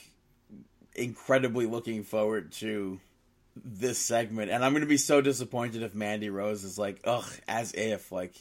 incredibly 1.00 1.66
looking 1.66 2.04
forward 2.04 2.52
to 2.52 3.00
this 3.64 3.98
segment, 3.98 4.50
and 4.50 4.64
I'm 4.64 4.72
going 4.72 4.82
to 4.82 4.88
be 4.88 4.96
so 4.96 5.20
disappointed 5.20 5.82
if 5.82 5.94
Mandy 5.94 6.30
Rose 6.30 6.64
is 6.64 6.78
like, 6.78 7.00
ugh, 7.04 7.28
as 7.48 7.72
if 7.72 8.12
like. 8.12 8.34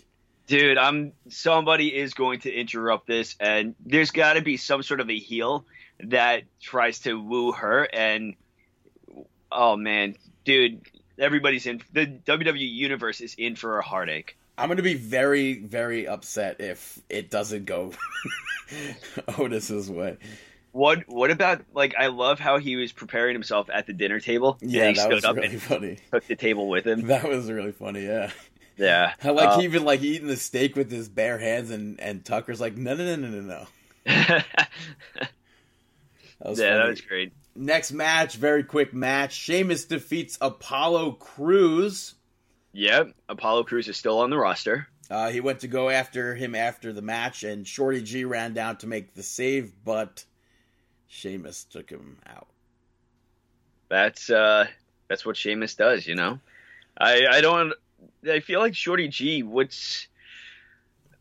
Dude, 0.47 0.77
I'm 0.77 1.13
somebody 1.29 1.95
is 1.95 2.13
going 2.13 2.39
to 2.41 2.51
interrupt 2.51 3.07
this, 3.07 3.35
and 3.39 3.75
there's 3.85 4.11
got 4.11 4.33
to 4.33 4.41
be 4.41 4.57
some 4.57 4.81
sort 4.81 4.99
of 4.99 5.09
a 5.09 5.17
heel 5.17 5.65
that 5.99 6.43
tries 6.61 6.99
to 6.99 7.13
woo 7.13 7.51
her, 7.51 7.83
and 7.83 8.35
oh 9.51 9.75
man, 9.75 10.15
dude, 10.45 10.81
everybody's 11.19 11.65
in 11.67 11.81
the 11.93 12.07
WWE 12.07 12.57
universe 12.59 13.21
is 13.21 13.35
in 13.37 13.55
for 13.55 13.77
a 13.77 13.83
heartache. 13.83 14.37
I'm 14.57 14.67
going 14.67 14.77
to 14.77 14.83
be 14.83 14.95
very, 14.95 15.59
very 15.59 16.07
upset 16.07 16.59
if 16.59 16.99
it 17.09 17.29
doesn't 17.29 17.65
go 17.65 17.93
Otis's 19.37 19.89
way. 19.89 20.17
What 20.71 21.03
What 21.07 21.31
about 21.31 21.61
like? 21.73 21.95
I 21.97 22.07
love 22.07 22.39
how 22.39 22.57
he 22.59 22.75
was 22.75 22.91
preparing 22.91 23.33
himself 23.33 23.69
at 23.73 23.87
the 23.87 23.93
dinner 23.93 24.19
table. 24.19 24.57
and 24.61 24.71
Yeah, 24.71 24.87
he 24.89 24.93
that 24.93 25.01
stood 25.01 25.13
was 25.15 25.25
up 25.25 25.35
really 25.35 25.47
and 25.49 25.61
funny. 25.61 25.97
took 26.11 26.25
the 26.27 26.35
table 26.35 26.69
with 26.69 26.85
him. 26.85 27.07
That 27.07 27.27
was 27.27 27.51
really 27.51 27.71
funny. 27.71 28.05
Yeah. 28.05 28.31
Yeah, 28.77 29.13
I 29.23 29.31
like 29.31 29.57
Uh, 29.57 29.61
even 29.61 29.83
like 29.83 30.01
eating 30.01 30.27
the 30.27 30.37
steak 30.37 30.75
with 30.75 30.89
his 30.91 31.09
bare 31.09 31.37
hands, 31.37 31.69
and 31.71 31.99
and 31.99 32.23
Tucker's 32.23 32.61
like, 32.61 32.77
no, 32.77 32.95
no, 32.95 33.03
no, 33.03 33.15
no, 33.15 33.27
no, 33.27 33.41
no. 33.41 33.67
yeah, 34.05 34.43
That 36.39 36.49
was 36.49 36.57
that 36.59 36.77
funny. 36.77 36.89
was 36.91 37.01
great. 37.01 37.33
Next 37.55 37.91
match, 37.91 38.35
very 38.35 38.63
quick 38.63 38.93
match. 38.93 39.33
Sheamus 39.33 39.85
defeats 39.85 40.37
Apollo 40.39 41.13
Crews. 41.13 42.15
Yep, 42.71 43.11
Apollo 43.27 43.63
Crews 43.65 43.87
is 43.89 43.97
still 43.97 44.19
on 44.19 44.29
the 44.29 44.37
roster. 44.37 44.87
Uh, 45.09 45.29
he 45.31 45.41
went 45.41 45.61
to 45.61 45.67
go 45.67 45.89
after 45.89 46.35
him 46.35 46.53
after 46.55 46.93
the 46.93 47.01
match, 47.01 47.43
and 47.43 47.67
Shorty 47.67 48.01
G 48.03 48.23
ran 48.25 48.53
down 48.53 48.77
to 48.77 48.87
make 48.87 49.13
the 49.15 49.23
save, 49.23 49.73
but 49.83 50.23
Sheamus 51.09 51.65
took 51.65 51.89
him 51.89 52.17
out. 52.25 52.47
That's 53.89 54.29
uh, 54.29 54.67
that's 55.07 55.25
what 55.25 55.35
Sheamus 55.35 55.75
does, 55.75 56.07
you 56.07 56.15
know. 56.15 56.39
I 56.97 57.25
I 57.29 57.41
don't. 57.41 57.73
I 58.29 58.39
feel 58.39 58.61
like 58.61 58.75
Shorty 58.75 59.07
G. 59.09 59.43
What's 59.43 60.07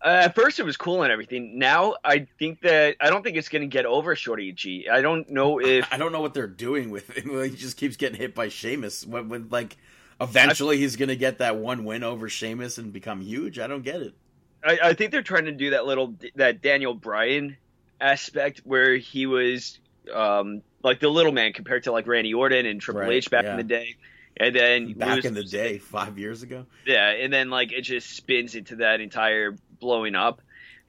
uh, 0.04 0.08
at 0.24 0.34
first 0.34 0.60
it 0.60 0.64
was 0.64 0.76
cool 0.76 1.02
and 1.02 1.10
everything. 1.10 1.58
Now 1.58 1.96
I 2.04 2.26
think 2.38 2.60
that 2.60 2.96
I 3.00 3.10
don't 3.10 3.22
think 3.22 3.36
it's 3.36 3.48
going 3.48 3.62
to 3.62 3.68
get 3.68 3.86
over 3.86 4.14
Shorty 4.14 4.52
G. 4.52 4.88
I 4.88 5.00
don't 5.00 5.28
know 5.30 5.60
if 5.60 5.88
I 5.90 5.96
don't 5.96 6.12
know 6.12 6.20
what 6.20 6.34
they're 6.34 6.46
doing 6.46 6.90
with 6.90 7.10
him. 7.10 7.30
He 7.42 7.56
just 7.56 7.76
keeps 7.76 7.96
getting 7.96 8.18
hit 8.18 8.34
by 8.34 8.48
Sheamus. 8.48 9.06
When, 9.06 9.28
when 9.28 9.48
like, 9.48 9.76
eventually 10.20 10.76
he's 10.76 10.96
gonna 10.96 11.16
get 11.16 11.38
that 11.38 11.56
one 11.56 11.84
win 11.84 12.04
over 12.04 12.28
Sheamus 12.28 12.78
and 12.78 12.92
become 12.92 13.20
huge. 13.20 13.58
I 13.58 13.66
don't 13.66 13.82
get 13.82 14.02
it. 14.02 14.14
I, 14.62 14.78
I 14.82 14.92
think 14.92 15.12
they're 15.12 15.22
trying 15.22 15.46
to 15.46 15.52
do 15.52 15.70
that 15.70 15.86
little 15.86 16.14
that 16.36 16.62
Daniel 16.62 16.94
Bryan 16.94 17.56
aspect 18.00 18.60
where 18.64 18.96
he 18.96 19.26
was 19.26 19.78
um, 20.14 20.62
like 20.82 21.00
the 21.00 21.08
little 21.08 21.32
man 21.32 21.52
compared 21.52 21.84
to 21.84 21.92
like 21.92 22.06
Randy 22.06 22.34
Orton 22.34 22.66
and 22.66 22.80
Triple 22.80 23.02
Right, 23.02 23.12
H 23.12 23.30
back 23.30 23.44
yeah. 23.44 23.52
in 23.52 23.56
the 23.56 23.64
day, 23.64 23.96
and 24.36 24.54
then 24.54 24.92
Back 24.94 25.16
lose- 25.16 25.24
in 25.24 25.34
the 25.34 25.44
day, 25.44 25.78
five 25.78 26.18
years 26.18 26.42
ago. 26.42 26.66
yeah, 26.86 27.10
and 27.10 27.32
then 27.32 27.50
like 27.50 27.72
it 27.72 27.82
just 27.82 28.10
spins 28.10 28.54
into 28.54 28.76
that 28.76 29.00
entire 29.00 29.54
blowing 29.80 30.14
up. 30.14 30.40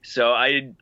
So 0.02 0.32
I, 0.32 0.72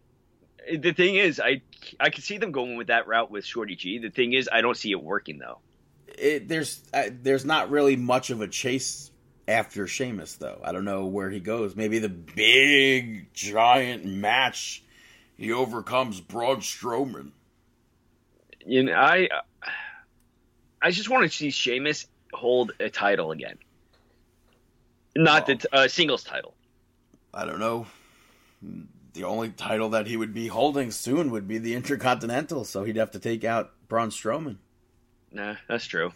the 0.76 0.92
thing 0.92 1.16
is, 1.16 1.40
I 1.40 1.62
I 1.98 2.10
can 2.10 2.22
see 2.22 2.38
them 2.38 2.52
going 2.52 2.76
with 2.76 2.88
that 2.88 3.06
route 3.08 3.30
with 3.30 3.44
Shorty 3.44 3.74
G. 3.74 3.98
The 3.98 4.10
thing 4.10 4.32
is, 4.32 4.48
I 4.52 4.60
don't 4.60 4.76
see 4.76 4.90
it 4.92 5.02
working 5.02 5.38
though. 5.38 5.58
it, 6.06 6.46
there's 6.48 6.82
uh, 6.92 7.04
there's 7.22 7.44
not 7.44 7.70
really 7.70 7.96
much 7.96 8.30
of 8.30 8.40
a 8.40 8.46
chase 8.48 9.10
after 9.48 9.86
Sheamus 9.86 10.34
though. 10.36 10.60
I 10.62 10.72
don't 10.72 10.84
know 10.84 11.06
where 11.06 11.30
he 11.30 11.40
goes. 11.40 11.74
Maybe 11.74 11.98
the 11.98 12.08
big 12.08 13.32
giant 13.32 14.04
match 14.04 14.84
he 15.38 15.52
overcomes 15.52 16.20
Braun 16.20 16.56
Strowman. 16.56 17.30
You 18.66 18.82
know, 18.82 18.94
I 18.94 19.28
I 20.82 20.90
just 20.90 21.08
want 21.08 21.30
to 21.30 21.34
see 21.34 21.50
Sheamus 21.50 22.06
hold 22.34 22.72
a 22.78 22.90
title 22.90 23.30
again, 23.30 23.56
not 25.16 25.46
the 25.46 25.56
t- 25.56 25.68
uh, 25.72 25.88
singles 25.88 26.24
title. 26.24 26.54
I 27.32 27.46
don't 27.46 27.60
know. 27.60 27.86
The 29.14 29.24
only 29.24 29.50
title 29.50 29.90
that 29.90 30.06
he 30.06 30.16
would 30.16 30.34
be 30.34 30.48
holding 30.48 30.90
soon 30.90 31.30
would 31.30 31.48
be 31.48 31.58
the 31.58 31.74
Intercontinental, 31.74 32.64
so 32.64 32.84
he'd 32.84 32.96
have 32.96 33.12
to 33.12 33.18
take 33.18 33.44
out 33.44 33.72
Braun 33.88 34.10
Strowman. 34.10 34.56
Nah, 35.32 35.56
that's 35.68 35.86
true. 35.86 36.12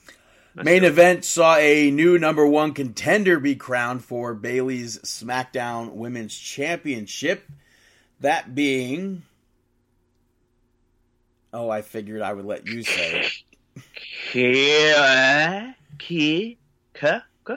That's 0.54 0.64
Main 0.66 0.80
true. 0.80 0.88
event 0.88 1.24
saw 1.24 1.56
a 1.56 1.90
new 1.90 2.18
number 2.18 2.46
one 2.46 2.74
contender 2.74 3.40
be 3.40 3.56
crowned 3.56 4.04
for 4.04 4.34
Bayley's 4.34 4.98
SmackDown 4.98 5.92
Women's 5.92 6.36
Championship. 6.36 7.48
That 8.22 8.54
being. 8.54 9.22
Oh, 11.52 11.68
I 11.68 11.82
figured 11.82 12.22
I 12.22 12.32
would 12.32 12.46
let 12.46 12.66
you 12.66 12.82
say 12.82 13.26
it. 13.26 13.32
Kia, 14.30 15.74
Ki, 15.98 16.56
Ka, 16.94 17.24
Ka, 17.44 17.56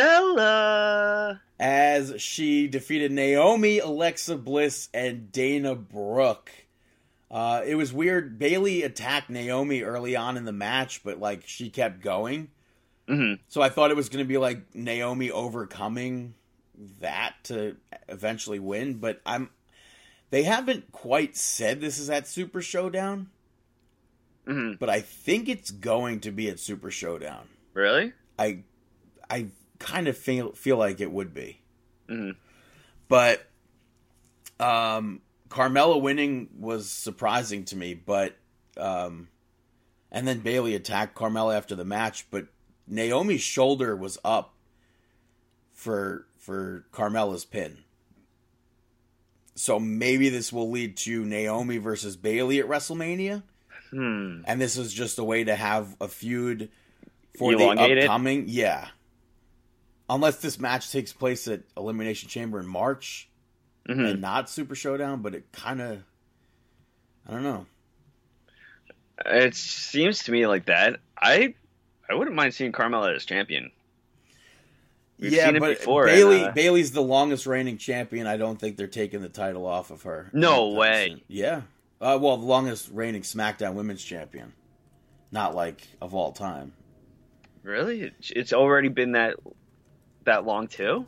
Carmella. 0.00 1.40
As 1.58 2.14
she 2.20 2.66
defeated 2.66 3.12
Naomi, 3.12 3.78
Alexa 3.78 4.36
Bliss, 4.36 4.88
and 4.94 5.30
Dana 5.30 5.74
Brooke. 5.74 6.50
Uh, 7.30 7.62
it 7.64 7.74
was 7.76 7.92
weird. 7.92 8.38
Bayley 8.38 8.82
attacked 8.82 9.28
Naomi 9.30 9.82
early 9.82 10.16
on 10.16 10.36
in 10.38 10.44
the 10.44 10.52
match, 10.52 11.04
but 11.04 11.20
like 11.20 11.42
she 11.46 11.68
kept 11.70 12.00
going. 12.00 12.48
hmm 13.06 13.34
So 13.48 13.60
I 13.60 13.68
thought 13.68 13.90
it 13.90 13.96
was 13.96 14.08
going 14.08 14.24
to 14.24 14.28
be 14.28 14.38
like 14.38 14.74
Naomi 14.74 15.30
overcoming 15.30 16.34
that 17.00 17.34
to 17.44 17.76
eventually 18.08 18.58
win, 18.58 18.94
but 18.94 19.20
I'm 19.26 19.50
they 20.30 20.44
haven't 20.44 20.92
quite 20.92 21.36
said 21.36 21.80
this 21.80 21.98
is 21.98 22.08
at 22.08 22.26
Super 22.26 22.62
Showdown, 22.62 23.28
hmm 24.46 24.72
but 24.78 24.88
I 24.88 25.00
think 25.00 25.48
it's 25.48 25.70
going 25.70 26.20
to 26.20 26.30
be 26.30 26.48
at 26.48 26.58
Super 26.60 26.90
Showdown. 26.90 27.48
Really? 27.74 28.12
I 28.38 28.60
I 29.28 29.48
kind 29.78 30.08
of 30.08 30.16
feel 30.16 30.52
feel 30.52 30.76
like 30.76 31.00
it 31.00 31.10
would 31.10 31.34
be. 31.34 31.60
hmm 32.08 32.30
But 33.08 33.46
um 34.58 35.20
Carmella 35.48 36.00
winning 36.00 36.48
was 36.58 36.88
surprising 36.90 37.64
to 37.66 37.76
me, 37.76 37.94
but 37.94 38.36
um 38.76 39.28
and 40.12 40.26
then 40.26 40.40
Bayley 40.40 40.74
attacked 40.74 41.16
Carmella 41.16 41.56
after 41.56 41.74
the 41.76 41.84
match, 41.84 42.26
but 42.30 42.46
Naomi's 42.88 43.42
shoulder 43.42 43.94
was 43.94 44.18
up 44.24 44.54
for 45.72 46.26
for 46.40 46.84
Carmella's 46.92 47.44
pin. 47.44 47.78
So 49.54 49.78
maybe 49.78 50.28
this 50.30 50.52
will 50.52 50.70
lead 50.70 50.96
to 50.98 51.24
Naomi 51.24 51.76
versus 51.78 52.16
Bayley 52.16 52.58
at 52.60 52.66
WrestleMania, 52.66 53.42
Hmm. 53.90 54.42
and 54.46 54.60
this 54.60 54.76
is 54.76 54.92
just 54.92 55.18
a 55.18 55.24
way 55.24 55.44
to 55.44 55.54
have 55.54 55.96
a 56.00 56.08
feud 56.08 56.70
for 57.38 57.52
Elongate 57.52 57.88
the 57.90 57.98
it? 57.98 58.04
upcoming. 58.04 58.44
Yeah, 58.48 58.88
unless 60.08 60.36
this 60.38 60.58
match 60.58 60.90
takes 60.90 61.12
place 61.12 61.46
at 61.48 61.62
Elimination 61.76 62.28
Chamber 62.28 62.58
in 62.60 62.66
March 62.66 63.28
hmm 63.86 64.04
and 64.04 64.20
not 64.20 64.48
Super 64.48 64.74
Showdown, 64.74 65.22
but 65.22 65.34
it 65.34 65.50
kind 65.52 65.80
of, 65.80 66.02
I 67.28 67.32
don't 67.32 67.42
know. 67.42 67.66
It 69.26 69.54
seems 69.54 70.24
to 70.24 70.32
me 70.32 70.46
like 70.46 70.66
that. 70.66 71.00
I 71.18 71.54
I 72.08 72.14
wouldn't 72.14 72.34
mind 72.36 72.54
seeing 72.54 72.72
Carmella 72.72 73.14
as 73.14 73.24
champion. 73.26 73.70
We've 75.20 75.32
yeah, 75.32 75.52
but 75.52 75.78
before, 75.78 76.06
Bayley 76.06 76.38
and, 76.38 76.46
uh, 76.46 76.52
Bayley's 76.52 76.92
the 76.92 77.02
longest 77.02 77.46
reigning 77.46 77.76
champion. 77.76 78.26
I 78.26 78.36
don't 78.38 78.58
think 78.58 78.76
they're 78.78 78.86
taking 78.86 79.20
the 79.20 79.28
title 79.28 79.66
off 79.66 79.90
of 79.90 80.02
her. 80.02 80.30
No 80.32 80.68
way. 80.70 81.22
Yeah. 81.28 81.62
Uh, 82.00 82.18
well, 82.20 82.38
the 82.38 82.46
longest 82.46 82.88
reigning 82.90 83.20
SmackDown 83.22 83.74
Women's 83.74 84.02
Champion, 84.02 84.54
not 85.30 85.54
like 85.54 85.86
of 86.00 86.14
all 86.14 86.32
time. 86.32 86.72
Really? 87.62 88.00
It's- 88.04 88.32
It's 88.34 88.52
already 88.54 88.88
been 88.88 89.12
that 89.12 89.36
that 90.24 90.46
long 90.46 90.66
too, 90.68 91.04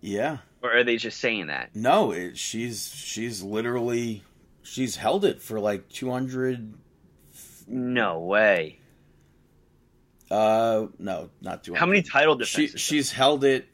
Yeah. 0.00 0.38
or 0.62 0.72
are 0.76 0.82
they 0.84 0.96
just 0.96 1.20
saying 1.20 1.46
that? 1.46 1.70
No, 1.76 2.10
it, 2.10 2.36
she's 2.36 2.88
she's 2.92 3.42
literally 3.44 4.24
she's 4.62 4.96
held 4.96 5.24
it 5.24 5.40
for 5.40 5.60
like 5.60 5.88
two 5.88 6.10
hundred. 6.10 6.74
No 7.68 8.18
way. 8.20 8.80
Uh, 10.32 10.86
no, 10.98 11.28
not 11.42 11.62
two. 11.64 11.74
How 11.74 11.84
many 11.86 12.02
title 12.02 12.38
She 12.40 12.62
defenses? 12.62 12.80
she's 12.80 13.12
held 13.12 13.44
it 13.44 13.66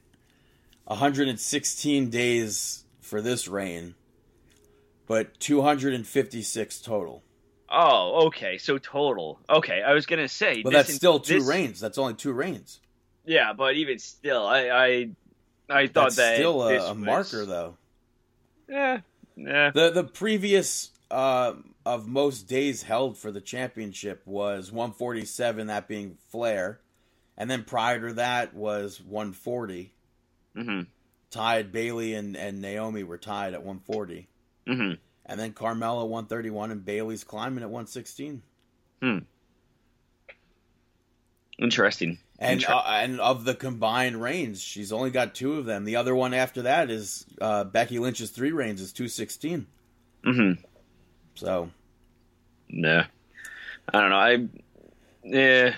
116 0.87 2.11
days 2.11 2.85
for 3.01 3.21
this 3.21 3.47
reign, 3.49 3.95
but 5.07 5.39
256 5.41 6.81
total. 6.81 7.23
oh, 7.71 8.27
okay. 8.27 8.59
So 8.59 8.79
total. 8.79 9.39
Okay, 9.49 9.83
I 9.83 9.93
was 9.93 10.07
gonna 10.07 10.29
say. 10.29 10.63
But 10.63 10.71
this 10.71 10.79
that's 10.79 10.89
in- 10.91 10.97
still 10.97 11.21
two 11.21 11.35
this- 11.39 11.45
reigns. 11.49 11.81
That's 11.81 11.99
only 11.99 12.15
two 12.15 12.33
reigns. 12.33 12.81
Yeah, 13.25 13.53
but 13.53 13.75
even 13.75 13.99
still, 13.99 14.47
I 14.47 14.69
I, 14.71 15.11
I 15.69 15.87
thought 15.87 16.15
That's 16.15 16.17
that 16.17 16.37
still 16.37 16.63
a, 16.63 16.75
a 16.77 16.95
was- 16.95 16.97
marker, 16.97 17.45
though. 17.45 17.77
Yeah, 18.69 19.01
yeah. 19.37 19.71
The 19.75 19.91
the 19.91 20.05
previous 20.05 20.91
uh, 21.11 21.55
of 21.89 22.07
most 22.07 22.47
days 22.47 22.83
held 22.83 23.17
for 23.17 23.33
the 23.33 23.41
championship 23.41 24.23
was 24.27 24.71
147, 24.71 25.69
that 25.69 25.89
being 25.89 26.19
Flair, 26.31 26.81
and 27.37 27.51
then 27.51 27.65
prior 27.65 28.09
to 28.09 28.15
that 28.15 28.55
was 28.55 29.01
140. 29.01 29.95
hmm 30.55 30.81
Tied 31.31 31.73
Bayley 31.73 32.15
and, 32.15 32.37
and 32.37 32.61
Naomi 32.61 33.05
were 33.05 33.17
tied 33.19 33.55
at 33.55 33.63
140, 33.63 34.29
hmm 34.67 34.93
and 35.25 35.41
then 35.41 35.53
Carmella 35.53 36.07
131 36.07 36.71
and 36.71 36.85
Bayley's 36.85 37.25
climbing 37.25 37.63
at 37.63 37.71
116. 37.71 38.43
Hmm. 39.03 39.19
Interesting. 41.59 42.19
And 42.39 42.61
Inter- 42.61 42.73
uh, 42.73 42.83
and 42.87 43.21
of 43.21 43.45
the 43.45 43.55
combined 43.55 44.23
reigns, 44.23 44.63
she's 44.63 44.91
only 44.93 45.11
got 45.11 45.35
two 45.35 45.55
of 45.55 45.67
them. 45.67 45.85
The 45.85 45.97
other 45.97 46.15
one 46.15 46.33
after 46.33 46.63
that 46.63 46.91
is 46.91 47.27
uh, 47.41 47.65
Becky 47.65 47.99
Lynch's 47.99 48.31
three 48.31 48.53
reigns 48.53 48.81
is 48.81 48.93
216. 48.93 49.67
hmm 50.25 50.53
So 51.35 51.71
Nah. 52.69 53.05
I 53.93 54.01
don't 54.01 54.11
know. 54.11 54.17
I 54.17 54.49
yeah. 55.25 55.75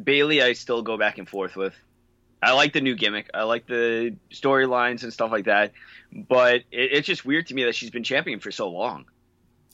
Bayley 0.00 0.42
I 0.42 0.52
still 0.52 0.82
go 0.82 0.96
back 0.96 1.18
and 1.18 1.28
forth 1.28 1.56
with. 1.56 1.74
I 2.42 2.52
like 2.52 2.72
the 2.72 2.80
new 2.80 2.94
gimmick. 2.94 3.30
I 3.34 3.42
like 3.42 3.66
the 3.66 4.16
storylines 4.30 5.02
and 5.02 5.12
stuff 5.12 5.32
like 5.32 5.46
that. 5.46 5.72
But 6.12 6.56
it, 6.70 6.92
it's 6.92 7.06
just 7.06 7.24
weird 7.24 7.48
to 7.48 7.54
me 7.54 7.64
that 7.64 7.74
she's 7.74 7.90
been 7.90 8.04
champion 8.04 8.38
for 8.40 8.50
so 8.52 8.68
long. 8.70 9.06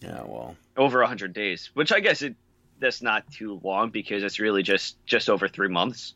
Yeah, 0.01 0.23
well, 0.25 0.57
over 0.77 1.01
100 1.01 1.33
days, 1.33 1.71
which 1.75 1.93
I 1.93 2.01
guess 2.01 2.23
it 2.23 2.37
that's 2.81 3.03
not 3.03 3.31
too 3.31 3.61
long 3.63 3.91
because 3.91 4.23
it's 4.23 4.41
really 4.41 4.63
just 4.63 4.97
just 5.07 5.31
over 5.31 5.49
three 5.49 5.69
months. 5.69 6.15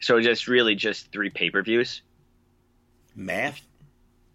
So 0.00 0.20
just 0.20 0.48
really 0.48 0.74
just 0.76 1.10
three 1.12 1.30
pay 1.30 1.50
per 1.50 1.62
views. 1.62 2.02
math. 3.14 3.60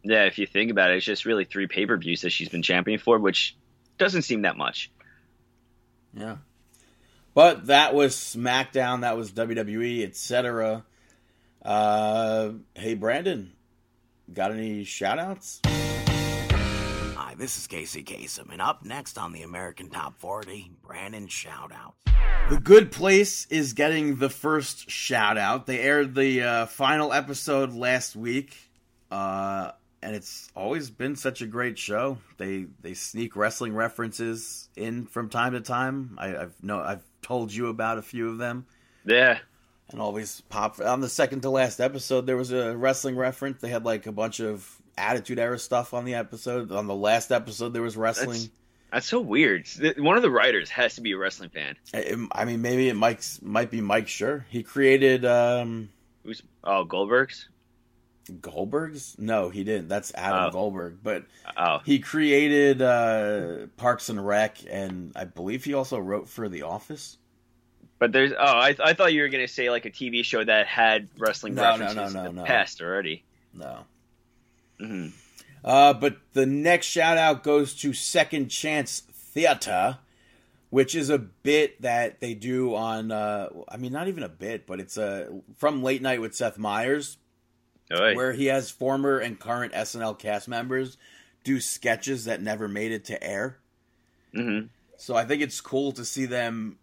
Yeah, 0.04 0.26
if 0.26 0.38
you 0.38 0.46
think 0.46 0.70
about 0.72 0.92
it, 0.92 0.98
it's 0.98 1.06
just 1.06 1.26
really 1.26 1.46
three 1.46 1.68
pay 1.68 1.86
per 1.86 1.98
views 1.98 2.22
that 2.22 2.32
she's 2.32 2.50
been 2.50 2.62
champion 2.62 3.00
for, 3.00 3.18
which 3.18 3.56
doesn't 3.98 4.24
seem 4.24 4.44
that 4.44 4.58
much. 4.58 4.92
Yeah. 6.14 6.38
But 7.34 7.68
that 7.68 7.96
was 7.96 8.16
SmackDown, 8.16 9.02
that 9.02 9.18
was 9.18 9.32
WWE, 9.32 10.04
etc. 10.04 10.86
Uh, 11.64 12.52
hey, 12.76 12.94
Brandon, 12.94 13.54
got 14.32 14.52
any 14.52 14.84
shout 14.84 15.18
outs? 15.18 15.62
Hi, 15.66 17.34
this 17.36 17.58
is 17.58 17.66
Casey 17.66 18.04
Kasem, 18.04 18.52
and 18.52 18.62
up 18.62 18.86
next 18.86 19.18
on 19.18 19.32
the 19.32 19.42
American 19.42 19.90
Top 19.90 20.20
40, 20.20 20.72
Brandon 20.84 21.28
shout 21.28 21.72
Shoutout. 21.72 21.94
The 22.50 22.60
Good 22.60 22.92
Place 22.92 23.48
is 23.50 23.74
getting 23.74 24.18
the 24.18 24.30
first 24.30 24.92
shout 24.92 25.38
out. 25.38 25.66
They 25.66 25.80
aired 25.80 26.14
the 26.14 26.44
uh, 26.44 26.66
final 26.68 27.12
episode 27.12 27.74
last 27.74 28.16
week, 28.16 28.56
uh, 29.10 29.72
and 30.04 30.16
it's 30.16 30.50
always 30.56 30.90
been 30.90 31.16
such 31.16 31.42
a 31.42 31.48
great 31.48 31.80
show. 31.80 32.18
They 32.38 32.68
they 32.82 32.94
sneak 32.94 33.36
wrestling 33.36 33.74
references 33.74 34.70
in 34.76 35.06
from 35.06 35.30
time 35.30 35.54
to 35.54 35.62
time. 35.62 36.18
I, 36.20 36.36
I've 36.36 36.56
no 36.62 36.80
I've 36.80 37.04
told 37.22 37.54
you 37.54 37.68
about 37.68 37.98
a 37.98 38.02
few 38.02 38.30
of 38.30 38.38
them. 38.38 38.66
Yeah, 39.06 39.40
and 39.92 40.02
always 40.02 40.42
pop 40.42 40.80
on 40.80 41.02
the 41.02 41.10
second 41.10 41.42
to 41.42 41.50
last 41.50 41.80
episode 41.80 42.26
there 42.26 42.38
was 42.38 42.52
a 42.52 42.76
wrestling 42.76 43.16
reference 43.16 43.62
they 43.62 43.70
had 43.70 43.86
like 43.86 44.06
a 44.08 44.12
bunch 44.12 44.40
of 44.40 44.70
attitude 44.98 45.40
era 45.40 45.58
stuff 45.60 45.94
on 45.94 46.06
the 46.06 46.14
episode 46.16 46.72
on 46.72 46.88
the 46.88 46.96
last 46.96 47.32
episode 47.32 47.74
there 47.74 47.82
was 47.82 47.98
wrestling 47.98 48.30
that's, 48.40 48.50
that's 48.92 49.08
so 49.08 49.20
weird. 49.20 49.68
One 49.98 50.16
of 50.16 50.22
the 50.22 50.30
writers 50.30 50.70
has 50.70 50.96
to 50.96 51.02
be 51.02 51.14
a 51.14 51.18
wrestling 51.18 51.50
fan. 51.50 51.76
It- 51.94 52.20
i 52.32 52.46
mean 52.46 52.62
maybe 52.62 52.90
it 52.90 52.96
mike's 52.96 53.42
might 53.42 53.72
be 53.72 53.82
mike 53.82 54.08
Schur 54.08 54.46
he 54.50 54.64
created 54.64 55.26
um 55.26 55.90
Who's 56.24 56.42
oh 56.64 56.86
Goldberg's? 56.86 57.50
Goldberg's 58.42 59.16
no 59.20 59.50
he 59.50 59.64
didn't 59.64 59.90
that's 59.90 60.14
adam 60.16 60.46
Oh. 60.46 60.52
goldberg 60.52 60.98
but 61.04 61.26
Oh, 61.58 61.80
he 61.86 62.00
created 62.00 62.82
uh 62.82 63.68
parks 63.78 64.10
and 64.10 64.26
rec 64.26 64.58
and 64.70 65.12
i 65.16 65.26
believe 65.26 65.66
he 65.66 65.74
also 65.74 65.98
wrote 66.00 66.30
for 66.30 66.48
the 66.48 66.62
office 66.62 67.18
but 68.00 68.12
there's 68.12 68.32
oh 68.32 68.36
I, 68.38 68.76
I 68.84 68.94
thought 68.94 69.14
you 69.14 69.22
were 69.22 69.30
gonna 69.30 69.48
say 69.48 69.70
like 69.70 69.86
a 69.86 69.92
TV 69.92 70.24
show 70.26 70.44
that 70.44 70.68
had 70.68 71.08
wrestling 71.18 71.56
No, 71.56 71.64
no, 71.76 71.86
references 71.86 72.14
no, 72.14 72.24
no, 72.24 72.30
in 72.30 72.36
the 72.36 72.42
no. 72.42 72.48
past 72.48 72.82
already. 72.82 73.24
no 73.54 73.80
hmm 74.80 75.08
Uh, 75.64 75.94
but 75.94 76.18
the 76.34 76.46
next 76.46 76.88
shout 76.88 77.18
out 77.18 77.44
goes 77.44 77.74
to 77.76 77.94
Second 77.94 78.50
Chance 78.50 79.02
Theater, 79.12 80.00
which 80.70 80.94
is 80.96 81.10
a 81.10 81.18
bit 81.18 81.82
that 81.82 82.20
they 82.20 82.34
do 82.34 82.76
on. 82.76 83.12
Uh, 83.12 83.48
I 83.70 83.78
mean, 83.78 83.94
not 83.94 84.10
even 84.10 84.24
a 84.24 84.30
bit, 84.30 84.68
but 84.68 84.82
it's 84.82 84.98
uh, 84.98 85.30
from 85.56 85.82
Late 85.82 86.02
Night 86.02 86.20
with 86.20 86.36
Seth 86.36 86.58
Meyers, 86.58 87.18
Oh, 87.94 88.14
where 88.16 88.34
he 88.34 88.48
has 88.48 88.72
former 88.72 89.20
and 89.20 89.40
current 89.40 89.74
SNL 89.74 90.18
cast 90.18 90.48
members 90.48 90.98
do 91.44 91.60
sketches 91.60 92.26
that 92.26 92.42
never 92.42 92.68
made 92.68 92.92
it 92.92 93.06
to 93.06 93.24
air. 93.24 93.58
hmm 94.34 94.62
So 94.98 95.16
I 95.16 95.26
think 95.26 95.42
it's 95.42 95.62
cool 95.62 95.92
to 95.94 96.04
see 96.06 96.26
them 96.26 96.78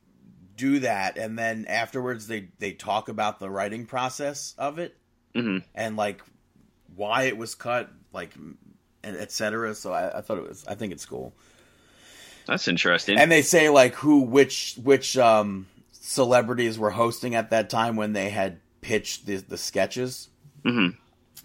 do 0.56 0.78
that, 0.80 1.16
and 1.16 1.38
then 1.38 1.64
afterwards 1.68 2.26
they 2.26 2.48
they 2.58 2.72
talk 2.72 3.08
about 3.08 3.38
the 3.40 3.50
writing 3.50 3.86
process 3.86 4.54
of 4.58 4.78
it 4.78 4.96
hmm 5.34 5.58
and 5.74 5.96
like 5.96 6.22
why 6.94 7.22
it 7.24 7.36
was 7.36 7.54
cut, 7.54 7.90
like 8.12 8.34
and 9.02 9.16
etc. 9.16 9.74
So 9.74 9.92
I, 9.92 10.18
I 10.18 10.20
thought 10.20 10.38
it 10.38 10.46
was. 10.48 10.64
I 10.66 10.74
think 10.74 10.92
it's 10.92 11.06
cool. 11.06 11.32
That's 12.46 12.68
interesting. 12.68 13.18
and 13.18 13.30
they 13.30 13.42
say 13.42 13.68
like 13.68 13.94
who 13.94 14.20
which 14.20 14.74
which 14.82 15.16
um 15.16 15.66
celebrities 15.92 16.78
were 16.78 16.90
hosting 16.90 17.34
at 17.34 17.50
that 17.50 17.70
time 17.70 17.96
when 17.96 18.12
they 18.12 18.30
had 18.30 18.58
pitched 18.80 19.26
the 19.26 19.36
the 19.36 19.56
sketches 19.56 20.28
hmm 20.64 20.88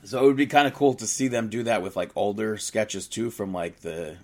so 0.04 0.24
it 0.24 0.26
would 0.28 0.36
be 0.36 0.46
kind 0.46 0.68
of 0.68 0.74
cool 0.74 0.94
to 0.94 1.08
see 1.08 1.28
them 1.28 1.50
do 1.50 1.64
that 1.64 1.82
with 1.82 1.96
like 1.96 2.12
older 2.16 2.58
sketches 2.58 3.08
too 3.08 3.30
from 3.32 3.54
like 3.54 3.80
the 3.82 4.18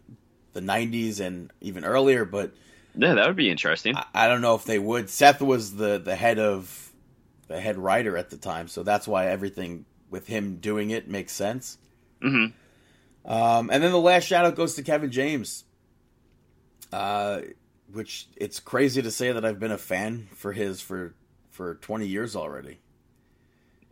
the 0.54 0.62
90s 0.62 1.20
and 1.20 1.52
even 1.62 1.84
earlier 1.86 2.26
but 2.26 2.52
Yeah, 2.96 3.14
that 3.16 3.28
would 3.28 3.36
be 3.38 3.50
interesting. 3.50 3.96
I, 3.96 4.06
I 4.14 4.28
don't 4.28 4.42
know 4.42 4.56
if 4.56 4.66
they 4.66 4.80
would 4.80 5.10
seth 5.10 5.42
was 5.42 5.76
the 5.76 5.98
the 5.98 6.16
head 6.16 6.40
of 6.40 6.92
the 7.48 7.60
head 7.60 7.78
writer 7.78 8.18
at 8.18 8.30
the 8.30 8.38
time 8.38 8.68
so 8.68 8.84
that's 8.84 9.08
why 9.08 9.28
everything 9.28 9.86
with 10.10 10.28
him 10.28 10.58
doing 10.58 10.90
it 10.92 11.08
makes 11.08 11.32
sense 11.34 11.78
hmm 12.22 12.46
Um, 13.26 13.70
and 13.72 13.84
then 13.84 13.92
the 13.92 14.00
last 14.00 14.26
shout 14.26 14.46
out 14.46 14.56
goes 14.56 14.76
to 14.76 14.84
Kevin 14.84 15.12
James. 15.12 15.64
Uh, 16.92 17.42
which 17.92 18.28
it's 18.36 18.60
crazy 18.60 19.02
to 19.02 19.12
say 19.12 19.32
that 19.32 19.46
I've 19.46 19.60
been 19.60 19.72
a 19.72 19.78
fan 19.78 20.28
for 20.36 20.54
his 20.54 20.82
for 20.82 21.14
for 21.50 21.76
20 21.76 22.08
years 22.08 22.36
already. 22.36 22.80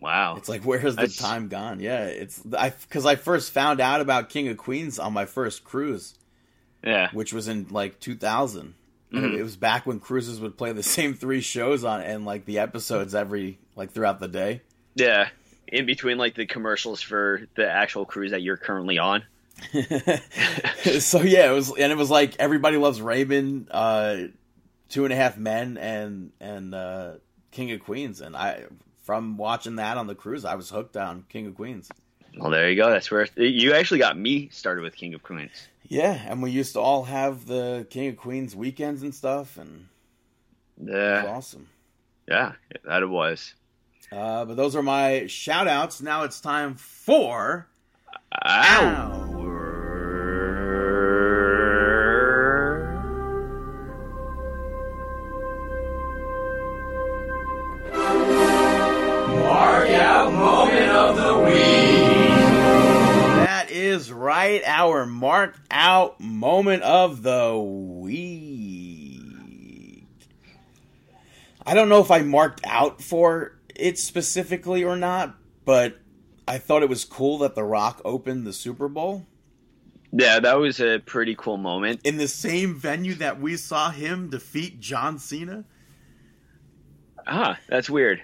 Wow. 0.02 0.36
It's 0.38 0.48
like 0.50 0.64
where 0.64 0.80
has 0.80 0.96
the 0.96 1.02
That's- 1.02 1.18
time 1.18 1.48
gone? 1.50 1.80
Yeah, 1.80 2.06
it's 2.06 2.42
I 2.58 2.70
because 2.70 3.06
I 3.06 3.16
first 3.16 3.52
found 3.52 3.80
out 3.82 4.02
about 4.02 4.30
King 4.30 4.48
of 4.48 4.58
Queens 4.58 4.98
on 5.00 5.12
my 5.14 5.26
first 5.26 5.64
cruise, 5.64 6.16
yeah. 6.84 7.10
which 7.12 7.34
was 7.34 7.48
in 7.48 7.68
like 7.70 8.00
2000. 8.00 8.76
And 9.12 9.24
Mhm. 9.26 9.38
it 9.40 9.44
was 9.44 9.58
back 9.58 9.86
when 9.88 10.00
cruises 10.00 10.40
would 10.40 10.58
play 10.58 10.72
the 10.72 10.84
same 10.98 11.14
three 11.16 11.42
shows 11.42 11.84
on 11.84 12.02
and 12.02 12.26
like 12.26 12.46
the 12.46 12.60
episodes 12.60 13.14
every 13.16 13.58
like 13.76 13.92
throughout 13.92 14.20
the 14.20 14.28
day. 14.28 14.62
Yeah. 14.96 15.30
In 15.68 15.86
between 15.86 16.18
like 16.18 16.36
the 16.36 16.46
commercials 16.46 17.02
for 17.02 17.42
the 17.56 17.70
actual 17.70 18.06
cruise 18.06 18.32
that 18.32 18.42
you're 18.42 18.58
currently 18.58 18.98
on. 19.00 19.24
so 19.74 21.22
yeah, 21.22 21.50
it 21.52 21.54
was, 21.54 21.70
and 21.78 21.92
it 21.92 21.98
was 21.98 22.10
like 22.10 22.36
everybody 22.40 22.78
loves 22.78 23.02
Raymond, 23.02 23.68
uh, 23.72 24.18
Two 24.90 25.04
and 25.04 25.14
a 25.14 25.16
Half 25.16 25.38
Men, 25.38 25.78
and 25.78 26.32
and 26.40 26.74
uh, 26.74 27.12
King 27.52 27.72
of 27.72 27.82
Queens, 27.82 28.22
and 28.22 28.36
I 28.36 28.64
from 29.10 29.38
watching 29.38 29.78
that 29.78 29.98
on 29.98 30.06
the 30.06 30.14
cruise, 30.14 30.46
I 30.46 30.54
was 30.54 30.70
hooked 30.70 30.96
on 30.96 31.26
King 31.30 31.48
of 31.48 31.56
Queens. 31.56 31.90
Well, 32.38 32.52
there 32.52 32.70
you 32.70 32.76
go. 32.76 32.92
That's 32.92 33.10
where 33.10 33.28
you 33.38 33.74
actually 33.74 33.98
got 33.98 34.16
me 34.16 34.50
started 34.50 34.84
with 34.84 34.96
King 34.96 35.16
of 35.16 35.24
Queens. 35.24 35.68
Yeah, 35.88 36.12
and 36.28 36.44
we 36.44 36.52
used 36.52 36.74
to 36.74 36.80
all 36.80 37.06
have 37.06 37.48
the 37.48 37.88
King 37.90 38.10
of 38.10 38.18
Queens 38.18 38.56
weekends 38.56 39.02
and 39.02 39.16
stuff, 39.16 39.58
and 39.58 39.88
Yeah. 40.80 41.26
awesome. 41.28 41.70
Yeah, 42.28 42.52
that 42.86 43.02
it 43.02 43.08
was. 43.10 43.56
Uh, 44.12 44.46
but 44.46 44.56
those 44.58 44.76
are 44.76 44.84
my 44.84 45.26
shout 45.26 45.68
outs. 45.68 46.04
Now 46.04 46.22
it's 46.22 46.40
time 46.40 46.76
for 46.76 47.68
That 48.44 49.29
Our 65.00 65.06
marked 65.06 65.62
out 65.72 66.20
moment 66.20 66.84
of 66.84 67.24
the 67.24 67.58
week. 67.58 69.24
I 71.66 71.74
don't 71.74 71.88
know 71.88 72.02
if 72.02 72.12
I 72.12 72.20
marked 72.22 72.60
out 72.66 73.02
for 73.02 73.58
it 73.74 73.98
specifically 73.98 74.84
or 74.84 74.98
not, 74.98 75.38
but 75.64 76.00
I 76.46 76.58
thought 76.58 76.84
it 76.84 76.90
was 76.90 77.06
cool 77.06 77.38
that 77.38 77.56
The 77.56 77.64
Rock 77.64 78.02
opened 78.04 78.46
the 78.46 78.52
Super 78.52 78.90
Bowl 78.90 79.26
Yeah, 80.12 80.42
that 80.42 80.60
was 80.60 80.82
a 80.82 81.00
pretty 81.00 81.34
cool 81.34 81.56
moment. 81.56 82.02
in 82.04 82.18
the 82.18 82.28
same 82.28 82.76
venue 82.76 83.14
that 83.16 83.40
we 83.40 83.56
saw 83.56 83.92
him 83.92 84.30
defeat 84.30 84.82
John 84.82 85.18
Cena. 85.18 85.64
Ah, 87.26 87.58
that's 87.70 87.90
weird. 87.90 88.24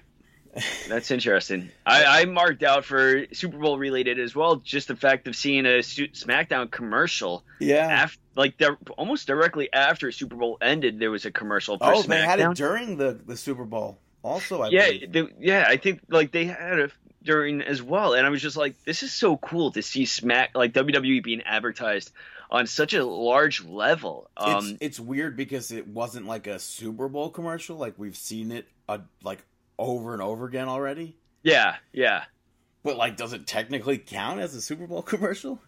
That's 0.88 1.12
interesting. 1.12 1.70
I, 1.86 2.22
I 2.22 2.26
marked 2.26 2.64
out 2.64 2.86
for 2.86 3.26
Super 3.34 3.58
Bowl 3.58 3.78
related 3.78 4.20
as 4.20 4.36
well, 4.36 4.58
just 4.58 4.88
the 4.88 4.96
fact 4.96 5.28
of 5.28 5.36
seeing 5.36 5.66
a 5.66 5.80
SmackDown 5.80 6.72
commercial. 6.72 7.44
Yeah. 7.60 8.06
Af- 8.06 8.18
like 8.36 8.62
almost 8.98 9.28
directly 9.28 9.72
after 9.74 10.12
Super 10.12 10.36
Bowl 10.36 10.58
ended, 10.62 11.00
there 11.00 11.12
was 11.12 11.26
a 11.26 11.32
commercial 11.32 11.78
for 11.78 11.94
Oh, 11.94 12.02
SmackDown. 12.02 12.08
they 12.08 12.22
had 12.22 12.40
it 12.40 12.54
during 12.56 12.98
the, 12.98 13.20
the 13.26 13.38
Super 13.38 13.66
Bowl. 13.66 14.00
Also, 14.24 14.62
I 14.62 14.70
yeah, 14.70 14.86
believe. 14.88 15.12
the, 15.12 15.30
yeah. 15.40 15.66
I 15.68 15.78
think 15.78 16.02
like 16.10 16.32
they 16.32 16.46
had 16.46 16.80
it 16.80 16.92
during 17.24 17.62
as 17.62 17.82
well, 17.82 18.14
and 18.14 18.26
I 18.26 18.30
was 18.30 18.42
just 18.42 18.58
like, 18.58 18.76
this 18.86 19.04
is 19.04 19.12
so 19.14 19.38
cool 19.38 19.72
to 19.72 19.82
see 19.82 20.06
Smack 20.06 20.52
like 20.56 20.74
WWE 20.74 21.24
being 21.24 21.42
advertised 21.44 22.12
on 22.50 22.66
such 22.68 22.94
a 22.94 23.04
large 23.06 23.64
level. 23.64 24.30
Um, 24.38 24.66
it's 24.70 24.78
it's 24.82 25.00
weird 25.00 25.36
because 25.38 25.72
it 25.72 25.88
wasn't 25.88 26.26
like 26.28 26.48
a 26.48 26.58
Super 26.60 27.08
Bowl 27.08 27.30
commercial. 27.30 27.78
Like 27.78 27.94
we've 27.98 28.18
seen 28.18 28.52
it 28.52 28.68
uh, 28.90 29.00
like 29.24 29.44
over 29.78 30.14
and 30.14 30.22
over 30.22 30.46
again 30.46 30.68
already. 30.68 31.18
yeah, 31.44 31.76
yeah. 31.94 32.24
But 32.84 32.98
like, 32.98 33.18
does 33.18 33.34
it 33.34 33.48
technically 33.48 33.98
count 33.98 34.40
as 34.40 34.54
a 34.56 34.62
Super 34.62 34.86
Bowl 34.88 35.02
commercial? 35.04 35.60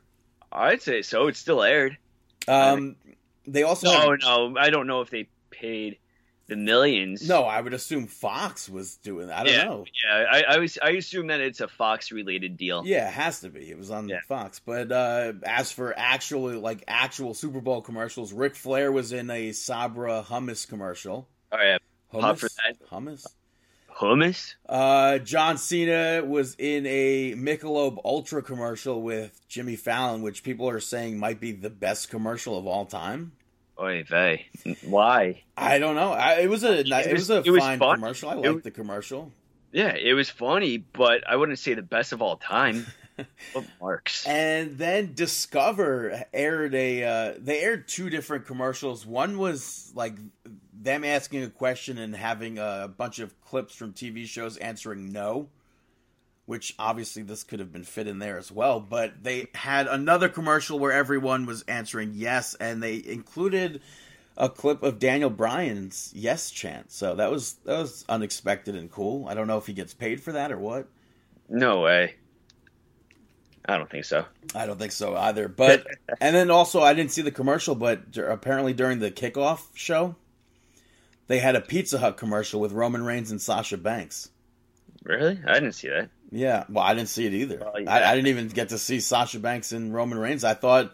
I'd 0.52 0.82
say 0.82 1.02
so. 1.02 1.28
It 1.28 1.36
still 1.36 1.64
aired. 1.64 1.98
Um, 2.48 2.96
they 3.48 3.64
also 3.64 3.88
No, 3.92 4.16
no, 4.16 4.56
I 4.60 4.70
don't 4.70 4.88
know 4.88 5.02
if 5.02 5.10
they 5.10 5.28
paid 5.50 5.98
the 6.48 6.56
millions. 6.56 7.28
No, 7.28 7.44
I 7.44 7.60
would 7.60 7.74
assume 7.74 8.08
Fox 8.08 8.70
was 8.70 8.98
doing 8.98 9.28
that. 9.28 9.40
I 9.40 9.44
don't 9.44 9.54
yeah, 9.54 9.64
know. 9.66 9.86
yeah. 10.08 10.26
I, 10.32 10.44
I 10.56 10.58
was 10.60 10.78
I 10.82 10.92
assume 10.92 11.28
that 11.28 11.42
it's 11.42 11.60
a 11.60 11.68
Fox 11.68 12.12
related 12.12 12.56
deal. 12.56 12.84
Yeah, 12.86 13.08
it 13.08 13.14
has 13.14 13.42
to 13.42 13.50
be. 13.50 13.70
It 13.70 13.78
was 13.78 13.92
on 13.92 14.08
Yeah. 14.08 14.20
Fox. 14.28 14.62
But 14.64 14.92
uh, 14.92 15.34
as 15.44 15.72
for 15.72 15.94
actually 15.98 16.56
like 16.56 16.84
actual 16.88 17.34
Super 17.34 17.60
Bowl 17.60 17.82
commercials, 17.82 18.32
Ric 18.32 18.56
Flair 18.56 18.92
was 18.92 19.12
in 19.12 19.30
a 19.30 19.52
Sabra 19.52 20.24
hummus 20.26 20.66
commercial. 20.68 21.28
All 21.52 21.60
right, 21.60 21.82
Hummus? 22.14 22.48
Hummus. 22.92 23.26
Hummus. 24.00 24.56
Uh, 24.68 25.18
John 25.20 25.58
Cena 25.58 26.24
was 26.26 26.56
in 26.60 26.86
a 26.86 27.34
Michelob 27.36 28.00
Ultra 28.06 28.42
commercial 28.44 29.02
with 29.02 29.40
Jimmy 29.48 29.76
Fallon, 29.76 30.22
which 30.22 30.44
people 30.44 30.70
are 30.70 30.80
saying 30.80 31.18
might 31.18 31.40
be 31.40 31.52
the 31.52 31.70
best 31.70 32.10
commercial 32.10 32.58
of 32.58 32.68
all 32.68 32.86
time. 32.86 33.32
Oy 33.80 34.04
vey. 34.10 34.48
Why? 34.86 35.44
I 35.56 35.78
don't 35.80 35.96
know. 35.96 36.12
I, 36.12 36.40
it 36.40 36.50
was 36.50 36.64
a 36.64 36.80
it 36.80 37.12
was, 37.14 37.30
was- 37.30 37.30
a 37.30 37.38
it 37.52 37.60
fine 37.60 37.80
fun. 37.80 37.96
commercial. 37.98 38.30
I 38.30 38.34
It 38.34 38.38
liked 38.38 38.54
was- 38.56 38.64
the 38.64 38.72
commercial. 38.72 39.32
Yeah, 39.72 39.94
it 39.96 40.14
was 40.14 40.30
funny, 40.30 40.78
but 40.78 41.28
I 41.28 41.36
wouldn't 41.36 41.60
say 41.60 41.74
the 41.74 41.82
best 41.84 42.14
of 42.14 42.22
all 42.22 42.38
time. 42.38 42.88
what 43.54 43.66
marks? 43.82 44.26
And 44.26 44.78
then 44.78 45.14
Discover 45.14 46.24
aired 46.34 46.74
a. 46.74 47.04
Uh, 47.04 47.34
they 47.38 47.60
aired 47.60 47.88
two 47.88 48.10
different 48.10 48.46
commercials. 48.48 49.06
One 49.06 49.38
was 49.38 49.92
like 49.94 50.16
them 50.88 51.04
asking 51.04 51.44
a 51.44 51.50
question 51.50 51.98
and 51.98 52.16
having 52.16 52.58
a 52.58 52.90
bunch 52.96 53.20
of 53.20 53.40
clips 53.42 53.76
from 53.76 53.92
TV 53.92 54.26
shows 54.26 54.56
answering 54.56 55.12
no, 55.12 55.50
which 56.46 56.74
obviously 56.80 57.24
this 57.24 57.44
could 57.44 57.60
have 57.60 57.74
been 57.74 57.84
fit 57.84 58.08
in 58.08 58.20
there 58.20 58.38
as 58.38 58.50
well. 58.50 58.80
But 58.80 59.22
they 59.22 59.48
had 59.54 59.88
another 59.88 60.30
commercial 60.30 60.80
where 60.80 60.94
everyone 60.94 61.46
was 61.46 61.64
answering 61.64 62.14
yes, 62.16 62.56
and 62.56 62.82
they 62.82 63.04
included 63.06 63.82
a 64.38 64.48
clip 64.48 64.82
of 64.82 64.98
Daniel 64.98 65.30
Bryan's 65.30 66.14
yes 66.16 66.52
chant. 66.52 66.90
So 66.90 67.16
that 67.16 67.30
was 67.30 67.56
that 67.66 67.80
was 67.80 68.06
unexpected 68.08 68.76
and 68.76 68.90
cool. 68.90 69.28
I 69.28 69.34
don't 69.34 69.48
know 69.48 69.58
if 69.58 69.68
he 69.68 69.74
gets 69.74 69.94
paid 69.94 70.22
for 70.24 70.32
that 70.32 70.54
or 70.54 70.58
what. 70.58 70.88
No 71.50 71.82
way. 71.82 72.16
I 73.66 73.78
don't 73.78 73.90
think 73.90 74.06
so. 74.06 74.24
I 74.56 74.66
don't 74.66 74.80
think 74.80 74.94
so 74.94 75.18
either. 75.18 75.50
But 75.50 75.86
and 76.22 76.34
then 76.34 76.50
also 76.50 76.82
I 76.82 76.94
didn't 76.94 77.12
see 77.12 77.24
the 77.24 77.32
commercial, 77.32 77.76
but 77.76 78.18
apparently 78.18 78.72
during 78.72 79.00
the 79.00 79.12
kickoff 79.12 79.60
show, 79.74 80.16
they 81.28 81.40
had 81.40 81.56
a 81.56 81.62
Pizza 81.62 82.00
Hut 82.00 82.18
commercial 82.18 82.60
with 82.60 82.72
Roman 82.72 83.04
Reigns 83.04 83.32
and 83.32 83.42
Sasha 83.42 83.78
Banks. 83.78 84.30
Really? 85.04 85.40
I 85.46 85.54
didn't 85.56 85.74
see 85.74 85.90
that. 85.90 86.10
Yeah, 86.32 86.66
well, 86.70 86.84
I 86.84 86.94
didn't 86.94 87.10
see 87.10 87.26
it 87.26 87.34
either. 87.34 87.64
Oh, 87.66 87.78
yeah. 87.78 87.90
I, 87.90 88.12
I 88.12 88.16
didn't 88.16 88.28
even 88.28 88.48
get 88.50 88.70
to 88.70 88.78
see 88.78 89.00
Sasha 89.00 89.40
Banks 89.40 89.72
and 89.72 89.94
Roman 89.94 90.18
Reigns. 90.18 90.44
I 90.44 90.54
thought, 90.54 90.94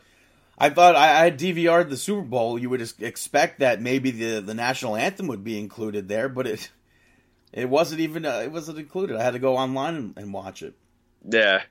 I 0.57 0.69
thought 0.69 0.95
I, 0.95 1.25
I 1.25 1.31
DVR'd 1.31 1.89
the 1.89 1.97
Super 1.97 2.21
Bowl. 2.21 2.59
You 2.59 2.69
would 2.69 2.81
expect 2.99 3.59
that 3.59 3.81
maybe 3.81 4.11
the 4.11 4.41
the 4.41 4.53
national 4.53 4.95
anthem 4.95 5.27
would 5.27 5.43
be 5.43 5.57
included 5.57 6.07
there, 6.07 6.29
but 6.29 6.45
it 6.45 6.69
it 7.51 7.69
wasn't 7.69 8.01
even 8.01 8.25
uh, 8.25 8.41
it 8.43 8.51
wasn't 8.51 8.77
included. 8.77 9.17
I 9.17 9.23
had 9.23 9.33
to 9.33 9.39
go 9.39 9.57
online 9.57 9.95
and, 9.95 10.17
and 10.17 10.33
watch 10.33 10.61
it. 10.61 10.75
Yeah. 11.27 11.61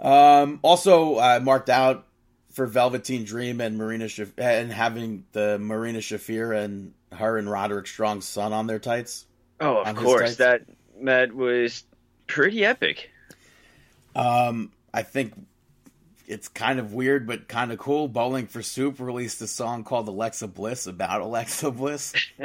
Um, 0.00 0.60
also, 0.62 1.18
I 1.18 1.40
marked 1.40 1.68
out 1.68 2.06
for 2.52 2.66
Velveteen 2.66 3.24
Dream 3.24 3.60
and 3.60 3.76
Marina 3.76 4.06
Shaf- 4.06 4.38
and 4.38 4.72
having 4.72 5.24
the 5.32 5.58
Marina 5.58 5.98
Shafir 5.98 6.56
and 6.56 6.94
her 7.12 7.38
and 7.38 7.50
Roderick 7.50 7.86
Strong's 7.86 8.26
son 8.26 8.52
on 8.52 8.66
their 8.66 8.78
tights. 8.78 9.26
Oh, 9.60 9.82
of 9.82 9.96
course. 9.96 10.36
That 10.36 10.62
that 11.02 11.32
was 11.32 11.84
pretty 12.26 12.64
epic. 12.64 13.10
Um, 14.14 14.72
I 14.92 15.02
think 15.02 15.34
it's 16.26 16.48
kind 16.48 16.78
of 16.78 16.92
weird, 16.92 17.26
but 17.26 17.48
kind 17.48 17.72
of 17.72 17.78
cool. 17.78 18.08
Bowling 18.08 18.46
for 18.46 18.62
Soup 18.62 18.98
released 19.00 19.40
a 19.40 19.46
song 19.46 19.84
called 19.84 20.08
Alexa 20.08 20.48
Bliss 20.48 20.86
about 20.86 21.20
Alexa 21.20 21.70
Bliss. 21.70 22.14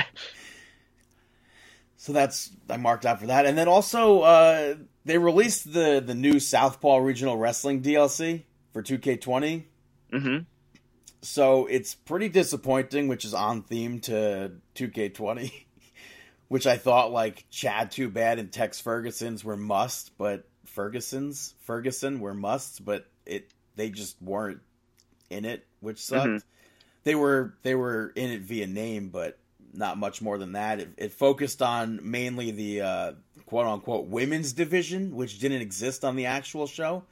so 1.97 2.13
that's 2.13 2.51
I 2.69 2.77
marked 2.77 3.05
out 3.05 3.19
for 3.19 3.27
that, 3.27 3.45
and 3.45 3.57
then 3.57 3.67
also 3.67 4.21
uh, 4.21 4.75
they 5.05 5.17
released 5.17 5.73
the 5.73 6.01
the 6.05 6.15
new 6.15 6.39
Southpaw 6.39 6.97
Regional 6.97 7.37
Wrestling 7.37 7.81
DLC 7.81 8.43
for 8.71 8.81
2K20. 8.81 9.63
hmm 10.11 10.37
So 11.23 11.67
it's 11.67 11.95
pretty 11.95 12.27
disappointing, 12.27 13.07
which 13.07 13.23
is 13.23 13.33
on 13.33 13.61
theme 13.63 13.99
to 14.01 14.51
2K20, 14.75 15.53
which 16.49 16.67
I 16.67 16.77
thought 16.77 17.11
like 17.13 17.45
Chad 17.49 17.91
Too 17.91 18.09
Bad 18.09 18.39
and 18.39 18.51
Tex 18.51 18.81
Ferguson's 18.81 19.43
were 19.43 19.55
must, 19.55 20.17
but 20.17 20.43
Ferguson's 20.65 21.55
Ferguson 21.61 22.19
were 22.19 22.33
musts, 22.33 22.79
but 22.79 23.07
it 23.25 23.49
they 23.77 23.89
just 23.89 24.21
weren't 24.21 24.59
in 25.29 25.45
it, 25.45 25.65
which 25.79 25.99
sucked. 25.99 26.27
Mhm. 26.27 26.43
They 27.05 27.15
were 27.15 27.53
they 27.63 27.73
were 27.73 28.11
in 28.15 28.29
it 28.31 28.41
via 28.41 28.67
name, 28.67 29.07
but 29.09 29.37
not 29.73 29.97
much 29.97 30.21
more 30.21 30.37
than 30.37 30.51
that. 30.51 30.79
It, 30.81 30.89
it 30.97 31.13
focused 31.13 31.61
on 31.61 31.99
mainly 32.03 32.51
the 32.51 32.81
uh, 32.81 33.11
quote 33.45 33.65
unquote 33.65 34.07
women's 34.07 34.51
division, 34.51 35.15
which 35.15 35.39
didn't 35.39 35.61
exist 35.61 36.03
on 36.03 36.17
the 36.17 36.25
actual 36.25 36.67
show. 36.67 37.03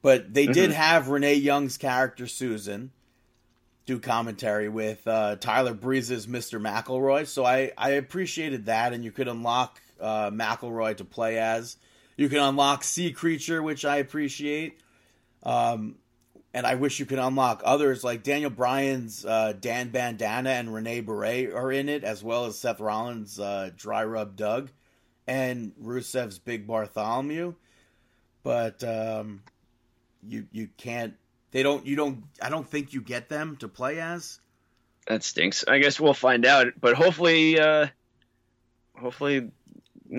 But 0.00 0.32
they 0.34 0.46
did 0.46 0.70
Mhm. 0.70 0.74
have 0.74 1.08
Renee 1.08 1.34
Young's 1.34 1.76
character 1.76 2.26
Susan 2.26 2.90
do 3.86 3.98
commentary 3.98 4.68
with 4.68 5.06
uh, 5.06 5.36
Tyler 5.36 5.74
Breeze's 5.74 6.26
Mr. 6.26 6.60
McElroy, 6.60 7.26
so 7.26 7.44
I 7.44 7.72
I 7.76 7.90
appreciated 7.90 8.66
that, 8.66 8.92
and 8.92 9.04
you 9.04 9.12
could 9.12 9.28
unlock 9.28 9.80
uh, 10.00 10.30
McElroy 10.30 10.96
to 10.98 11.04
play 11.04 11.38
as. 11.38 11.76
You 12.16 12.28
can 12.28 12.38
unlock 12.38 12.84
Sea 12.84 13.12
Creature, 13.12 13.62
which 13.62 13.84
I 13.84 13.96
appreciate. 13.96 14.80
Um, 15.42 15.96
and 16.54 16.66
I 16.66 16.74
wish 16.74 17.00
you 17.00 17.06
could 17.06 17.18
unlock 17.18 17.62
others 17.64 18.04
like 18.04 18.22
Daniel 18.22 18.50
Bryan's 18.50 19.24
uh, 19.24 19.54
Dan 19.58 19.88
Bandana 19.88 20.50
and 20.50 20.72
Renee 20.72 21.00
Beret 21.00 21.52
are 21.52 21.72
in 21.72 21.88
it, 21.88 22.04
as 22.04 22.22
well 22.22 22.44
as 22.44 22.58
Seth 22.58 22.80
Rollins' 22.80 23.40
uh, 23.40 23.70
Dry 23.76 24.04
Rub 24.04 24.36
Doug 24.36 24.70
and 25.26 25.72
Rusev's 25.82 26.38
Big 26.38 26.66
Bartholomew. 26.66 27.54
But 28.42 28.84
um, 28.84 29.42
you 30.26 30.46
you 30.52 30.68
can't. 30.76 31.14
They 31.52 31.62
don't. 31.62 31.86
You 31.86 31.96
don't. 31.96 32.24
I 32.40 32.48
don't 32.48 32.66
think 32.66 32.92
you 32.92 33.00
get 33.00 33.28
them 33.28 33.56
to 33.58 33.68
play 33.68 34.00
as. 34.00 34.40
That 35.06 35.22
stinks. 35.22 35.64
I 35.68 35.78
guess 35.78 36.00
we'll 36.00 36.14
find 36.14 36.44
out. 36.46 36.68
But 36.80 36.94
hopefully, 36.94 37.58
uh, 37.60 37.88
hopefully, 38.98 39.34
you 39.34 39.50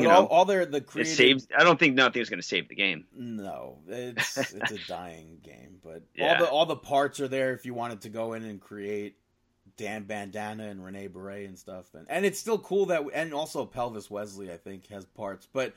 know, 0.04 0.10
all, 0.12 0.26
all 0.28 0.46
their 0.46 0.66
the 0.66 0.78
it 0.78 0.86
creative. 0.88 1.14
saves. 1.14 1.48
I 1.58 1.64
don't 1.64 1.80
think 1.80 1.96
nothing's 1.96 2.30
going 2.30 2.40
to 2.42 2.48
save 2.48 2.68
the 2.70 2.76
game. 2.76 3.06
No, 3.16 3.78
it's 3.88 4.38
it's 4.54 4.72
a 4.72 4.88
dying 4.88 5.40
game, 5.44 5.78
but 5.84 6.04
Yeah. 6.16 6.34
all 6.34 6.38
the 6.40 6.50
all 6.50 6.66
the 6.66 6.76
parts 6.76 7.20
are 7.20 7.28
there 7.28 7.54
if 7.54 7.66
you 7.66 7.74
wanted 7.74 8.02
to 8.02 8.10
go 8.10 8.34
in 8.34 8.44
and 8.44 8.60
create 8.62 9.16
Dan 9.78 10.04
Bandana 10.04 10.68
and 10.68 10.84
Renee 10.84 11.08
Beret 11.08 11.48
and 11.48 11.58
stuff. 11.58 11.86
And 11.94 12.06
and 12.10 12.26
it's 12.26 12.40
still 12.40 12.60
cool 12.60 12.88
that 12.88 13.04
and 13.14 13.34
also 13.34 13.66
Pelvis 13.66 14.10
Wesley 14.12 14.52
I 14.52 14.58
think 14.58 14.88
has 14.88 15.06
parts, 15.06 15.48
but 15.52 15.74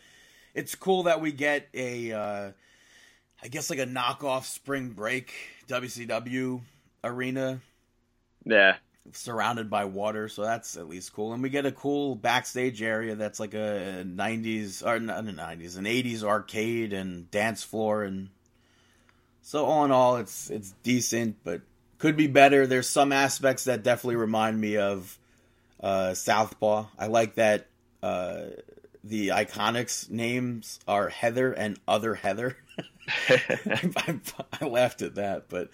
it's 0.55 0.75
cool 0.75 1.05
that 1.05 1.21
we 1.21 1.33
get 1.33 1.69
a 1.75 2.13
uh 2.13 2.51
I 3.47 3.49
guess 3.49 3.71
like 3.71 3.79
a 3.79 3.87
knockoff 3.87 4.45
Spring 4.45 4.91
Break 4.91 5.33
WCW 5.69 6.63
arena 7.05 7.61
Yeah. 8.45 8.77
surrounded 9.13 9.71
by 9.71 9.85
water, 9.85 10.29
so 10.29 10.43
that's 10.43 10.77
at 10.77 10.89
least 10.89 11.13
cool. 11.13 11.33
And 11.33 11.43
we 11.43 11.49
get 11.49 11.65
a 11.65 11.73
cool 11.73 12.17
backstage 12.17 12.83
area 12.83 13.15
that's 13.15 13.39
like 13.39 13.55
a 13.55 14.05
'90s 14.05 14.83
or 14.83 14.99
not 14.99 15.21
a 15.21 15.33
'90s, 15.33 15.79
an 15.79 15.87
'80s 15.87 16.25
arcade 16.25 16.93
and 16.93 17.31
dance 17.31 17.63
floor, 17.63 18.03
and 18.03 18.31
so 19.43 19.65
all 19.65 19.85
in 19.85 19.93
all, 19.93 20.17
it's 20.17 20.51
it's 20.51 20.75
decent, 20.83 21.37
but 21.45 21.61
could 21.99 22.17
be 22.17 22.27
better. 22.27 22.67
There's 22.67 22.89
some 22.89 23.13
aspects 23.13 23.65
that 23.65 23.85
definitely 23.85 24.17
remind 24.17 24.61
me 24.61 24.77
of 24.77 25.19
uh, 25.81 26.15
Southpaw. 26.15 26.87
I 26.99 27.07
like 27.09 27.37
that 27.37 27.69
uh, 28.03 28.47
the 29.05 29.29
Iconics 29.29 30.11
names 30.11 30.81
are 30.89 31.09
Heather 31.11 31.53
and 31.53 31.79
Other 31.89 32.15
Heather. 32.17 32.57
I, 33.29 34.21
I 34.61 34.65
laughed 34.65 35.03
at 35.03 35.17
that, 35.17 35.49
but. 35.49 35.71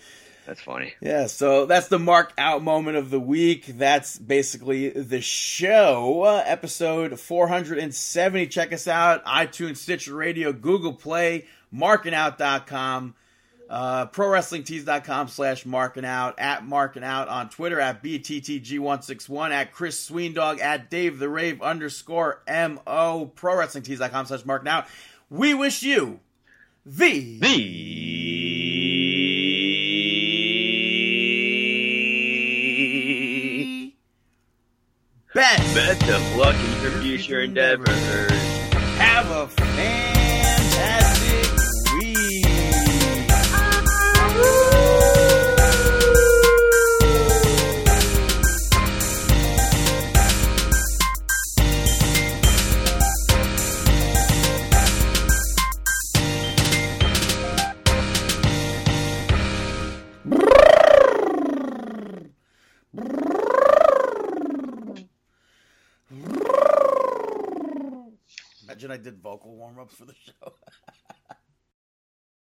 That's 0.47 0.61
funny. 0.61 0.95
Yeah, 1.01 1.27
so 1.27 1.67
that's 1.67 1.87
the 1.87 2.01
mark 2.01 2.33
out 2.37 2.65
moment 2.65 2.97
of 2.97 3.11
the 3.11 3.21
week. 3.21 3.67
That's 3.67 4.19
basically 4.19 4.89
the 4.89 5.21
show. 5.21 6.23
Uh, 6.25 6.43
episode 6.45 7.19
470. 7.21 8.49
Check 8.49 8.73
us 8.73 8.89
out 8.89 9.25
iTunes, 9.25 9.77
Stitcher 9.77 10.15
Radio, 10.15 10.53
Google 10.53 10.95
Play, 10.95 11.47
markingout.com, 11.73 13.15
uh, 13.71 14.07
prowrestlingtees.com 14.07 15.29
slash 15.29 15.63
markingout, 15.63 16.35
at 16.39 16.67
markingout 16.67 17.31
on 17.31 17.49
Twitter, 17.49 17.79
at 17.79 18.03
BTTG161, 18.03 19.51
at 19.51 19.73
Chris 19.73 20.11
Sweendog, 20.11 20.61
at 20.61 20.91
Dave 20.91 21.21
the 21.21 21.29
Rave 21.29 21.63
underscore 21.63 22.43
MO, 22.49 23.31
prowrestlingtees.com 23.37 24.27
slash 24.27 24.43
markingout. 24.43 24.87
We 25.31 25.55
wish 25.55 25.85
you 25.85 26.19
the 26.85 27.21
The 35.35 35.41
best. 35.41 35.75
best 35.75 36.03
of 36.11 36.37
luck 36.37 36.55
in 36.57 36.83
your 36.83 36.91
future 37.03 37.41
endeavors. 37.41 37.89
Have 38.99 39.31
a 39.31 39.49
fantastic 39.49 40.22